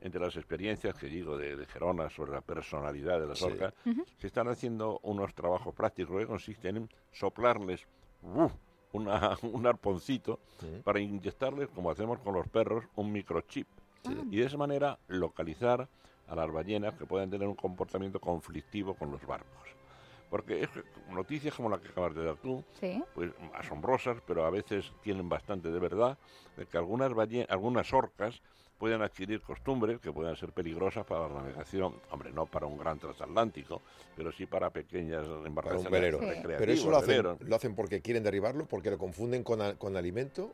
entre 0.00 0.20
las 0.20 0.34
experiencias 0.36 0.94
que 0.94 1.06
digo 1.08 1.36
de, 1.36 1.56
de 1.56 1.66
Gerona 1.66 2.08
sobre 2.08 2.32
la 2.32 2.40
personalidad 2.40 3.20
de 3.20 3.26
las 3.26 3.38
Sí. 3.40 3.44
orcas, 3.44 3.74
se 4.18 4.26
están 4.28 4.48
haciendo 4.48 5.00
unos 5.02 5.34
trabajos 5.34 5.74
prácticos 5.74 6.18
que 6.18 6.26
consisten 6.26 6.76
en 6.76 6.88
soplarles. 7.12 7.86
Una- 8.94 9.36
un 9.42 9.66
arponcito 9.66 10.38
para 10.84 11.00
inyectarles, 11.00 11.68
como 11.68 11.90
hacemos 11.90 12.18
con 12.20 12.34
los 12.34 12.48
perros, 12.48 12.84
un 12.96 13.12
microchip. 13.12 13.66
Y 14.30 14.36
de 14.36 14.44
esa 14.46 14.56
manera 14.56 14.98
localizar 15.08 15.88
a 16.28 16.34
las 16.34 16.50
ballenas 16.50 16.94
que 16.94 17.06
pueden 17.06 17.30
tener 17.30 17.48
un 17.48 17.54
comportamiento 17.54 18.18
conflictivo 18.20 18.94
con 18.94 19.10
los 19.10 19.24
barcos. 19.26 19.68
Porque 20.30 20.62
es 20.62 20.68
que 20.70 20.82
noticias 21.10 21.54
como 21.54 21.68
la 21.68 21.78
que 21.80 21.88
acabas 21.88 22.14
de 22.14 22.24
dar 22.24 22.36
tú, 22.36 22.62
Sí. 22.80 23.02
pues 23.14 23.30
asombrosas, 23.54 24.18
pero 24.26 24.44
a 24.44 24.50
veces 24.50 24.92
tienen 25.02 25.28
bastante 25.28 25.70
de 25.70 25.78
verdad, 25.78 26.18
de 26.56 26.66
que 26.66 26.76
algunas, 26.76 27.12
balle- 27.12 27.46
algunas 27.48 27.92
orcas 27.92 28.40
pueden 28.84 29.00
adquirir 29.00 29.40
costumbres 29.40 29.98
que 29.98 30.12
puedan 30.12 30.36
ser 30.36 30.52
peligrosas 30.52 31.06
para 31.06 31.26
la 31.26 31.36
navegación, 31.40 31.94
hombre, 32.10 32.30
no 32.32 32.44
para 32.44 32.66
un 32.66 32.76
gran 32.76 32.98
transatlántico, 32.98 33.80
pero 34.14 34.30
sí 34.30 34.44
para 34.44 34.68
pequeñas 34.68 35.26
Para 35.26 35.46
embarcaciones 35.46 35.86
un 35.86 35.90
velero. 35.90 36.18
recreativas, 36.18 36.58
Pero 36.58 36.72
eso 36.72 36.90
lo 36.90 36.96
hacen, 36.98 37.48
lo 37.48 37.56
hacen 37.56 37.74
porque 37.74 38.02
quieren 38.02 38.22
derribarlo, 38.22 38.66
porque 38.66 38.90
lo 38.90 38.98
confunden 38.98 39.42
con, 39.42 39.62
a- 39.62 39.74
con 39.76 39.96
alimento, 39.96 40.52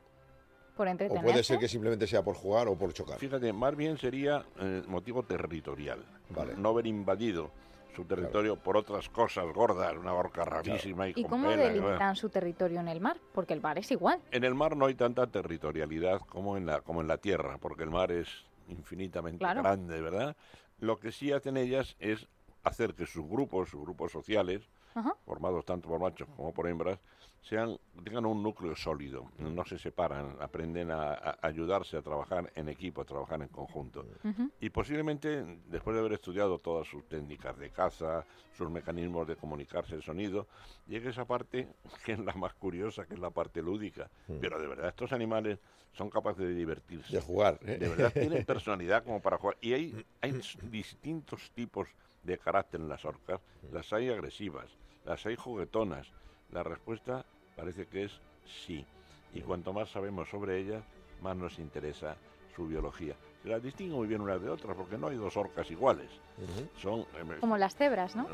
Por 0.77 0.87
o 0.87 1.21
puede 1.21 1.43
ser 1.43 1.59
que 1.59 1.67
simplemente 1.67 2.07
sea 2.07 2.23
por 2.23 2.37
jugar 2.37 2.69
o 2.69 2.79
por 2.79 2.93
chocar. 2.93 3.19
Fíjate, 3.19 3.53
más 3.53 3.75
bien 3.75 3.99
sería 3.99 4.45
eh, 4.61 4.85
motivo 4.87 5.25
territorial. 5.25 5.99
Vale. 6.29 6.55
No 6.57 6.69
haber 6.69 6.87
invadido 6.87 7.51
su 7.95 8.05
territorio 8.05 8.57
por 8.57 8.77
otras 8.77 9.09
cosas 9.09 9.47
gordas, 9.53 9.97
una 9.97 10.15
orca 10.15 10.45
rarísima 10.45 11.09
y, 11.09 11.11
¿Y 11.17 11.23
con 11.23 11.31
cómo 11.31 11.49
pela, 11.49 11.65
y 11.65 11.67
bueno. 11.69 11.75
delimitan 11.81 12.17
su 12.17 12.29
territorio 12.29 12.81
en 12.81 12.89
el 12.89 13.01
mar? 13.01 13.17
Porque 13.33 13.55
el 13.55 13.61
mar 13.61 13.79
es 13.79 13.91
igual. 13.91 14.21
En 14.31 14.45
el 14.45 14.55
mar 14.55 14.77
no 14.77 14.87
hay 14.87 14.95
tanta 14.95 15.27
territorialidad 15.27 16.21
como 16.21 16.57
en 16.57 16.67
la, 16.67 16.81
como 16.81 17.01
en 17.01 17.09
la 17.09 17.19
tierra, 17.19 17.59
porque 17.59 17.83
el 17.83 17.91
mar 17.91 18.13
es 18.13 18.29
infinitamente 18.69 19.39
Claro. 19.39 19.63
grande, 19.63 20.01
¿verdad? 20.01 20.37
Lo 20.79 20.99
que 20.99 21.13
sí 21.13 21.33
hacen 21.33 21.57
ellas 21.57 21.97
es 21.99 22.29
hacer 22.63 22.95
que 22.95 23.07
sus 23.07 23.27
grupos, 23.29 23.71
sus 23.71 23.81
grupos 23.81 24.13
sociales, 24.13 24.69
Ajá. 24.95 25.15
formados 25.25 25.65
tanto 25.65 25.89
por 25.89 26.01
machos 26.01 26.29
como 26.37 26.53
por 26.53 26.69
hembras, 26.69 26.99
sean, 27.43 27.79
tengan 28.05 28.27
un 28.27 28.43
núcleo 28.43 28.77
sólido, 28.77 29.31
no 29.39 29.65
se 29.65 29.79
separan, 29.79 30.37
aprenden 30.41 30.91
a, 30.91 31.13
a 31.15 31.39
ayudarse 31.43 31.97
a 31.97 32.03
trabajar 32.03 32.53
en 32.55 32.69
equipo, 32.69 33.01
a 33.01 33.05
trabajar 33.05 33.41
en 33.41 33.49
conjunto. 33.49 34.07
Ujú. 34.25 34.51
Y 34.61 34.71
posiblemente, 34.71 35.61
después 35.67 35.95
de 35.95 36.01
haber 36.01 36.13
estudiado 36.13 36.59
todas 36.59 36.87
sus 36.87 37.09
técnicas 37.09 37.57
de 37.59 37.71
caza, 37.71 38.25
sus 38.57 38.71
mecanismos 38.71 39.27
de 39.27 39.37
comunicarse 39.37 39.95
el 39.95 40.03
sonido, 40.03 40.49
llegue 40.87 41.11
esa 41.11 41.25
parte 41.25 41.69
que 42.05 42.13
es 42.13 42.19
la 42.19 42.35
más 42.35 42.55
curiosa, 42.55 43.07
que 43.07 43.15
es 43.15 43.21
la 43.21 43.31
parte 43.31 43.63
lúdica. 43.63 44.11
Pero 44.41 44.61
de 44.61 44.67
verdad, 44.67 44.89
estos 44.89 45.13
animales 45.13 45.59
son 45.93 46.11
capaces 46.11 46.47
de 46.47 46.55
divertirse. 46.55 47.13
De 47.13 47.21
jugar. 47.21 47.59
¿eh? 47.63 47.79
De 47.79 47.89
verdad, 47.89 48.13
tienen 48.15 48.45
personalidad 48.45 49.03
como 49.03 49.21
para 49.21 49.39
jugar. 49.39 49.57
Y 49.61 49.73
hay, 49.73 50.05
hay 50.21 50.41
distintos 50.71 51.51
tipos 51.53 51.89
de 52.23 52.39
carácter 52.39 52.81
en 52.81 52.89
las 52.89 53.05
orcas. 53.05 53.41
Las 53.73 53.93
hay 53.93 54.11
agresivas, 54.11 54.77
las 55.05 55.25
hay 55.27 55.37
juguetonas. 55.37 56.13
La 56.53 56.63
respuesta 56.63 57.25
parece 57.57 57.87
que 57.87 58.05
es 58.05 58.21
sí. 58.65 58.85
Y 59.33 59.41
cuanto 59.43 59.73
más 59.73 59.91
sabemos 59.91 60.29
sobre 60.29 60.59
ellas, 60.59 60.83
más 61.23 61.37
nos 61.37 61.59
interesa 61.59 62.17
su 62.57 62.67
biología. 62.67 63.15
Se 63.43 63.49
las 63.49 63.63
distingue 63.63 63.95
muy 63.95 64.07
bien 64.09 64.21
unas 64.21 64.43
de 64.43 64.51
otras, 64.51 64.77
porque 64.77 64.99
no 64.99 65.07
hay 65.07 65.17
dos 65.17 65.37
orcas 65.37 65.71
iguales. 65.71 66.11
Son 66.79 67.01
eh, 67.01 67.37
Como 67.41 67.57
las 67.57 67.75
cebras, 67.75 68.15
¿no? 68.17 68.27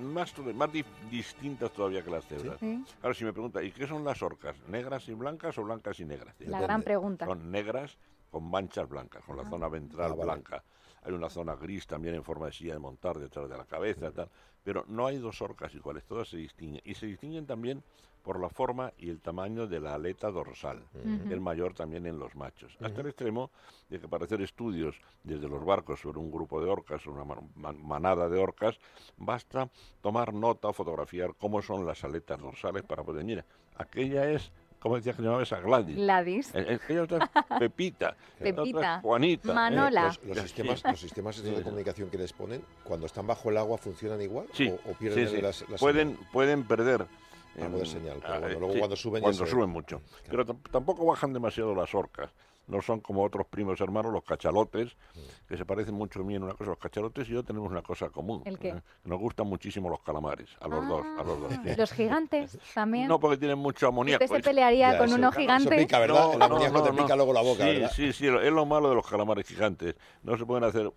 más, 0.00 0.32
to- 0.32 0.42
más 0.54 0.72
di- 0.72 0.84
distintas 1.10 1.72
todavía 1.72 2.02
que 2.02 2.10
las 2.10 2.24
cebras. 2.26 2.58
Sí. 2.60 2.82
Claro, 3.00 3.14
si 3.14 3.24
me 3.24 3.32
pregunta, 3.32 3.62
¿y 3.62 3.72
qué 3.72 3.86
son 3.86 4.04
las 4.04 4.22
orcas? 4.22 4.56
¿Negras 4.68 5.08
y 5.08 5.14
blancas 5.14 5.58
o 5.58 5.64
blancas 5.64 5.98
y 6.00 6.04
negras? 6.04 6.34
La 6.38 6.60
gran 6.60 6.82
pregunta. 6.82 7.26
Son 7.26 7.50
negras 7.50 7.98
con 8.30 8.48
manchas 8.48 8.88
blancas, 8.88 9.22
con 9.24 9.36
la 9.36 9.42
Ah. 9.42 9.50
zona 9.50 9.68
ventral 9.68 10.12
Ah, 10.12 10.14
vale. 10.14 10.24
blanca. 10.24 10.62
Hay 11.06 11.12
una 11.12 11.30
zona 11.30 11.54
gris 11.54 11.86
también 11.86 12.16
en 12.16 12.24
forma 12.24 12.46
de 12.46 12.52
silla 12.52 12.72
de 12.72 12.80
montar 12.80 13.18
detrás 13.18 13.48
de 13.48 13.56
la 13.56 13.64
cabeza, 13.64 14.10
tal. 14.10 14.28
Pero 14.64 14.84
no 14.88 15.06
hay 15.06 15.18
dos 15.18 15.40
orcas 15.40 15.72
iguales, 15.74 16.04
todas 16.04 16.28
se 16.28 16.36
distinguen. 16.36 16.82
Y 16.84 16.94
se 16.94 17.06
distinguen 17.06 17.46
también 17.46 17.82
por 18.24 18.40
la 18.40 18.48
forma 18.48 18.92
y 18.98 19.08
el 19.08 19.20
tamaño 19.20 19.68
de 19.68 19.78
la 19.78 19.94
aleta 19.94 20.32
dorsal, 20.32 20.82
el 21.30 21.40
mayor 21.40 21.74
también 21.74 22.06
en 22.06 22.18
los 22.18 22.34
machos. 22.34 22.76
Hasta 22.80 23.00
el 23.02 23.06
extremo 23.06 23.52
de 23.88 24.00
que 24.00 24.08
para 24.08 24.24
hacer 24.24 24.40
estudios 24.40 24.96
desde 25.22 25.48
los 25.48 25.64
barcos 25.64 26.00
sobre 26.00 26.18
un 26.18 26.32
grupo 26.32 26.60
de 26.60 26.68
orcas, 26.68 27.06
una 27.06 27.24
man- 27.24 27.48
man- 27.54 27.80
manada 27.86 28.28
de 28.28 28.40
orcas, 28.40 28.80
basta 29.16 29.70
tomar 30.02 30.34
nota 30.34 30.66
o 30.66 30.72
fotografiar 30.72 31.36
cómo 31.36 31.62
son 31.62 31.86
las 31.86 32.02
aletas 32.02 32.40
dorsales 32.40 32.82
para 32.82 33.04
poder, 33.04 33.24
mira, 33.24 33.44
aquella 33.76 34.28
es, 34.28 34.50
¿cómo 34.86 34.96
decía 34.96 35.12
que 35.12 35.16
se 35.18 35.22
llamaba 35.24 35.42
esa 35.42 35.58
Gladys? 35.60 35.96
Gladys. 35.96 36.54
Eh, 36.54 36.78
eh, 36.88 37.00
otra 37.00 37.30
Pepita, 37.58 38.16
Pepita. 38.38 39.00
Juanita. 39.00 39.52
Manola. 39.52 40.04
Los, 40.04 40.22
los 40.24 40.38
sistemas, 40.38 40.82
los 40.84 41.00
sistemas 41.00 41.42
de 41.42 41.62
comunicación 41.62 42.08
que 42.08 42.18
les 42.18 42.32
ponen, 42.32 42.62
cuando 42.84 43.06
están 43.06 43.26
bajo 43.26 43.50
el 43.50 43.56
agua, 43.56 43.78
¿funcionan 43.78 44.20
igual? 44.22 44.46
Sí, 44.52 44.68
¿O, 44.68 44.90
o 44.90 44.94
pierden 44.94 45.28
sí, 45.28 45.36
sí. 45.36 45.42
las, 45.42 45.68
las 45.68 45.80
pueden, 45.80 46.16
pueden 46.32 46.62
perder 46.64 47.04
Algo 47.60 47.78
de 47.78 47.84
em, 47.84 47.90
señal, 47.90 48.18
pero 48.20 48.34
ah, 48.34 48.38
bueno, 48.38 48.54
eh, 48.54 48.60
luego 48.60 48.78
cuando 48.78 48.96
suben 48.96 49.22
cuando 49.22 49.66
mucho. 49.66 50.00
Pero 50.30 50.46
tam- 50.46 50.70
tampoco 50.70 51.04
bajan 51.04 51.32
demasiado 51.32 51.74
las 51.74 51.92
orcas. 51.94 52.30
No 52.66 52.82
son 52.82 53.00
como 53.00 53.22
otros 53.22 53.46
primos 53.46 53.80
hermanos, 53.80 54.12
los 54.12 54.24
cachalotes, 54.24 54.96
que 55.48 55.56
se 55.56 55.64
parecen 55.64 55.94
mucho 55.94 56.20
a 56.20 56.24
mí 56.24 56.34
en 56.34 56.42
una 56.42 56.54
cosa. 56.54 56.70
Los 56.70 56.78
cachalotes 56.78 57.28
y 57.28 57.32
yo 57.32 57.44
tenemos 57.44 57.70
una 57.70 57.82
cosa 57.82 58.08
común. 58.10 58.42
¿El 58.44 58.58
qué? 58.58 58.68
¿eh? 58.70 58.82
Nos 59.04 59.20
gustan 59.20 59.46
muchísimo 59.46 59.88
los 59.88 60.00
calamares, 60.02 60.50
a 60.60 60.66
los 60.68 60.86
dos, 60.88 61.06
a 61.18 61.22
los 61.22 61.40
dos. 61.40 61.52
sí. 61.52 61.60
Los 61.76 61.92
gigantes 61.92 62.58
también. 62.74 63.06
No, 63.08 63.20
porque 63.20 63.36
tienen 63.36 63.58
mucho 63.58 63.86
amoníaco. 63.86 64.24
Usted 64.24 64.36
se 64.36 64.42
pelearía 64.42 64.98
con 64.98 65.12
uno 65.12 65.30
gigante. 65.30 65.74
El 65.80 66.42
amoníaco 66.42 66.82
te 66.82 66.92
pica 66.92 67.14
luego 67.16 67.32
la 67.32 67.42
boca, 67.42 67.64
sí, 67.64 67.70
¿verdad? 67.72 67.90
Sí, 67.94 68.12
sí, 68.12 68.26
es 68.26 68.52
lo 68.52 68.66
malo 68.66 68.88
de 68.88 68.94
los 68.96 69.06
calamares 69.08 69.46
gigantes. 69.46 69.94
No 70.22 70.36
se 70.36 70.44
pueden 70.44 70.64
hacer 70.64 70.90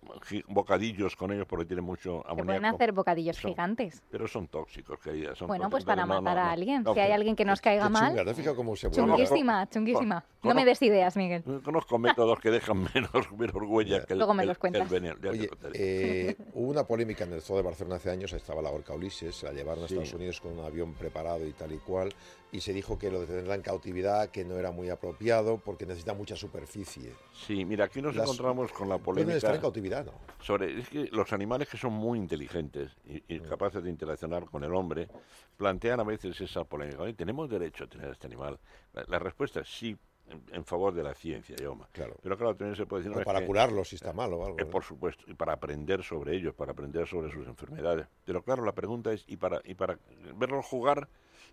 bocadillos 0.48 1.16
con 1.16 1.32
ellos 1.32 1.46
porque 1.46 1.66
tienen 1.66 1.84
mucho 1.84 2.22
Se 2.24 2.30
amoníaco. 2.32 2.46
pueden 2.46 2.64
hacer 2.64 2.92
bocadillos 2.92 3.36
Son- 3.36 3.50
gigantes. 3.50 4.02
Pero 4.10 4.26
son 4.28 4.48
tóxicos, 4.48 4.98
querida. 4.98 5.34
Son 5.34 5.48
Bueno, 5.48 5.64
tóxicos. 5.64 5.70
pues 5.70 5.84
para 5.84 6.06
No, 6.06 6.14
no, 6.14 6.22
matar 6.22 6.38
a 6.38 6.50
alguien. 6.50 6.82
No, 6.82 6.94
si 6.94 7.00
hay 7.00 7.12
alguien 7.12 7.36
que 7.36 7.44
nos 7.44 7.60
caiga 7.60 7.88
mal. 7.88 8.10
chunga, 8.10 8.24
¿te 8.24 8.30
has 8.30 8.36
fijado 8.36 8.56
cómo 8.56 8.76
se? 8.76 8.90
Chunguísima, 8.90 9.68
chunguísima. 9.68 10.24
No 10.42 10.54
me 10.54 10.64
des 10.64 10.80
ideas, 10.82 11.16
Miguel. 11.16 11.44
Conozco 11.62 11.98
métodos 11.98 12.38
que 12.40 12.50
dejan 12.50 12.82
menos, 12.94 13.32
menos 13.36 13.54
huella 13.66 14.04
que 14.04 14.12
el, 14.14 14.18
Luego 14.18 14.34
me 14.34 14.44
los 14.46 14.58
el 14.62 14.84
veneno. 14.88 15.16
Oye, 15.30 15.48
eh, 15.74 16.36
hubo 16.54 16.68
una 16.70 16.84
polémica 16.84 17.24
en 17.24 17.32
el 17.32 17.42
Zoo 17.42 17.56
de 17.56 17.62
Barcelona 17.62 17.96
hace 17.96 18.10
años, 18.10 18.32
estaba 18.32 18.62
la 18.62 18.70
orca 18.70 18.94
Ulises, 18.94 19.34
se 19.34 19.46
la 19.46 19.52
llevaron 19.52 19.84
a 19.84 19.88
Sí. 19.88 19.94
Estados 19.94 20.14
Unidos 20.14 20.40
con 20.40 20.58
un 20.58 20.64
avión 20.64 20.94
preparado 20.94 21.46
y 21.46 21.52
tal 21.52 21.72
y 21.72 21.78
cual, 21.78 22.12
y 22.52 22.60
se 22.60 22.72
dijo 22.72 22.98
que 22.98 23.10
lo 23.10 23.20
de 23.20 23.26
tenerla 23.26 23.54
en 23.54 23.62
cautividad, 23.62 24.28
que 24.30 24.44
no 24.44 24.56
era 24.58 24.70
muy 24.72 24.88
apropiado 24.90 25.58
porque 25.58 25.86
necesita 25.86 26.14
mucha 26.14 26.36
superficie. 26.36 27.12
Sí, 27.32 27.64
mira, 27.64 27.84
aquí 27.86 28.02
nos 28.02 28.14
Las- 28.16 28.24
encontramos 28.24 28.72
con 28.72 28.88
la 28.88 28.98
polémica. 28.98 29.36
estar 29.36 29.54
en 29.54 29.60
cautividad, 29.60 30.04
¿no? 30.06 30.12
sobre 30.42 30.78
es 30.80 30.88
que 30.88 31.08
los 31.12 31.32
animales 31.32 31.68
que 31.68 31.76
son 31.76 31.92
muy 31.92 32.18
inteligentes 32.18 32.90
y, 33.04 33.22
y 33.28 33.40
capaces 33.40 33.82
de 33.82 33.90
interaccionar 33.90 34.46
con 34.46 34.64
el 34.64 34.74
hombre 34.74 35.08
plantean 35.56 36.00
a 36.00 36.04
veces 36.04 36.40
esa 36.40 36.64
polémica. 36.64 37.02
Oye, 37.02 37.14
¿Tenemos 37.14 37.48
derecho 37.50 37.84
a 37.84 37.86
tener 37.86 38.10
este 38.10 38.26
animal? 38.26 38.58
La, 38.94 39.04
la 39.06 39.18
respuesta 39.18 39.60
es 39.60 39.68
sí, 39.68 39.96
en, 40.30 40.42
en 40.52 40.64
favor 40.64 40.94
de 40.94 41.02
la 41.02 41.14
ciencia, 41.14 41.56
Yoma. 41.56 41.88
Claro. 41.92 42.16
Pero 42.22 42.36
claro, 42.38 42.56
también 42.56 42.76
se 42.76 42.86
puede 42.86 43.02
decir... 43.04 43.16
No, 43.16 43.24
para 43.24 43.40
que- 43.40 43.46
curarlo 43.46 43.84
si 43.84 43.96
está 43.96 44.12
mal 44.12 44.32
o 44.32 44.44
algo. 44.44 44.58
eh, 44.60 44.64
¿no? 44.64 44.70
por 44.70 44.84
supuesto, 44.84 45.24
y 45.26 45.34
para 45.34 45.52
aprender 45.52 46.02
sobre 46.02 46.36
ellos, 46.36 46.54
para 46.54 46.72
aprender 46.72 47.06
sobre 47.06 47.30
sus 47.30 47.46
enfermedades. 47.46 48.06
Pero 48.24 48.42
claro, 48.42 48.64
la 48.64 48.72
pregunta 48.74 49.12
es, 49.12 49.24
¿y 49.26 49.36
para, 49.36 49.60
y 49.64 49.74
para 49.74 49.98
verlos 50.36 50.64
jugar 50.66 51.08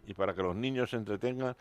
y 0.06 0.14
para 0.14 0.34
que 0.34 0.44
los 0.44 0.56
niños 0.56 0.92
se 0.92 0.98
entretengan? 0.98 1.56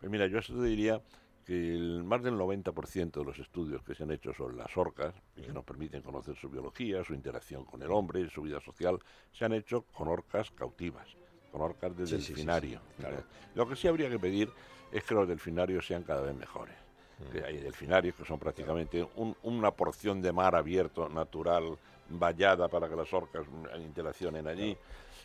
Pues 0.00 0.10
mira, 0.10 0.26
yo 0.26 0.38
eso 0.38 0.54
te 0.54 0.62
diría 0.62 1.00
que 1.44 1.74
el, 1.74 2.04
más 2.04 2.22
del 2.22 2.34
90% 2.36 3.20
de 3.20 3.24
los 3.26 3.38
estudios 3.38 3.82
que 3.82 3.94
se 3.96 4.04
han 4.04 4.12
hecho 4.12 4.32
sobre 4.32 4.54
las 4.56 4.76
orcas, 4.76 5.12
y 5.36 5.42
que 5.42 5.52
nos 5.52 5.64
permiten 5.64 6.00
conocer 6.00 6.36
su 6.36 6.48
biología, 6.48 7.02
su 7.04 7.14
interacción 7.14 7.64
con 7.64 7.82
el 7.82 7.90
hombre, 7.90 8.30
su 8.30 8.42
vida 8.42 8.60
social, 8.60 8.98
se 9.32 9.44
han 9.44 9.52
hecho 9.52 9.82
con 9.92 10.06
orcas 10.06 10.52
cautivas, 10.52 11.08
con 11.50 11.60
orcas 11.62 11.96
de 11.96 12.06
Sí, 12.06 12.12
sí, 12.12 12.20
sí, 12.22 12.26
sí, 12.26 12.34
delfinario. 12.34 12.80
claro. 12.96 13.24
Lo 13.56 13.68
que 13.68 13.74
sí 13.74 13.88
habría 13.88 14.08
que 14.08 14.20
pedir 14.20 14.48
es 14.92 15.02
que 15.04 15.14
los 15.14 15.26
delfinarios 15.26 15.86
sean 15.86 16.02
cada 16.02 16.20
vez 16.22 16.34
mejores. 16.34 16.74
Mm. 17.18 17.32
Que 17.32 17.44
hay 17.44 17.56
delfinarios 17.58 18.14
que 18.14 18.24
son 18.24 18.38
prácticamente 18.38 19.06
un- 19.16 19.36
una 19.42 19.70
porción 19.70 20.20
de 20.22 20.32
mar 20.32 20.54
abierto, 20.54 21.08
natural, 21.08 21.76
vallada 22.08 22.68
para 22.68 22.88
que 22.88 22.96
las 22.96 23.12
orcas 23.12 23.46
interaccionen 23.78 24.46
allí. 24.46 24.76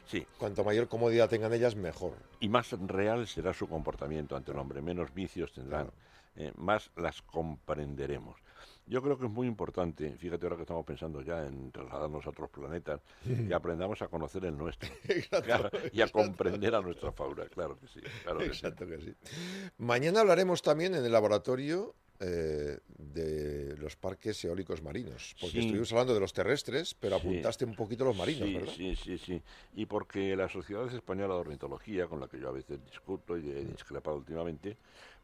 Sí. 0.05 0.25
Cuanto 0.37 0.63
mayor 0.63 0.87
comodidad 0.87 1.27
tengan 1.29 1.51
ellas, 1.53 1.75
mejor. 1.75 2.13
Y 2.39 2.47
más 2.47 2.71
real 2.87 3.27
será 3.27 3.53
su 3.53 3.67
comportamiento 3.67 4.35
ante 4.37 4.51
el 4.51 4.57
hombre, 4.57 4.81
menos 4.81 5.13
vicios 5.13 5.51
tendrán, 5.51 5.89
eh, 6.37 6.53
más 6.55 6.89
las 6.95 7.21
comprenderemos. 7.23 8.37
Yo 8.85 9.01
creo 9.01 9.17
que 9.17 9.25
es 9.25 9.31
muy 9.31 9.47
importante, 9.47 10.15
fíjate 10.17 10.45
ahora 10.45 10.55
que 10.55 10.61
estamos 10.63 10.85
pensando 10.85 11.21
ya 11.21 11.45
en 11.45 11.71
trasladarnos 11.71 12.25
a 12.25 12.29
otros 12.29 12.49
planetas, 12.49 13.01
que 13.23 13.53
aprendamos 13.53 14.01
a 14.01 14.07
conocer 14.07 14.45
el 14.45 14.57
nuestro 14.57 14.89
Claro, 15.43 15.69
y 15.91 16.01
a 16.01 16.05
exacto. 16.05 16.13
comprender 16.13 16.73
a 16.75 16.81
nuestra 16.81 17.11
fauna, 17.11 17.45
claro 17.47 17.77
que 17.79 17.87
sí. 17.87 17.99
Claro 18.23 18.39
que 18.39 18.45
sí. 18.45 18.51
Exacto 18.51 18.87
que 18.87 18.99
sí. 19.01 19.13
Mañana 19.77 20.21
hablaremos 20.21 20.61
también 20.61 20.95
en 20.95 21.03
el 21.05 21.11
laboratorio 21.11 21.95
eh, 22.19 22.79
de 22.97 23.75
los 23.77 23.95
parques 23.95 24.43
eólicos 24.43 24.81
marinos, 24.81 25.35
porque 25.39 25.57
Sí. 25.57 25.59
estuvimos 25.59 25.91
hablando 25.91 26.15
de 26.15 26.19
los 26.19 26.33
terrestres, 26.33 26.95
pero 26.95 27.19
Sí. 27.19 27.27
apuntaste 27.27 27.63
un 27.63 27.75
poquito 27.75 28.05
los 28.05 28.17
marinos, 28.17 28.47
sí, 28.47 28.53
¿verdad? 28.55 28.73
Sí, 28.75 28.95
sí, 28.95 29.17
sí. 29.19 29.41
Y 29.75 29.85
porque 29.85 30.35
la 30.35 30.49
Sociedad 30.49 30.87
Española 30.91 31.35
de 31.35 31.41
Ornitología, 31.41 32.07
con 32.07 32.19
la 32.19 32.27
que 32.27 32.39
yo 32.39 32.49
a 32.49 32.53
veces 32.53 32.83
discuto 32.83 33.37
y 33.37 33.47
he 33.51 33.63
discrepado 33.65 34.17
últimamente, 34.17 34.77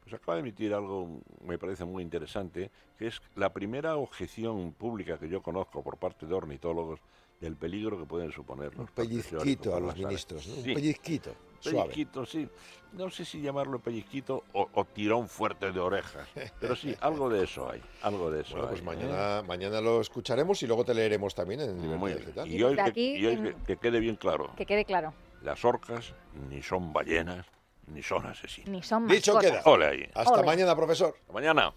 pues 0.04 0.14
acaba 0.16 0.36
de 0.36 0.42
emitir 0.42 0.74
algo, 0.74 1.22
me 1.42 1.58
parece 1.58 1.86
muy 1.86 2.04
interesante, 2.04 2.70
que 2.98 3.08
es 3.08 3.22
la 3.36 3.52
primera 3.54 3.96
objeción 3.96 4.74
pública 4.74 5.18
que 5.18 5.30
yo 5.30 5.42
conozco 5.42 5.82
por 5.82 5.98
parte 5.98 6.26
de 6.26 6.34
ornitólogos 6.34 7.00
del 7.40 7.56
peligro 7.56 7.98
que 7.98 8.06
pueden 8.06 8.32
suponer 8.32 8.72
los 8.76 8.80
Un 8.90 8.96
pellizquito 8.96 9.76
a 9.76 9.80
los 9.80 9.96
ministros, 9.98 10.48
¿no? 10.48 10.56
Un 10.56 10.64
pellizquito, 10.64 11.36
suave. 11.60 11.90
Pellizquito, 11.90 12.26
sí. 12.26 12.48
No 12.94 13.10
sé 13.10 13.26
si 13.26 13.42
llamarlo 13.42 13.80
pellizquito 13.80 14.44
o, 14.54 14.70
o 14.74 14.86
tirón 14.86 15.28
fuerte 15.28 15.72
de 15.72 15.80
orejas, 15.80 16.28
pero 16.60 16.76
sí, 16.76 16.96
algo 17.02 17.30
de 17.30 17.44
eso 17.44 17.70
hay, 17.70 17.82
algo 18.02 18.30
de 18.30 18.42
eso 18.42 18.54
Bueno, 18.56 18.70
pues 18.70 18.82
hay, 18.82 18.86
¿eh? 18.86 18.86
mañana, 18.86 19.42
mañana 19.42 19.82
lo 19.82 20.00
escucharemos 20.00 20.62
y 20.64 20.68
luego 20.68 20.86
te 20.86 20.94
leeremos 20.94 21.34
también 21.34 21.62
en 21.62 21.76
Libertad 21.82 21.98
Muy 22.00 22.12
bien. 22.12 22.20
Digital. 22.24 22.48
Y 22.52 22.64
hoy, 22.64 22.76
Desde 22.76 22.84
que, 22.84 22.90
aquí, 22.90 23.16
y 23.16 23.26
hoy 23.26 23.34
en- 23.34 23.44
que- 23.44 23.56
que 23.66 23.78
quede 23.78 24.00
bien 24.00 24.16
claro, 24.16 24.52
Que 24.56 24.66
quede 24.66 24.86
claro. 24.86 25.14
las 25.42 25.66
orcas 25.66 26.14
ni 26.50 26.62
son 26.62 26.94
ballenas 26.94 27.46
ni 27.88 28.02
son 28.04 28.26
asesinos. 28.26 28.70
Ni 28.70 28.82
son 28.84 29.08
Dicho 29.08 29.34
mascotas. 29.34 29.60
queda. 29.64 29.72
Ole 29.72 29.86
ahí. 29.88 30.10
Hasta 30.14 30.34
Ole. 30.34 30.44
mañana, 30.44 30.76
profesor. 30.76 31.16
Hasta 31.20 31.34
mañana. 31.34 31.74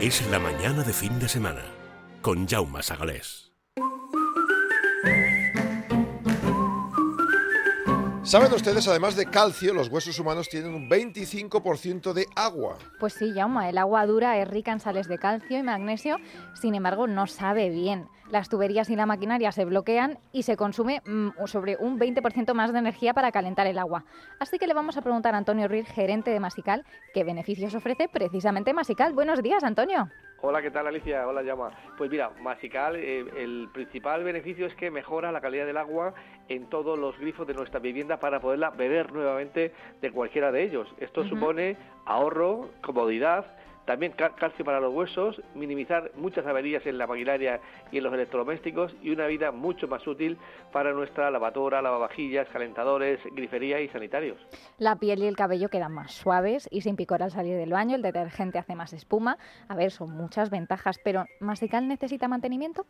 Es 0.00 0.26
la 0.30 0.38
mañana 0.38 0.82
de 0.82 0.92
fin 0.92 1.18
de 1.20 1.28
semana 1.28 1.62
con 2.22 2.46
Jaume 2.48 2.82
Sagalés. 2.82 3.51
¿Saben 8.24 8.52
ustedes, 8.52 8.86
además 8.86 9.16
de 9.16 9.26
calcio, 9.26 9.74
los 9.74 9.88
huesos 9.88 10.16
humanos 10.20 10.48
tienen 10.48 10.72
un 10.74 10.88
25% 10.88 12.12
de 12.12 12.28
agua? 12.36 12.78
Pues 13.00 13.14
sí, 13.14 13.32
Jauma, 13.34 13.68
el 13.68 13.76
agua 13.76 14.06
dura 14.06 14.38
es 14.38 14.46
rica 14.46 14.70
en 14.70 14.78
sales 14.78 15.08
de 15.08 15.18
calcio 15.18 15.58
y 15.58 15.62
magnesio, 15.64 16.18
sin 16.54 16.76
embargo 16.76 17.08
no 17.08 17.26
sabe 17.26 17.68
bien. 17.68 18.06
Las 18.30 18.48
tuberías 18.48 18.88
y 18.90 18.96
la 18.96 19.06
maquinaria 19.06 19.50
se 19.50 19.64
bloquean 19.64 20.20
y 20.32 20.44
se 20.44 20.56
consume 20.56 21.02
mm, 21.04 21.30
sobre 21.46 21.76
un 21.76 21.98
20% 21.98 22.54
más 22.54 22.72
de 22.72 22.78
energía 22.78 23.12
para 23.12 23.32
calentar 23.32 23.66
el 23.66 23.76
agua. 23.76 24.04
Así 24.38 24.56
que 24.56 24.68
le 24.68 24.74
vamos 24.74 24.96
a 24.96 25.02
preguntar 25.02 25.34
a 25.34 25.38
Antonio 25.38 25.66
Ruiz, 25.66 25.88
gerente 25.88 26.30
de 26.30 26.38
Masical, 26.38 26.86
qué 27.12 27.24
beneficios 27.24 27.74
ofrece 27.74 28.08
precisamente 28.08 28.72
Masical. 28.72 29.14
Buenos 29.14 29.42
días, 29.42 29.64
Antonio. 29.64 30.08
Hola, 30.44 30.60
¿qué 30.60 30.72
tal 30.72 30.88
Alicia? 30.88 31.24
Hola, 31.28 31.42
Llama. 31.42 31.70
Pues 31.96 32.10
mira, 32.10 32.30
Masical, 32.40 32.96
eh, 32.96 33.24
el 33.36 33.68
principal 33.72 34.24
beneficio 34.24 34.66
es 34.66 34.74
que 34.74 34.90
mejora 34.90 35.30
la 35.30 35.40
calidad 35.40 35.66
del 35.66 35.76
agua 35.76 36.14
en 36.48 36.68
todos 36.68 36.98
los 36.98 37.16
grifos 37.16 37.46
de 37.46 37.54
nuestra 37.54 37.78
vivienda 37.78 38.18
para 38.18 38.40
poderla 38.40 38.70
beber 38.70 39.12
nuevamente 39.12 39.72
de 40.00 40.10
cualquiera 40.10 40.50
de 40.50 40.64
ellos. 40.64 40.92
Esto 40.98 41.22
supone 41.28 41.76
ahorro, 42.06 42.70
comodidad, 42.82 43.46
también 43.84 44.12
cal- 44.12 44.34
calcio 44.36 44.64
para 44.64 44.80
los 44.80 44.92
huesos, 44.94 45.40
minimizar 45.54 46.10
muchas 46.16 46.46
averías 46.46 46.84
en 46.86 46.98
la 46.98 47.06
maquinaria 47.06 47.60
y 47.90 47.98
en 47.98 48.04
los 48.04 48.14
electrodomésticos 48.14 48.94
y 49.02 49.10
una 49.10 49.26
vida 49.26 49.52
mucho 49.52 49.88
más 49.88 50.06
útil 50.06 50.38
para 50.72 50.92
nuestra 50.92 51.30
lavadora, 51.30 51.82
lavavajillas, 51.82 52.48
calentadores, 52.48 53.20
grifería 53.32 53.80
y 53.80 53.88
sanitarios. 53.88 54.38
La 54.78 54.96
piel 54.96 55.22
y 55.22 55.26
el 55.26 55.36
cabello 55.36 55.68
quedan 55.68 55.92
más 55.92 56.12
suaves 56.12 56.68
y 56.70 56.82
sin 56.82 56.96
picor 56.96 57.22
al 57.22 57.30
salir 57.30 57.56
del 57.56 57.70
baño, 57.70 57.96
el 57.96 58.02
detergente 58.02 58.58
hace 58.58 58.74
más 58.74 58.92
espuma. 58.92 59.38
A 59.68 59.74
ver, 59.74 59.90
son 59.90 60.10
muchas 60.10 60.50
ventajas, 60.50 60.98
pero 61.02 61.26
¿Masical 61.40 61.88
necesita 61.88 62.28
mantenimiento? 62.28 62.86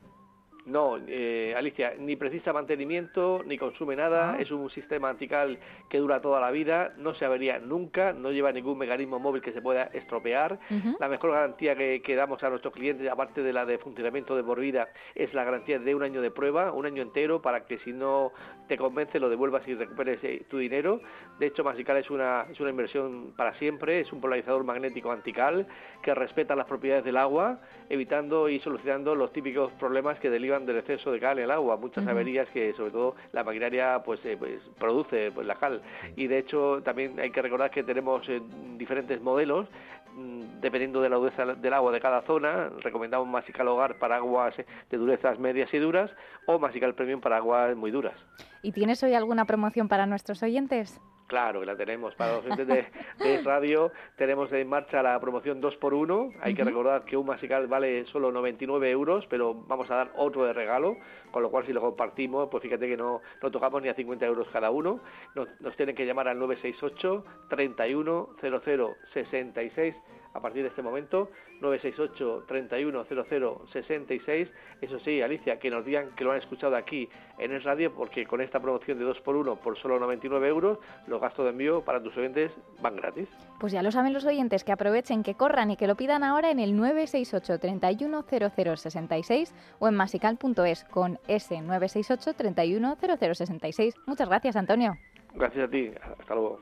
No, 0.65 0.97
eh, 1.09 1.55
Alicia, 1.57 1.95
ni 1.99 2.15
precisa 2.15 2.53
mantenimiento, 2.53 3.43
ni 3.45 3.59
consume 3.59 3.97
nada, 3.97 4.35
Ah. 4.35 4.37
es 4.41 4.51
un 4.53 4.71
sistema 4.71 5.09
antical 5.09 5.59
que 5.89 5.99
dura 5.99 6.21
toda 6.21 6.41
la 6.41 6.53
vida, 6.53 6.93
no 6.99 7.15
se 7.15 7.25
avería 7.25 7.59
nunca, 7.59 8.13
no 8.13 8.31
lleva 8.31 8.53
ningún 8.53 8.79
mecanismo 8.79 9.19
móvil 9.19 9.43
que 9.43 9.53
se 9.53 9.61
pueda 9.61 9.85
estropear. 9.93 10.61
La 11.01 11.09
mejor 11.09 11.33
garantía 11.33 11.75
que, 11.75 12.01
que 12.01 12.15
damos 12.15 12.45
a 12.45 12.49
nuestros 12.51 12.73
clientes, 12.73 13.11
aparte 13.11 13.43
de 13.43 13.53
la 13.53 13.67
de 13.67 13.79
funcionamiento 13.79 14.37
de 14.37 14.45
por 14.45 14.61
vida, 14.61 14.89
es 15.17 15.35
la 15.35 15.43
garantía 15.43 15.81
de 15.81 15.95
un 15.97 16.05
año 16.05 16.23
de 16.23 16.31
prueba, 16.31 16.71
un 16.71 16.87
año 16.87 17.03
entero, 17.03 17.43
para 17.43 17.67
que 17.67 17.79
si 17.79 17.93
no 17.93 18.31
te 18.69 18.77
convence 18.79 19.19
lo 19.19 19.29
devuelvas 19.29 19.67
y 19.67 19.75
recuperes 19.75 20.21
eh, 20.23 20.45
tu 20.49 20.59
dinero. 20.59 21.01
De 21.41 21.47
hecho, 21.47 21.65
Masical 21.65 21.97
es 21.97 22.09
una, 22.09 22.47
es 22.53 22.61
una 22.61 22.71
inversión 22.71 23.33
para 23.37 23.53
siempre, 23.59 23.99
es 23.99 24.13
un 24.13 24.21
polarizador 24.21 24.63
magnético 24.63 25.11
antical 25.11 25.67
que 26.03 26.15
respeta 26.15 26.55
las 26.55 26.67
propiedades 26.67 27.05
del 27.05 27.17
agua, 27.17 27.61
evitando 27.89 28.49
y 28.49 28.61
solucionando 28.61 29.17
los 29.17 29.33
típicos 29.33 29.73
problemas 29.73 30.21
que 30.21 30.31
derivan 30.31 30.52
del 30.61 30.77
exceso 30.77 31.11
de 31.11 31.19
cal 31.19 31.39
en 31.39 31.45
el 31.45 31.51
agua, 31.51 31.77
muchas 31.77 32.07
averías 32.07 32.49
que 32.51 32.73
sobre 32.75 32.91
todo 32.91 33.17
la 33.33 33.43
maquinaria 33.43 34.03
pues, 34.05 34.25
eh, 34.25 34.37
pues, 34.39 34.61
produce 34.79 35.33
pues, 35.33 35.47
la 35.47 35.55
cal. 35.57 35.83
Y 36.17 36.27
de 36.27 36.39
hecho 36.39 36.83
también 36.85 37.19
hay 37.19 37.31
que 37.31 37.43
recordar 37.43 37.71
que 37.71 37.83
tenemos 37.83 38.29
eh, 38.29 38.41
diferentes 38.77 39.21
modelos 39.21 39.67
mm, 40.15 40.61
dependiendo 40.61 41.01
de 41.01 41.09
la 41.09 41.17
dureza 41.17 41.47
del 41.47 41.73
agua 41.73 41.93
de 41.93 42.01
cada 42.01 42.23
zona, 42.23 42.71
recomendamos 42.81 43.27
Masical 43.27 43.69
Hogar 43.69 43.99
para 43.99 44.17
aguas 44.17 44.59
eh, 44.59 44.67
de 44.91 44.97
durezas 44.99 45.39
medias 45.39 45.73
y 45.73 45.79
duras 45.79 46.11
o 46.47 46.59
Masical 46.59 46.95
Premium 46.95 47.21
para 47.21 47.39
aguas 47.39 47.75
muy 47.75 47.91
duras. 47.91 48.15
¿Y 48.63 48.73
tienes 48.73 49.03
hoy 49.03 49.15
alguna 49.15 49.47
promoción 49.47 49.89
para 49.89 50.07
nuestros 50.07 50.43
oyentes? 50.43 51.01
Claro 51.33 51.61
que 51.61 51.67
la 51.67 51.77
tenemos. 51.77 52.15
Para 52.15 52.35
los 52.35 52.45
oyentes 52.45 52.67
de, 52.67 52.87
de 53.25 53.43
radio 53.43 53.91
tenemos 54.17 54.53
en 54.53 54.69
marcha 54.69 55.03
la 55.03 55.19
promoción 55.19 55.63
2x1. 55.63 56.35
Hay 56.43 56.55
que 56.55 56.63
recordar 56.63 57.07
que 57.07 57.17
un 57.17 57.25
masical 57.25 57.69
vale 57.69 58.05
solo 58.09 58.31
99 58.31 58.91
euros, 58.91 59.25
pero 59.31 59.55
vamos 59.55 59.91
a 59.91 59.95
dar 59.95 60.13
otro 60.17 60.45
de 60.45 60.53
regalo, 60.53 60.99
con 61.31 61.43
lo 61.43 61.51
cual 61.51 61.65
si 61.65 61.73
lo 61.73 61.81
compartimos, 61.81 62.51
pues 62.51 62.63
fíjate 62.63 62.87
que 62.87 62.99
no, 62.99 63.23
no 63.43 63.51
tocamos 63.51 63.81
ni 63.81 63.89
a 63.89 63.95
50 63.95 64.27
euros 64.27 64.47
cada 64.53 64.71
uno. 64.71 65.01
Nos, 65.35 65.49
nos 65.63 65.75
tienen 65.75 65.97
que 65.97 66.05
llamar 66.05 66.29
al 66.29 66.39
968 66.39 67.25
31 67.49 68.29
00 68.39 68.95
66 69.15 69.95
a 70.35 70.41
partir 70.41 70.63
de 70.63 70.69
este 70.69 70.83
momento, 70.83 71.31
968 71.61 72.45
3100 72.47 73.73
66. 73.73 74.49
Eso 74.81 74.99
sí, 75.01 75.23
Alicia, 75.23 75.59
que 75.59 75.71
nos 75.71 75.85
digan 75.85 76.11
que 76.17 76.25
lo 76.25 76.33
han 76.33 76.39
escuchado 76.39 76.77
aquí 76.77 77.09
en 77.39 77.53
el 77.53 77.63
radio, 77.63 77.93
porque 77.93 78.27
con 78.27 78.41
esta 78.41 78.61
promoción 78.61 78.99
de 78.99 79.05
2x1 79.07 79.59
por 79.59 79.79
solo 79.79 79.99
99 79.99 80.49
euros, 80.49 80.79
los 81.07 81.21
gastos 81.21 81.45
de 81.45 81.51
envío 81.51 81.85
para 81.85 82.03
tus 82.03 82.17
oyentes 82.17 82.51
van 82.81 82.97
gratis. 82.97 83.29
Pues 83.61 83.73
ya 83.73 83.83
lo 83.83 83.91
saben 83.91 84.13
los 84.13 84.25
oyentes, 84.25 84.65
que 84.65 84.73
aprovechen, 84.73 85.23
que 85.23 85.35
corran 85.35 85.71
y 85.71 85.77
que 85.77 85.87
lo 85.87 85.97
pidan 85.97 86.25
ahora 86.25 86.51
en 86.51 86.59
el 86.59 86.77
968 86.77 87.59
310066 87.59 89.55
o 89.79 89.89
en 89.89 89.95
masical.es 89.95 90.85
con 90.85 91.19
ese 91.29 91.61
968 91.61 92.35
310066. 92.35 93.95
Muchas 94.07 94.29
gracias, 94.29 94.57
Antonio. 94.57 94.95
Gracias 95.35 95.69
a 95.69 95.71
ti. 95.71 95.91
Hasta 96.19 96.35
luego. 96.35 96.61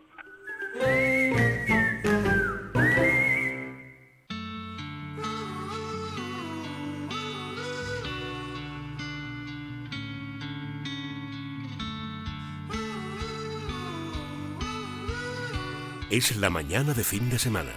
Es 16.11 16.37
la 16.39 16.51
mañana 16.51 16.93
de 16.93 17.05
fin 17.05 17.31
de 17.31 17.39
semana 17.39 17.71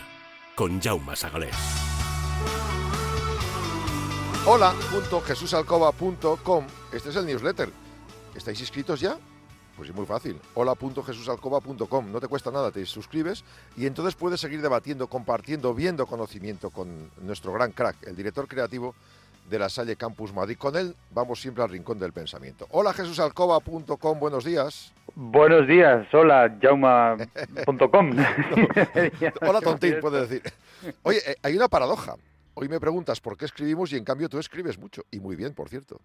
con 0.56 0.82
Jaume 0.82 1.16
Sagalés. 1.16 1.56
Hola.jesusalcoba.com 4.48 6.66
Este 6.92 7.10
es 7.10 7.16
el 7.16 7.28
newsletter. 7.28 7.70
¿Estáis 8.34 8.60
inscritos 8.60 9.00
ya? 9.00 9.20
Pues 9.78 9.90
es 9.90 9.96
muy 9.96 10.08
fácil. 10.08 10.42
Hola.jesusalcoba.com 10.56 12.12
No 12.12 12.20
te 12.20 12.28
cuesta 12.28 12.50
nada, 12.50 12.72
te 12.72 12.84
suscribes 12.88 13.44
y 13.78 13.86
entonces 13.86 14.16
puedes 14.16 14.42
seguir 14.42 14.64
debatiendo, 14.64 15.06
compartiendo, 15.06 15.76
viendo 15.76 16.08
conocimiento 16.08 16.72
con 16.72 17.12
nuestro 17.22 17.54
gran 17.54 17.72
crack, 17.72 18.02
el 18.08 18.16
director 18.16 18.48
creativo 18.48 18.96
de 19.50 19.60
la 19.60 19.70
Salle 19.70 19.96
Campus 19.96 20.34
Madrid. 20.34 20.58
Con 20.58 20.76
él 20.76 20.96
vamos 21.12 21.42
siempre 21.42 21.64
al 21.64 21.70
rincón 21.70 22.00
del 22.00 22.14
pensamiento. 22.14 22.68
Hola.jesusalcoba.com 22.72 24.20
Buenos 24.20 24.46
días. 24.46 24.94
Buenos 25.16 25.68
días, 25.68 26.08
hola, 26.14 26.58
jauma.com. 26.62 28.12
Hola, 29.42 29.62
Tontín, 29.62 29.98
puedes 30.02 30.30
decir. 30.30 30.52
Oye, 31.04 31.20
eh, 31.28 31.36
hay 31.44 31.56
una 31.56 31.68
paradoja. 31.68 32.16
Hoy 32.56 32.68
me 32.68 32.80
preguntas 32.80 33.20
por 33.20 33.38
qué 33.38 33.46
escribimos 33.46 33.92
y 33.94 33.98
en 33.98 34.04
cambio 34.04 34.30
tú 34.30 34.40
escribes 34.40 34.78
mucho. 34.80 35.04
Y 35.12 35.20
muy 35.20 35.36
bien, 35.36 35.54
por 35.54 35.70
cierto. 35.70 36.00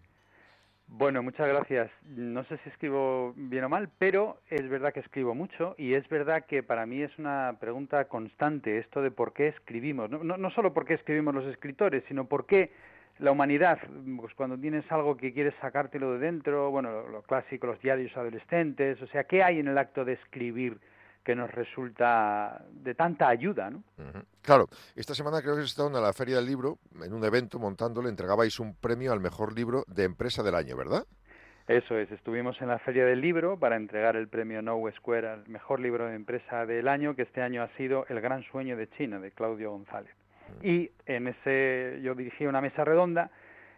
Bueno, 0.88 1.22
muchas 1.22 1.46
gracias. 1.46 1.90
No 2.16 2.44
sé 2.44 2.56
si 2.58 2.70
escribo 2.70 3.34
bien 3.36 3.64
o 3.64 3.68
mal, 3.68 3.90
pero 3.98 4.38
es 4.48 4.66
verdad 4.68 4.92
que 4.92 5.00
escribo 5.00 5.34
mucho 5.34 5.74
y 5.76 5.92
es 5.92 6.08
verdad 6.08 6.46
que 6.46 6.62
para 6.62 6.86
mí 6.86 7.02
es 7.02 7.16
una 7.18 7.56
pregunta 7.60 8.06
constante 8.06 8.78
esto 8.78 9.02
de 9.02 9.10
por 9.10 9.34
qué 9.34 9.48
escribimos. 9.48 10.10
No, 10.10 10.24
no, 10.24 10.38
no 10.38 10.50
solo 10.50 10.72
por 10.72 10.86
qué 10.86 10.94
escribimos 10.94 11.34
los 11.34 11.44
escritores, 11.44 12.02
sino 12.08 12.24
por 12.24 12.46
qué 12.46 12.72
la 13.18 13.32
humanidad, 13.32 13.78
pues 14.18 14.34
cuando 14.34 14.58
tienes 14.58 14.90
algo 14.90 15.16
que 15.16 15.32
quieres 15.32 15.54
sacártelo 15.60 16.12
de 16.12 16.18
dentro, 16.18 16.70
bueno, 16.70 16.90
lo, 16.90 17.08
lo 17.08 17.22
clásico, 17.22 17.66
los 17.66 17.80
diarios 17.80 18.16
adolescentes, 18.16 19.00
o 19.02 19.06
sea, 19.08 19.24
¿qué 19.24 19.42
hay 19.42 19.58
en 19.58 19.68
el 19.68 19.78
acto 19.78 20.04
de 20.04 20.14
escribir 20.14 20.78
que 21.28 21.34
nos 21.34 21.50
resulta 21.50 22.64
de 22.70 22.94
tanta 22.94 23.28
ayuda, 23.28 23.68
¿no? 23.68 23.82
Claro, 24.40 24.66
esta 24.96 25.14
semana 25.14 25.42
creo 25.42 25.56
que 25.56 25.60
has 25.60 25.66
estado 25.66 25.88
en 25.88 26.02
la 26.02 26.12
Feria 26.14 26.36
del 26.36 26.46
Libro, 26.46 26.78
en 27.04 27.12
un 27.12 27.22
evento 27.22 27.58
montándole, 27.58 28.08
entregabais 28.08 28.58
un 28.58 28.74
premio 28.74 29.12
al 29.12 29.20
mejor 29.20 29.54
libro 29.54 29.84
de 29.88 30.04
empresa 30.04 30.42
del 30.42 30.54
año, 30.54 30.74
¿verdad? 30.74 31.04
Eso 31.66 31.98
es, 31.98 32.10
estuvimos 32.10 32.58
en 32.62 32.68
la 32.68 32.78
Feria 32.78 33.04
del 33.04 33.20
Libro 33.20 33.58
para 33.58 33.76
entregar 33.76 34.16
el 34.16 34.28
premio 34.28 34.62
No 34.62 34.80
Square 34.96 35.28
al 35.28 35.48
mejor 35.48 35.80
libro 35.80 36.06
de 36.06 36.14
empresa 36.14 36.64
del 36.64 36.88
año, 36.88 37.14
que 37.14 37.24
este 37.24 37.42
año 37.42 37.62
ha 37.62 37.68
sido 37.76 38.06
El 38.08 38.22
gran 38.22 38.42
sueño 38.44 38.78
de 38.78 38.88
China, 38.88 39.20
de 39.20 39.30
Claudio 39.30 39.72
González. 39.72 40.14
Y 40.62 40.90
en 41.06 41.28
ese 41.28 42.00
yo 42.02 42.14
dirigí 42.14 42.46
una 42.46 42.60
mesa 42.60 42.84
redonda 42.84 43.30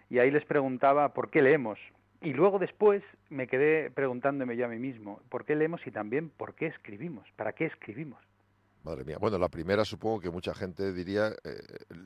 y 0.09 0.19
ahí 0.19 0.31
les 0.31 0.45
preguntaba 0.45 1.13
por 1.13 1.31
qué 1.31 1.43
leemos. 1.43 1.79
Y 2.21 2.33
luego 2.33 2.59
después 2.59 3.03
me 3.31 3.47
quedé 3.47 3.91
preguntándome 3.91 4.57
yo 4.57 4.67
a 4.67 4.69
mí 4.69 4.79
mismo, 4.79 5.21
¿por 5.31 5.45
qué 5.45 5.55
leemos 5.55 5.87
y 5.87 5.91
también 5.91 6.29
por 6.31 6.55
qué 6.55 6.67
escribimos? 6.67 7.27
¿Para 7.37 7.53
qué 7.55 7.67
escribimos? 7.67 8.23
Madre 8.85 9.05
mía. 9.05 9.17
Bueno, 9.19 9.39
la 9.39 9.49
primera 9.49 9.85
supongo 9.85 10.21
que 10.21 10.31
mucha 10.31 10.55
gente 10.55 10.93
diría, 10.93 11.29
eh, 11.45 11.61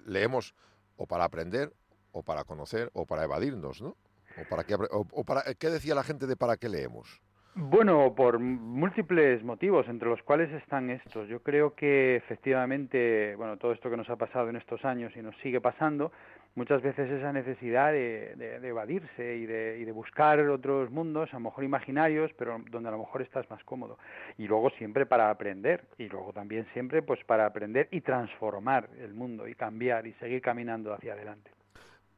leemos 0.06 0.54
o 0.96 1.06
para 1.06 1.24
aprender, 1.24 1.72
o 2.12 2.22
para 2.22 2.44
conocer, 2.44 2.90
o 2.92 3.06
para 3.06 3.24
evadirnos, 3.24 3.82
¿no? 3.82 3.96
O 4.40 4.48
para 4.48 4.64
qué, 4.64 4.76
o 4.90 5.24
para, 5.24 5.42
¿Qué 5.54 5.68
decía 5.70 5.94
la 5.94 6.04
gente 6.04 6.26
de 6.26 6.36
para 6.36 6.56
qué 6.56 6.68
leemos? 6.68 7.20
Bueno, 7.56 8.12
por 8.16 8.40
múltiples 8.40 9.44
motivos, 9.44 9.86
entre 9.88 10.08
los 10.08 10.20
cuales 10.24 10.50
están 10.52 10.90
estos. 10.90 11.28
Yo 11.28 11.40
creo 11.40 11.72
que 11.74 12.16
efectivamente, 12.16 13.36
bueno, 13.36 13.56
todo 13.58 13.72
esto 13.72 13.88
que 13.88 13.96
nos 13.96 14.10
ha 14.10 14.16
pasado 14.16 14.48
en 14.48 14.56
estos 14.56 14.84
años 14.84 15.12
y 15.14 15.22
nos 15.22 15.36
sigue 15.36 15.60
pasando, 15.60 16.10
muchas 16.56 16.82
veces 16.82 17.08
esa 17.08 17.32
necesidad 17.32 17.92
de, 17.92 18.34
de- 18.36 18.58
de 18.58 18.68
evadirse 18.68 19.36
y 19.36 19.46
de, 19.46 19.78
y 19.78 19.84
de 19.84 19.92
buscar 19.92 20.40
otros 20.40 20.90
mundos, 20.90 21.28
a 21.32 21.36
lo 21.36 21.40
mejor 21.44 21.62
imaginarios, 21.62 22.32
pero 22.36 22.60
donde 22.72 22.88
a 22.88 22.92
lo 22.92 22.98
mejor 22.98 23.22
estás 23.22 23.48
más 23.48 23.62
cómodo. 23.62 23.98
Y 24.36 24.48
luego 24.48 24.70
siempre 24.70 25.06
para 25.06 25.30
aprender, 25.30 25.84
y 25.96 26.08
luego 26.08 26.32
también 26.32 26.66
siempre 26.72 27.02
pues 27.02 27.22
para 27.24 27.46
aprender 27.46 27.86
y 27.92 28.00
transformar 28.00 28.88
el 28.98 29.14
mundo 29.14 29.46
y 29.46 29.54
cambiar 29.54 30.08
y 30.08 30.12
seguir 30.14 30.42
caminando 30.42 30.92
hacia 30.92 31.12
adelante. 31.12 31.52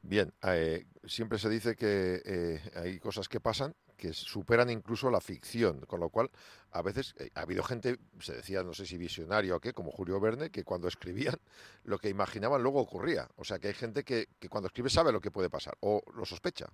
Bien, 0.01 0.31
eh, 0.47 0.85
siempre 1.03 1.37
se 1.37 1.49
dice 1.49 1.75
que 1.75 2.21
eh, 2.25 2.59
hay 2.75 2.97
cosas 2.99 3.29
que 3.29 3.39
pasan 3.39 3.73
que 3.97 4.13
superan 4.13 4.69
incluso 4.69 5.09
la 5.09 5.19
ficción, 5.19 5.81
con 5.81 5.99
lo 5.99 6.09
cual 6.09 6.29
a 6.71 6.81
veces 6.81 7.15
eh, 7.19 7.29
ha 7.35 7.41
habido 7.41 7.63
gente, 7.63 7.97
se 8.19 8.33
decía, 8.35 8.63
no 8.63 8.73
sé 8.73 8.85
si 8.85 8.97
visionario 8.97 9.55
o 9.57 9.59
qué, 9.59 9.73
como 9.73 9.91
Julio 9.91 10.19
Verne, 10.19 10.49
que 10.51 10.63
cuando 10.63 10.87
escribían 10.87 11.35
lo 11.83 11.97
que 11.97 12.09
imaginaban 12.09 12.61
luego 12.63 12.79
ocurría. 12.79 13.27
O 13.35 13.43
sea 13.43 13.59
que 13.59 13.67
hay 13.69 13.73
gente 13.73 14.03
que, 14.03 14.27
cuando 14.49 14.67
escribe 14.67 14.89
sabe 14.89 15.11
lo 15.11 15.19
que 15.19 15.31
puede 15.31 15.49
pasar 15.49 15.75
o 15.81 16.01
lo 16.15 16.25
sospecha. 16.25 16.67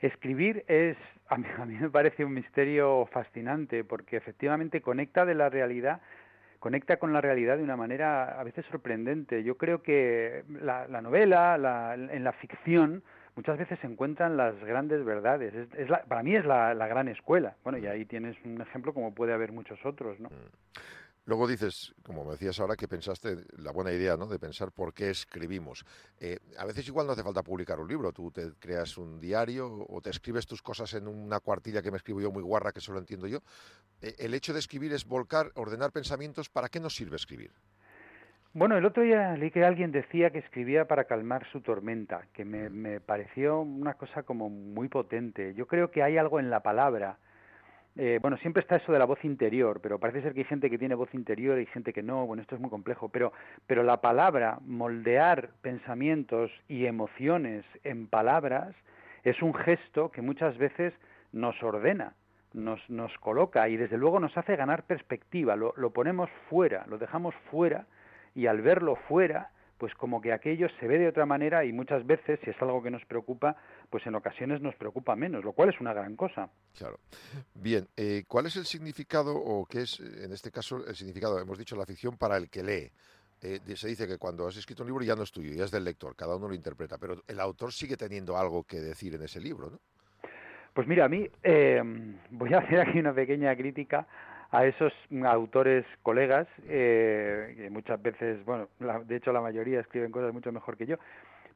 Escribir 0.00 0.64
es, 0.66 0.96
a 1.28 1.36
mí, 1.38 1.46
a 1.58 1.64
mí 1.64 1.74
me 1.74 1.90
parece 1.90 2.24
un 2.24 2.34
misterio 2.34 3.06
fascinante 3.12 3.84
porque 3.84 4.16
efectivamente 4.16 4.80
conecta 4.80 5.24
de 5.24 5.34
la 5.34 5.48
realidad, 5.48 6.00
conecta 6.58 6.96
con 6.98 7.12
la 7.12 7.20
realidad 7.20 7.56
de 7.56 7.62
una 7.64 7.76
manera 7.76 8.40
a 8.40 8.44
veces 8.44 8.64
sorprendente. 8.70 9.42
Yo 9.44 9.56
creo 9.56 9.82
que 9.82 10.44
la, 10.48 10.86
la 10.88 11.02
novela, 11.02 11.58
la- 11.58 11.94
en 11.94 12.24
la 12.24 12.32
ficción, 12.32 13.02
muchas 13.36 13.58
veces 13.58 13.78
se 13.80 13.86
encuentran 13.86 14.36
las 14.36 14.58
grandes 14.64 15.04
verdades. 15.04 15.54
Es, 15.54 15.68
es 15.74 15.90
la- 15.90 16.02
para 16.04 16.22
mí 16.22 16.34
es 16.34 16.44
la, 16.44 16.74
la 16.74 16.86
gran 16.86 17.08
escuela. 17.08 17.56
Bueno, 17.64 17.78
y 17.78 17.86
ahí 17.86 18.04
tienes 18.04 18.36
un 18.44 18.60
ejemplo 18.60 18.92
como 18.94 19.14
puede 19.14 19.32
haber 19.32 19.52
muchos 19.52 19.78
otros, 19.84 20.18
¿no? 20.20 20.28
Luego 21.24 21.46
dices, 21.46 21.94
como 22.02 22.24
me 22.24 22.32
decías 22.32 22.58
ahora, 22.58 22.74
que 22.74 22.88
pensaste 22.88 23.36
la 23.56 23.70
buena 23.70 23.92
idea, 23.92 24.16
¿no? 24.16 24.26
De 24.26 24.40
pensar 24.40 24.72
por 24.72 24.92
qué 24.92 25.10
escribimos. 25.10 25.84
Eh, 26.18 26.40
a 26.58 26.64
veces 26.64 26.88
igual 26.88 27.06
no 27.06 27.12
hace 27.12 27.22
falta 27.22 27.44
publicar 27.44 27.78
un 27.78 27.86
libro. 27.86 28.12
Tú 28.12 28.32
te 28.32 28.52
creas 28.58 28.98
un 28.98 29.20
diario 29.20 29.86
o 29.88 30.00
te 30.00 30.10
escribes 30.10 30.48
tus 30.48 30.62
cosas 30.62 30.92
en 30.94 31.06
una 31.06 31.38
cuartilla 31.38 31.80
que 31.80 31.92
me 31.92 31.96
escribo 31.98 32.20
yo 32.20 32.32
muy 32.32 32.42
guarra, 32.42 32.72
que 32.72 32.80
solo 32.80 32.98
entiendo 32.98 33.28
yo. 33.28 33.38
Eh, 34.00 34.16
el 34.18 34.34
hecho 34.34 34.52
de 34.52 34.58
escribir 34.58 34.92
es 34.92 35.06
volcar, 35.06 35.52
ordenar 35.54 35.92
pensamientos. 35.92 36.48
¿Para 36.48 36.68
qué 36.68 36.80
nos 36.80 36.96
sirve 36.96 37.14
escribir? 37.14 37.52
Bueno, 38.54 38.76
el 38.76 38.84
otro 38.84 39.02
día 39.02 39.34
leí 39.34 39.50
que 39.50 39.64
alguien 39.64 39.92
decía 39.92 40.28
que 40.28 40.40
escribía 40.40 40.86
para 40.86 41.04
calmar 41.04 41.46
su 41.52 41.62
tormenta, 41.62 42.26
que 42.34 42.44
me, 42.44 42.68
me 42.68 43.00
pareció 43.00 43.62
una 43.62 43.94
cosa 43.94 44.24
como 44.24 44.50
muy 44.50 44.88
potente. 44.88 45.54
Yo 45.54 45.66
creo 45.66 45.90
que 45.90 46.02
hay 46.02 46.18
algo 46.18 46.38
en 46.38 46.50
la 46.50 46.60
palabra. 46.60 47.16
Eh, 47.96 48.18
bueno, 48.20 48.36
siempre 48.36 48.60
está 48.60 48.76
eso 48.76 48.92
de 48.92 48.98
la 48.98 49.06
voz 49.06 49.24
interior, 49.24 49.80
pero 49.80 49.98
parece 49.98 50.20
ser 50.20 50.34
que 50.34 50.40
hay 50.40 50.44
gente 50.44 50.68
que 50.68 50.76
tiene 50.76 50.94
voz 50.94 51.14
interior 51.14 51.58
y 51.58 51.64
gente 51.64 51.94
que 51.94 52.02
no. 52.02 52.26
Bueno, 52.26 52.42
esto 52.42 52.54
es 52.54 52.60
muy 52.60 52.68
complejo, 52.68 53.08
pero, 53.08 53.32
pero 53.66 53.82
la 53.84 54.02
palabra, 54.02 54.58
moldear 54.66 55.48
pensamientos 55.62 56.50
y 56.68 56.84
emociones 56.84 57.64
en 57.84 58.06
palabras, 58.06 58.74
es 59.24 59.40
un 59.40 59.54
gesto 59.54 60.10
que 60.10 60.20
muchas 60.20 60.58
veces 60.58 60.92
nos 61.32 61.62
ordena, 61.62 62.12
nos, 62.52 62.80
nos 62.90 63.16
coloca 63.16 63.66
y 63.70 63.78
desde 63.78 63.96
luego 63.96 64.20
nos 64.20 64.36
hace 64.36 64.56
ganar 64.56 64.82
perspectiva. 64.82 65.56
Lo, 65.56 65.72
lo 65.78 65.88
ponemos 65.88 66.28
fuera, 66.50 66.84
lo 66.86 66.98
dejamos 66.98 67.34
fuera 67.50 67.86
y 68.34 68.46
al 68.46 68.62
verlo 68.62 68.96
fuera, 69.08 69.50
pues 69.78 69.94
como 69.94 70.20
que 70.20 70.32
aquello 70.32 70.68
se 70.78 70.86
ve 70.86 70.98
de 70.98 71.08
otra 71.08 71.26
manera 71.26 71.64
y 71.64 71.72
muchas 71.72 72.06
veces, 72.06 72.38
si 72.44 72.50
es 72.50 72.62
algo 72.62 72.82
que 72.82 72.90
nos 72.90 73.04
preocupa, 73.04 73.56
pues 73.90 74.06
en 74.06 74.14
ocasiones 74.14 74.60
nos 74.60 74.76
preocupa 74.76 75.16
menos, 75.16 75.44
lo 75.44 75.52
cual 75.52 75.70
es 75.70 75.80
una 75.80 75.92
gran 75.92 76.14
cosa. 76.14 76.48
Claro. 76.78 77.00
Bien, 77.54 77.88
eh, 77.96 78.22
¿cuál 78.28 78.46
es 78.46 78.54
el 78.54 78.64
significado 78.64 79.34
o 79.34 79.66
qué 79.66 79.82
es, 79.82 79.98
en 79.98 80.32
este 80.32 80.52
caso, 80.52 80.86
el 80.86 80.94
significado, 80.94 81.40
hemos 81.40 81.58
dicho, 81.58 81.74
la 81.74 81.84
ficción 81.84 82.16
para 82.16 82.36
el 82.36 82.48
que 82.48 82.62
lee? 82.62 82.92
Eh, 83.42 83.58
se 83.74 83.88
dice 83.88 84.06
que 84.06 84.18
cuando 84.18 84.46
has 84.46 84.56
escrito 84.56 84.84
un 84.84 84.88
libro 84.88 85.04
ya 85.04 85.16
no 85.16 85.24
es 85.24 85.32
tuyo, 85.32 85.52
ya 85.52 85.64
es 85.64 85.72
del 85.72 85.82
lector, 85.82 86.14
cada 86.14 86.36
uno 86.36 86.46
lo 86.46 86.54
interpreta, 86.54 86.96
pero 86.96 87.20
el 87.26 87.40
autor 87.40 87.72
sigue 87.72 87.96
teniendo 87.96 88.36
algo 88.36 88.62
que 88.62 88.78
decir 88.78 89.16
en 89.16 89.22
ese 89.22 89.40
libro, 89.40 89.68
¿no? 89.68 89.80
Pues 90.72 90.86
mira, 90.86 91.04
a 91.04 91.08
mí 91.08 91.28
eh, 91.42 91.82
voy 92.30 92.54
a 92.54 92.58
hacer 92.58 92.80
aquí 92.80 93.00
una 93.00 93.12
pequeña 93.12 93.54
crítica 93.56 94.06
a 94.52 94.64
esos 94.66 94.92
autores 95.24 95.84
colegas 96.02 96.46
eh, 96.68 97.54
que 97.56 97.70
muchas 97.70 98.00
veces, 98.00 98.44
bueno, 98.44 98.68
la- 98.78 99.00
de 99.00 99.16
hecho 99.16 99.32
la 99.32 99.40
mayoría 99.40 99.80
escriben 99.80 100.12
cosas 100.12 100.32
mucho 100.32 100.52
mejor 100.52 100.76
que 100.76 100.86
yo, 100.86 100.96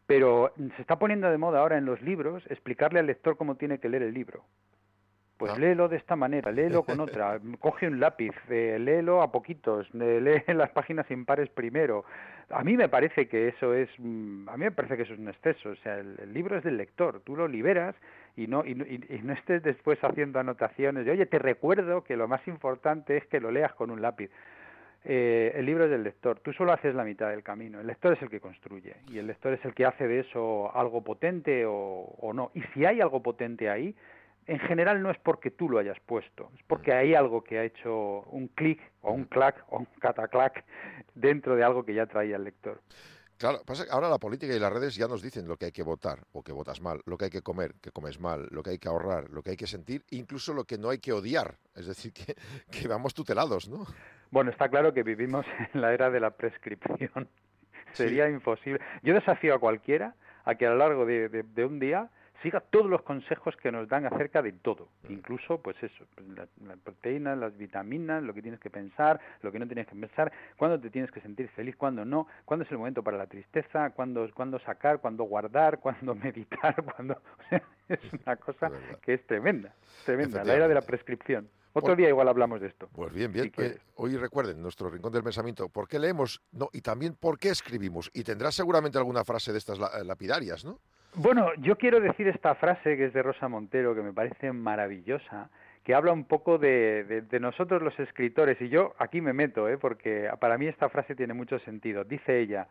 pero 0.07 0.53
se 0.77 0.83
está 0.83 0.99
poniendo 0.99 1.31
de 1.31 1.39
moda 1.39 1.61
ahora 1.61 1.79
en 1.79 1.85
los 1.85 2.01
libros 2.03 2.43
explicarle 2.51 2.99
al 3.01 3.07
lector 3.07 3.37
cómo 3.37 3.55
tiene 3.57 3.79
que 3.79 3.89
leer 3.89 4.03
el 4.03 4.15
libro. 4.15 4.45
Pues 5.37 5.53
Ah. 5.53 5.59
léelo 5.59 5.89
de 5.89 5.99
esta 5.99 6.17
manera, 6.17 6.51
léelo 6.51 6.83
con 6.85 6.99
otra, 7.01 7.39
coge 7.61 7.87
un 7.87 8.01
lápiz, 8.01 8.33
eh, 8.49 8.79
léelo 8.81 9.21
a 9.21 9.31
poquitos, 9.31 9.87
eh, 9.95 10.21
lee 10.23 10.43
las 10.55 10.71
páginas 10.71 11.11
impares 11.11 11.51
primero. 11.51 12.05
A 12.49 12.65
mí 12.65 12.77
me 12.79 12.89
parece 12.89 13.29
que 13.29 13.49
eso 13.49 13.75
es, 13.75 13.91
mm, 13.99 14.49
a 14.49 14.57
mí 14.57 14.65
me 14.65 14.71
parece 14.71 14.97
que 14.97 15.03
eso 15.03 15.13
es 15.13 15.19
un 15.19 15.29
exceso. 15.29 15.69
O 15.71 15.77
sea, 15.77 15.99
el, 15.99 16.17
el 16.23 16.33
libro 16.33 16.57
es 16.57 16.65
del 16.65 16.79
lector, 16.79 17.21
tú 17.21 17.37
lo 17.37 17.47
liberas 17.49 17.95
y 18.37 18.47
no 18.47 18.65
y, 18.65 18.75
no- 18.75 18.85
y- 18.85 19.05
y 19.09 19.21
no 19.23 19.33
estés 19.33 19.63
después 19.63 19.99
haciendo 20.03 20.39
anotaciones 20.39 21.05
de, 21.05 21.11
oye, 21.13 21.27
te 21.27 21.39
recuerdo 21.39 22.05
que 22.05 22.17
lo 22.17 22.29
más 22.29 22.47
importante 22.47 23.17
es 23.17 23.27
que 23.27 23.41
lo 23.41 23.51
leas 23.51 23.73
con 23.75 23.91
un 23.91 24.03
lápiz. 24.03 24.31
Eh, 25.09 25.53
el 25.55 25.67
libro 25.67 25.85
es 25.85 25.91
del 25.91 26.03
lector, 26.03 26.41
tú 26.41 26.53
solo 26.53 26.73
haces 26.73 26.95
la 26.95 27.05
mitad 27.05 27.31
del 27.31 27.45
camino, 27.45 27.79
el 27.81 27.87
lector 27.87 28.13
es 28.15 28.23
el 28.23 28.29
que 28.29 28.41
construye 28.41 28.97
y 29.09 29.19
el 29.19 29.29
lector 29.29 29.53
es 29.53 29.65
el 29.65 29.73
que 29.73 29.85
hace 29.87 30.09
de 30.09 30.21
eso 30.21 30.75
algo 30.77 31.03
potente 31.05 31.65
o, 31.65 31.73
o 31.75 32.33
no. 32.33 32.51
Y 32.55 32.63
si 32.75 32.85
hay 32.85 33.01
algo 33.01 33.23
potente 33.23 33.71
ahí, 33.71 33.95
en 34.49 34.59
general 34.61 35.01
no 35.03 35.11
es 35.11 35.19
porque 35.19 35.51
tú 35.53 35.69
lo 35.69 35.79
hayas 35.79 35.99
puesto, 36.01 36.51
es 36.57 36.63
porque 36.65 36.93
hay 36.93 37.15
algo 37.15 37.45
que 37.45 37.59
ha 37.59 37.65
hecho 37.65 38.23
un 38.33 38.49
clic 38.49 38.81
o 39.03 39.13
un 39.13 39.25
clac 39.25 39.65
o 39.69 39.79
un 39.79 39.87
cataclac 40.01 40.65
dentro 41.15 41.55
de 41.55 41.63
algo 41.63 41.85
que 41.85 41.95
ya 41.95 42.07
traía 42.07 42.35
el 42.37 42.45
lector. 42.45 42.81
Claro, 43.39 43.63
pasa 43.67 43.85
que 43.85 43.91
ahora 43.91 44.09
la 44.09 44.19
política 44.19 44.55
y 44.55 44.59
las 44.59 44.73
redes 44.73 44.95
ya 44.95 45.07
nos 45.09 45.21
dicen 45.21 45.47
lo 45.47 45.57
que 45.59 45.67
hay 45.67 45.73
que 45.73 45.83
votar 45.83 46.21
o 46.33 46.43
que 46.43 46.53
votas 46.53 46.81
mal, 46.81 47.03
lo 47.05 47.19
que 47.19 47.27
hay 47.27 47.31
que 47.31 47.43
comer, 47.43 47.75
que 47.83 47.91
comes 47.91 48.19
mal, 48.19 48.49
lo 48.51 48.63
que 48.63 48.71
hay 48.71 48.79
que 48.79 48.89
ahorrar, 48.89 49.29
lo 49.31 49.43
que 49.43 49.51
hay 49.51 49.57
que 49.57 49.67
sentir, 49.67 50.05
incluso 50.11 50.55
lo 50.55 50.65
que 50.65 50.79
no 50.79 50.89
hay 50.89 50.99
que 50.99 51.13
odiar. 51.13 51.57
Es 51.75 51.87
decir, 51.87 52.13
que, 52.15 52.35
que 52.71 52.89
vamos 52.89 53.13
tutelados, 53.13 53.69
¿no? 53.69 53.87
Bueno, 54.31 54.51
está 54.51 54.69
claro 54.71 54.95
que 54.95 55.03
vivimos 55.03 55.45
en 55.75 55.81
la 55.83 55.93
era 55.93 56.11
de 56.11 56.21
la 56.21 56.31
prescripción. 56.31 57.29
Sería 57.93 58.29
imposible. 58.29 58.81
Yo 59.03 59.15
desafío 59.15 59.55
a 59.55 59.59
cualquiera 59.59 60.15
a 60.45 60.55
que 60.55 60.67
a 60.67 60.71
lo 60.71 60.77
largo 60.77 61.05
de, 61.07 61.29
de- 61.29 61.43
de 61.43 61.65
un 61.65 61.79
día 61.79 62.11
siga 62.43 62.61
todos 62.61 62.87
los 62.87 63.03
consejos 63.03 63.57
que 63.57 63.73
nos 63.73 63.89
dan 63.89 64.07
acerca 64.07 64.43
de 64.43 64.53
todo, 64.53 64.89
incluso 65.09 65.61
pues 65.61 65.77
eso, 65.83 66.05
pues, 66.15 66.29
la- 66.29 66.47
las 66.67 66.79
proteínas, 66.79 67.39
las 67.39 67.57
vitaminas, 67.57 68.23
lo 68.23 68.35
que 68.35 68.43
tienes 68.43 68.61
que 68.61 68.71
pensar, 68.71 69.21
lo 69.43 69.51
que 69.53 69.59
no 69.59 69.67
tienes 69.67 69.87
que 69.87 69.95
pensar, 69.97 70.33
cuándo 70.57 70.79
te 70.81 70.91
tienes 70.91 71.11
que 71.11 71.21
sentir 71.21 71.49
feliz, 71.51 71.77
cuándo 71.77 72.05
no, 72.05 72.27
cuándo 72.45 72.65
es 72.65 72.71
el 72.71 72.79
momento 72.79 73.03
para 73.03 73.17
la 73.17 73.27
tristeza, 73.27 73.91
cuándo, 73.91 74.29
cuándo 74.35 74.59
sacar, 74.61 75.01
cuándo 75.01 75.25
guardar, 75.25 75.79
cuándo 75.81 76.15
meditar, 76.15 76.75
cuándo... 76.85 77.15
o 77.15 77.49
sea, 77.49 77.63
es 77.89 78.01
una 78.27 78.37
cosa 78.37 78.71
que 79.03 79.15
es 79.15 79.27
tremenda, 79.27 79.75
tremenda, 80.05 80.45
la 80.45 80.55
era 80.55 80.69
de 80.69 80.75
la 80.75 80.83
prescripción. 80.83 81.49
Otro 81.73 81.89
Por- 81.91 81.97
día 81.99 82.09
igual 82.09 82.27
hablamos 82.29 82.59
de 82.63 82.69
esto. 82.69 82.89
Pues 82.95 83.13
bien, 83.13 83.31
bien. 83.33 83.53
Si. 83.55 83.63
Eh, 83.63 83.79
hoy 83.97 84.17
recuerden 84.17 84.63
nuestro 84.63 84.89
rincón 84.89 85.13
del 85.13 85.23
pensamiento. 85.23 85.69
¿Por 85.69 85.87
qué 85.87 85.99
leemos? 85.99 86.41
No, 86.53 86.71
y 86.73 86.81
también 86.81 87.15
por 87.15 87.39
qué 87.39 87.51
escribimos. 87.51 88.11
Y 88.15 88.25
tendrás 88.25 88.55
seguramente 88.55 88.97
alguna 88.97 89.25
frase 89.25 89.53
de 89.53 89.59
estas 89.59 89.79
eh, 89.79 90.03
lapidarias, 90.03 90.65
¿no? 90.65 90.81
Bueno, 91.17 91.55
yo 91.59 91.77
quiero 91.77 92.01
decir 92.01 92.29
esta 92.29 92.55
frase 92.55 92.97
que 92.97 93.07
es 93.07 93.13
de 93.15 93.23
Rosa 93.23 93.49
Montero, 93.49 93.95
que 93.95 94.03
me 94.03 94.13
parece 94.13 94.53
maravillosa, 94.53 95.49
que 95.83 95.95
habla 95.95 96.13
un 96.13 96.25
poco 96.25 96.59
de, 96.59 97.05
de- 97.05 97.23
de 97.23 97.41
nosotros 97.41 97.81
los 97.83 97.99
escritores, 97.99 98.61
y 98.61 98.69
yo 98.69 98.95
aquí 98.99 99.21
me 99.21 99.33
meto, 99.33 99.69
¿eh? 99.69 99.79
porque 99.79 100.29
para 100.41 100.59
mí 100.59 100.67
esta 100.67 100.89
frase 100.91 101.15
tiene 101.15 101.33
mucho 101.33 101.59
sentido. 101.61 102.05
Dice 102.05 102.39
ella, 102.41 102.69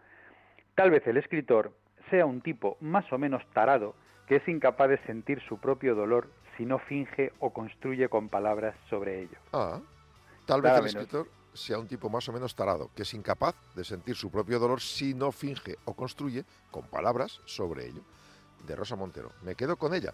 tal 0.76 0.91
vez 0.91 1.06
el 1.08 1.18
escritor 1.18 1.72
sea 2.12 2.26
un 2.26 2.41
tipo 2.41 2.78
más 2.82 3.12
o 3.12 3.18
menos 3.18 3.41
tarado 3.54 3.96
que 4.28 4.38
es 4.38 4.48
incapaz 4.48 4.89
de 4.89 4.98
sentir 5.06 5.39
su 5.48 5.60
propio 5.60 5.93
dolor 5.96 6.30
si 6.58 6.66
no 6.66 6.80
finge 6.80 7.32
o 7.39 7.52
construye 7.54 8.10
con 8.10 8.28
palabras 8.30 8.76
sobre 8.89 9.22
ello. 9.22 9.38
Ah, 9.54 9.80
tal 10.46 10.62
vez 10.62 10.70
Nada 10.72 10.80
el 10.80 10.86
menos. 10.86 11.04
escritor 11.04 11.28
sea 11.54 11.78
un 11.80 11.88
tipo 11.88 12.10
más 12.10 12.28
o 12.30 12.34
menos 12.34 12.56
tarado, 12.56 12.89
que 12.96 13.04
es 13.04 13.14
incapaz 13.14 13.56
de 13.76 13.84
sentir 13.84 14.16
su 14.16 14.30
propio 14.32 14.60
dolor 14.60 14.82
si 14.82 15.14
no 15.14 15.32
finge 15.32 15.78
o 15.86 15.93
construye 15.96 16.43
con 16.72 16.88
palabras 16.88 17.39
sobre 17.46 17.86
ello. 17.88 18.02
De 18.66 18.76
Rosa 18.76 18.95
Montero. 18.95 19.32
Me 19.43 19.56
quedo 19.56 19.78
con 19.78 19.93
ella. 19.93 20.14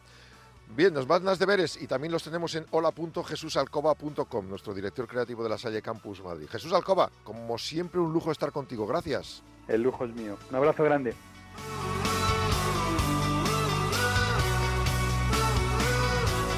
Bien, 0.75 0.93
nos 0.93 1.05
van 1.05 1.25
las 1.25 1.37
deberes 1.37 1.81
y 1.81 1.87
también 1.87 2.13
los 2.13 2.23
tenemos 2.23 2.55
en 2.55 2.65
hola.jesusalcoba.com, 2.71 4.47
nuestro 4.47 4.73
director 4.73 5.05
creativo 5.07 5.43
de 5.43 5.49
la 5.49 5.57
Salle 5.57 5.81
Campus 5.81 6.23
Madrid. 6.23 6.47
Jesús 6.49 6.71
Alcoba, 6.71 7.11
como 7.23 7.57
siempre 7.57 7.99
un 7.99 8.13
lujo 8.13 8.31
estar 8.31 8.51
contigo. 8.51 8.87
Gracias. 8.87 9.43
El 9.67 9.83
lujo 9.83 10.05
es 10.05 10.13
mío. 10.13 10.37
Un 10.49 10.55
abrazo 10.55 10.83
grande. 10.83 11.13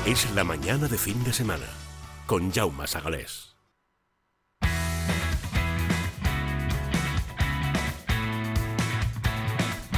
Es 0.06 0.30
la 0.36 0.44
mañana 0.44 0.88
de 0.88 0.98
fin 0.98 1.24
de 1.24 1.34
semana 1.34 1.66
con 2.28 2.52
Jaume 2.52 2.86
Sagalés. 2.88 3.53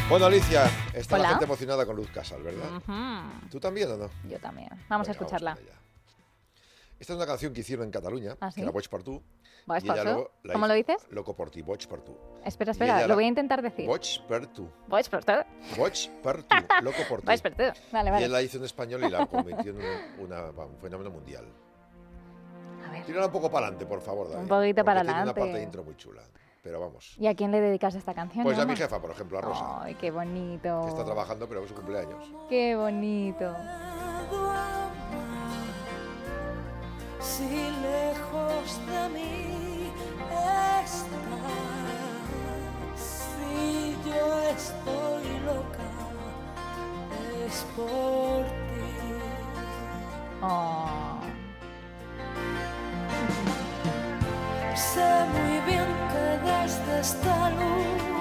Bueno, 0.10 0.28
Alicia, 0.28 0.66
está 0.94 1.18
la 1.18 1.22
Hola. 1.24 1.30
gente 1.30 1.46
emocionada 1.46 1.86
con 1.86 1.96
Luz 1.96 2.10
Casal, 2.12 2.44
¿verdad? 2.44 2.78
Ujú. 2.78 3.50
¿Tú 3.50 3.60
también 3.60 3.92
o 3.92 3.98
no? 3.98 4.10
Yo 4.30 4.40
también. 4.40 4.70
Vamos 4.88 5.08
a 5.10 5.12
Venga, 5.12 5.26
escucharla. 5.26 5.58
Esta 7.00 7.14
es 7.14 7.18
una 7.18 7.26
canción 7.26 7.54
que 7.54 7.62
hicieron 7.62 7.86
en 7.86 7.92
Cataluña, 7.92 8.38
¿Ah, 8.40 8.52
sí? 8.52 8.56
que 8.62 8.62
era 8.62 8.72
tu? 9.04 9.22
luego 10.14 10.32
la 10.44 10.54
¿Cómo 10.54 10.66
hizo- 10.66 10.74
lo 10.74 10.74
dices? 10.76 11.08
Loco 11.10 11.36
por 11.36 11.50
ti, 11.50 11.64
per 11.90 12.02
tu. 12.02 12.16
Espera, 12.46 12.72
espera, 12.72 13.02
lo 13.02 13.08
la- 13.10 13.16
voy 13.16 13.26
a 13.26 13.28
intentar 13.28 13.62
decir. 13.64 13.88
Boig 13.88 14.22
per 14.28 14.46
tu. 14.48 14.70
Boig 14.88 15.10
per 15.10 15.26
tu. 15.26 15.32
Boig 15.76 16.10
per 16.22 16.44
tu, 16.44 16.56
loco 16.84 16.98
por 17.10 17.22
ti. 17.22 17.26
Per 17.42 17.56
tu. 17.56 17.64
Vale, 17.92 18.10
Y 18.10 18.12
vale. 18.12 18.26
él 18.26 18.32
la 18.32 18.42
hizo 18.44 18.58
en 18.60 18.64
español 18.66 19.04
y 19.04 19.10
la 19.10 19.26
convirtió 19.26 19.72
en 19.72 19.78
un, 19.78 20.26
una- 20.26 20.52
un 20.52 20.78
fenómeno 20.80 21.10
mundial. 21.10 21.46
Tírala 23.08 23.26
un 23.26 23.32
poco 23.32 23.52
para 23.52 23.66
adelante, 23.68 23.86
por 23.88 24.02
favor, 24.02 24.30
David. 24.30 24.44
Un 24.44 24.48
poquito 24.48 24.86
para 24.86 25.02
porque 25.02 25.08
Tiene 25.08 25.22
una 25.24 25.32
adelante. 25.32 25.40
parte 25.42 25.58
de 25.58 25.64
intro 25.64 25.84
muy 25.84 25.98
chula. 25.98 26.22
Pero 26.66 26.80
vamos. 26.80 27.14
¿Y 27.20 27.28
a 27.28 27.36
quién 27.36 27.52
le 27.52 27.62
dedicas 27.62 27.94
esta 27.94 28.16
canción? 28.16 28.44
Pues 28.44 28.58
a 28.58 28.66
mi 28.66 28.76
jefa, 28.76 29.00
por 29.00 29.12
ejemplo, 29.12 29.38
a 29.38 29.42
Rosa, 29.42 29.84
Ay, 29.84 29.94
qué 29.94 30.10
bonito. 30.10 30.82
que 30.82 30.90
está 30.90 31.06
trabajando, 31.06 31.48
pero 31.48 31.62
es 31.62 31.70
su 31.70 31.76
cumpleaños. 31.76 32.28
Qué 32.50 32.76
bonito. 32.76 33.56
Si 37.20 37.44
lejos 37.44 38.82
de 38.88 39.10
mí 39.10 39.92
estás, 40.24 41.06
si 42.96 43.96
yo 44.10 44.42
estoy 44.50 45.40
loca, 45.46 45.86
es 47.46 47.64
por 47.76 48.44
ti. 48.44 49.14
Oh. 50.42 51.20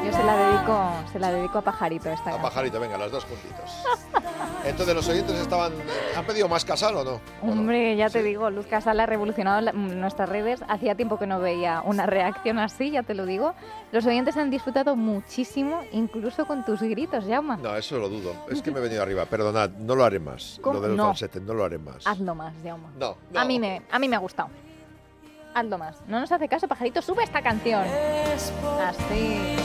Yo 0.04 0.12
se 0.12 0.22
la 0.24 0.36
dedico, 0.36 0.90
se 1.12 1.18
la 1.18 1.32
dedico 1.32 1.58
a 1.58 1.62
Pajarito 1.62 2.10
esta 2.10 2.20
A 2.22 2.24
canción. 2.24 2.42
pajarito, 2.42 2.78
venga, 2.78 2.98
las 2.98 3.10
dos 3.10 3.24
juntitos. 3.24 3.70
Entonces, 4.64 4.94
¿los 4.94 5.08
oyentes 5.08 5.34
estaban. 5.40 5.72
¿Han 6.16 6.24
pedido 6.24 6.48
más 6.48 6.64
casal 6.64 6.94
o 6.96 7.04
no? 7.04 7.20
Hombre, 7.42 7.96
ya 7.96 8.08
te 8.10 8.22
digo, 8.22 8.50
Luz 8.50 8.66
Casal 8.66 9.00
ha 9.00 9.06
revolucionado 9.06 9.60
la- 9.62 9.72
nuestras 9.72 10.28
redes. 10.28 10.60
Hacía 10.68 10.94
tiempo 10.94 11.18
que 11.18 11.26
no 11.26 11.40
veía 11.40 11.82
una 11.84 12.06
reacción 12.06 12.58
así, 12.58 12.90
ya 12.90 13.02
te 13.02 13.14
lo 13.14 13.26
digo. 13.26 13.54
Los 13.92 14.06
oyentes 14.06 14.36
han 14.36 14.50
disfrutado 14.50 14.94
muchísimo, 14.96 15.80
incluso 15.92 16.46
con 16.46 16.64
tus 16.64 16.80
gritos, 16.82 17.24
Jaume. 17.26 17.56
No, 17.58 17.74
eso 17.76 17.98
lo 17.98 18.08
dudo. 18.08 18.32
Es 18.50 18.62
que 18.62 18.70
me 18.70 18.78
he 18.78 18.82
venido 18.82 19.02
arriba. 19.02 19.24
Perdonad, 19.26 19.70
no 19.70 19.94
lo 19.96 20.04
haré 20.04 20.18
más. 20.20 20.58
¿Cómo? 20.62 20.74
Lo 20.76 20.80
de 20.82 20.88
los 20.88 20.96
No. 20.96 21.06
falsetes, 21.06 21.42
no 21.42 21.52
lo 21.54 21.64
haré 21.64 21.78
más. 21.78 22.06
Hazlo 22.06 22.34
más, 22.34 22.54
Jaume. 22.62 22.84
No, 22.98 23.16
A, 23.34 23.44
mí 23.44 23.58
me, 23.58 23.82
a 23.90 23.98
mí 23.98 24.08
me 24.08 24.16
ha 24.16 24.20
gustado. 24.20 24.48
Hazlo 25.54 25.78
más. 25.78 25.96
No 26.08 26.18
nos 26.18 26.32
hace 26.32 26.48
caso, 26.48 26.66
Pajarito, 26.66 27.00
sube 27.00 27.22
esta 27.22 27.40
canción. 27.40 27.84
Así. 28.80 29.56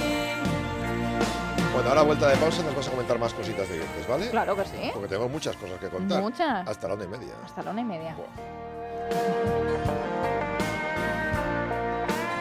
Bueno, 1.73 1.89
ahora 1.89 2.03
vuelta 2.03 2.27
de 2.27 2.37
pausa 2.37 2.61
nos 2.61 2.75
vas 2.75 2.87
a 2.87 2.91
comentar 2.91 3.17
más 3.17 3.33
cositas 3.33 3.67
de 3.67 3.75
oyentes, 3.75 4.07
¿vale? 4.07 4.29
Claro 4.29 4.55
que 4.55 4.65
sí. 4.65 4.91
Porque 4.93 5.07
tenemos 5.07 5.31
muchas 5.31 5.55
cosas 5.55 5.79
que 5.79 5.89
contar. 5.89 6.21
Muchas. 6.21 6.67
Hasta 6.67 6.87
la 6.87 6.93
una 6.93 7.05
y 7.05 7.07
media. 7.07 7.33
Hasta 7.43 7.63
la 7.63 7.71
una 7.71 7.81
y 7.81 7.85
media. 7.85 8.15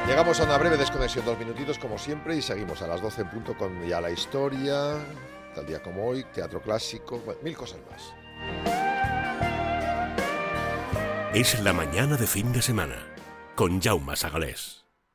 Llegamos 0.06 0.40
a 0.40 0.44
una 0.44 0.58
breve 0.58 0.76
desconexión, 0.76 1.24
dos 1.24 1.38
minutitos 1.38 1.78
como 1.78 1.98
siempre, 1.98 2.36
y 2.36 2.42
seguimos 2.42 2.82
a 2.82 2.86
las 2.86 3.00
12 3.00 3.22
en 3.22 3.30
punto 3.30 3.56
con 3.56 3.82
ya 3.86 4.00
la 4.00 4.10
historia, 4.10 4.94
tal 5.54 5.66
día 5.66 5.82
como 5.82 6.06
hoy, 6.06 6.24
teatro 6.34 6.60
clásico, 6.60 7.18
bueno, 7.24 7.40
mil 7.42 7.56
cosas 7.56 7.80
más. 7.90 8.12
Es 11.34 11.60
la 11.60 11.72
mañana 11.72 12.16
de 12.16 12.26
fin 12.26 12.52
de 12.52 12.62
semana 12.62 13.17
con 13.58 13.80
Jaume 13.80 14.14
Sagalés. 14.14 14.87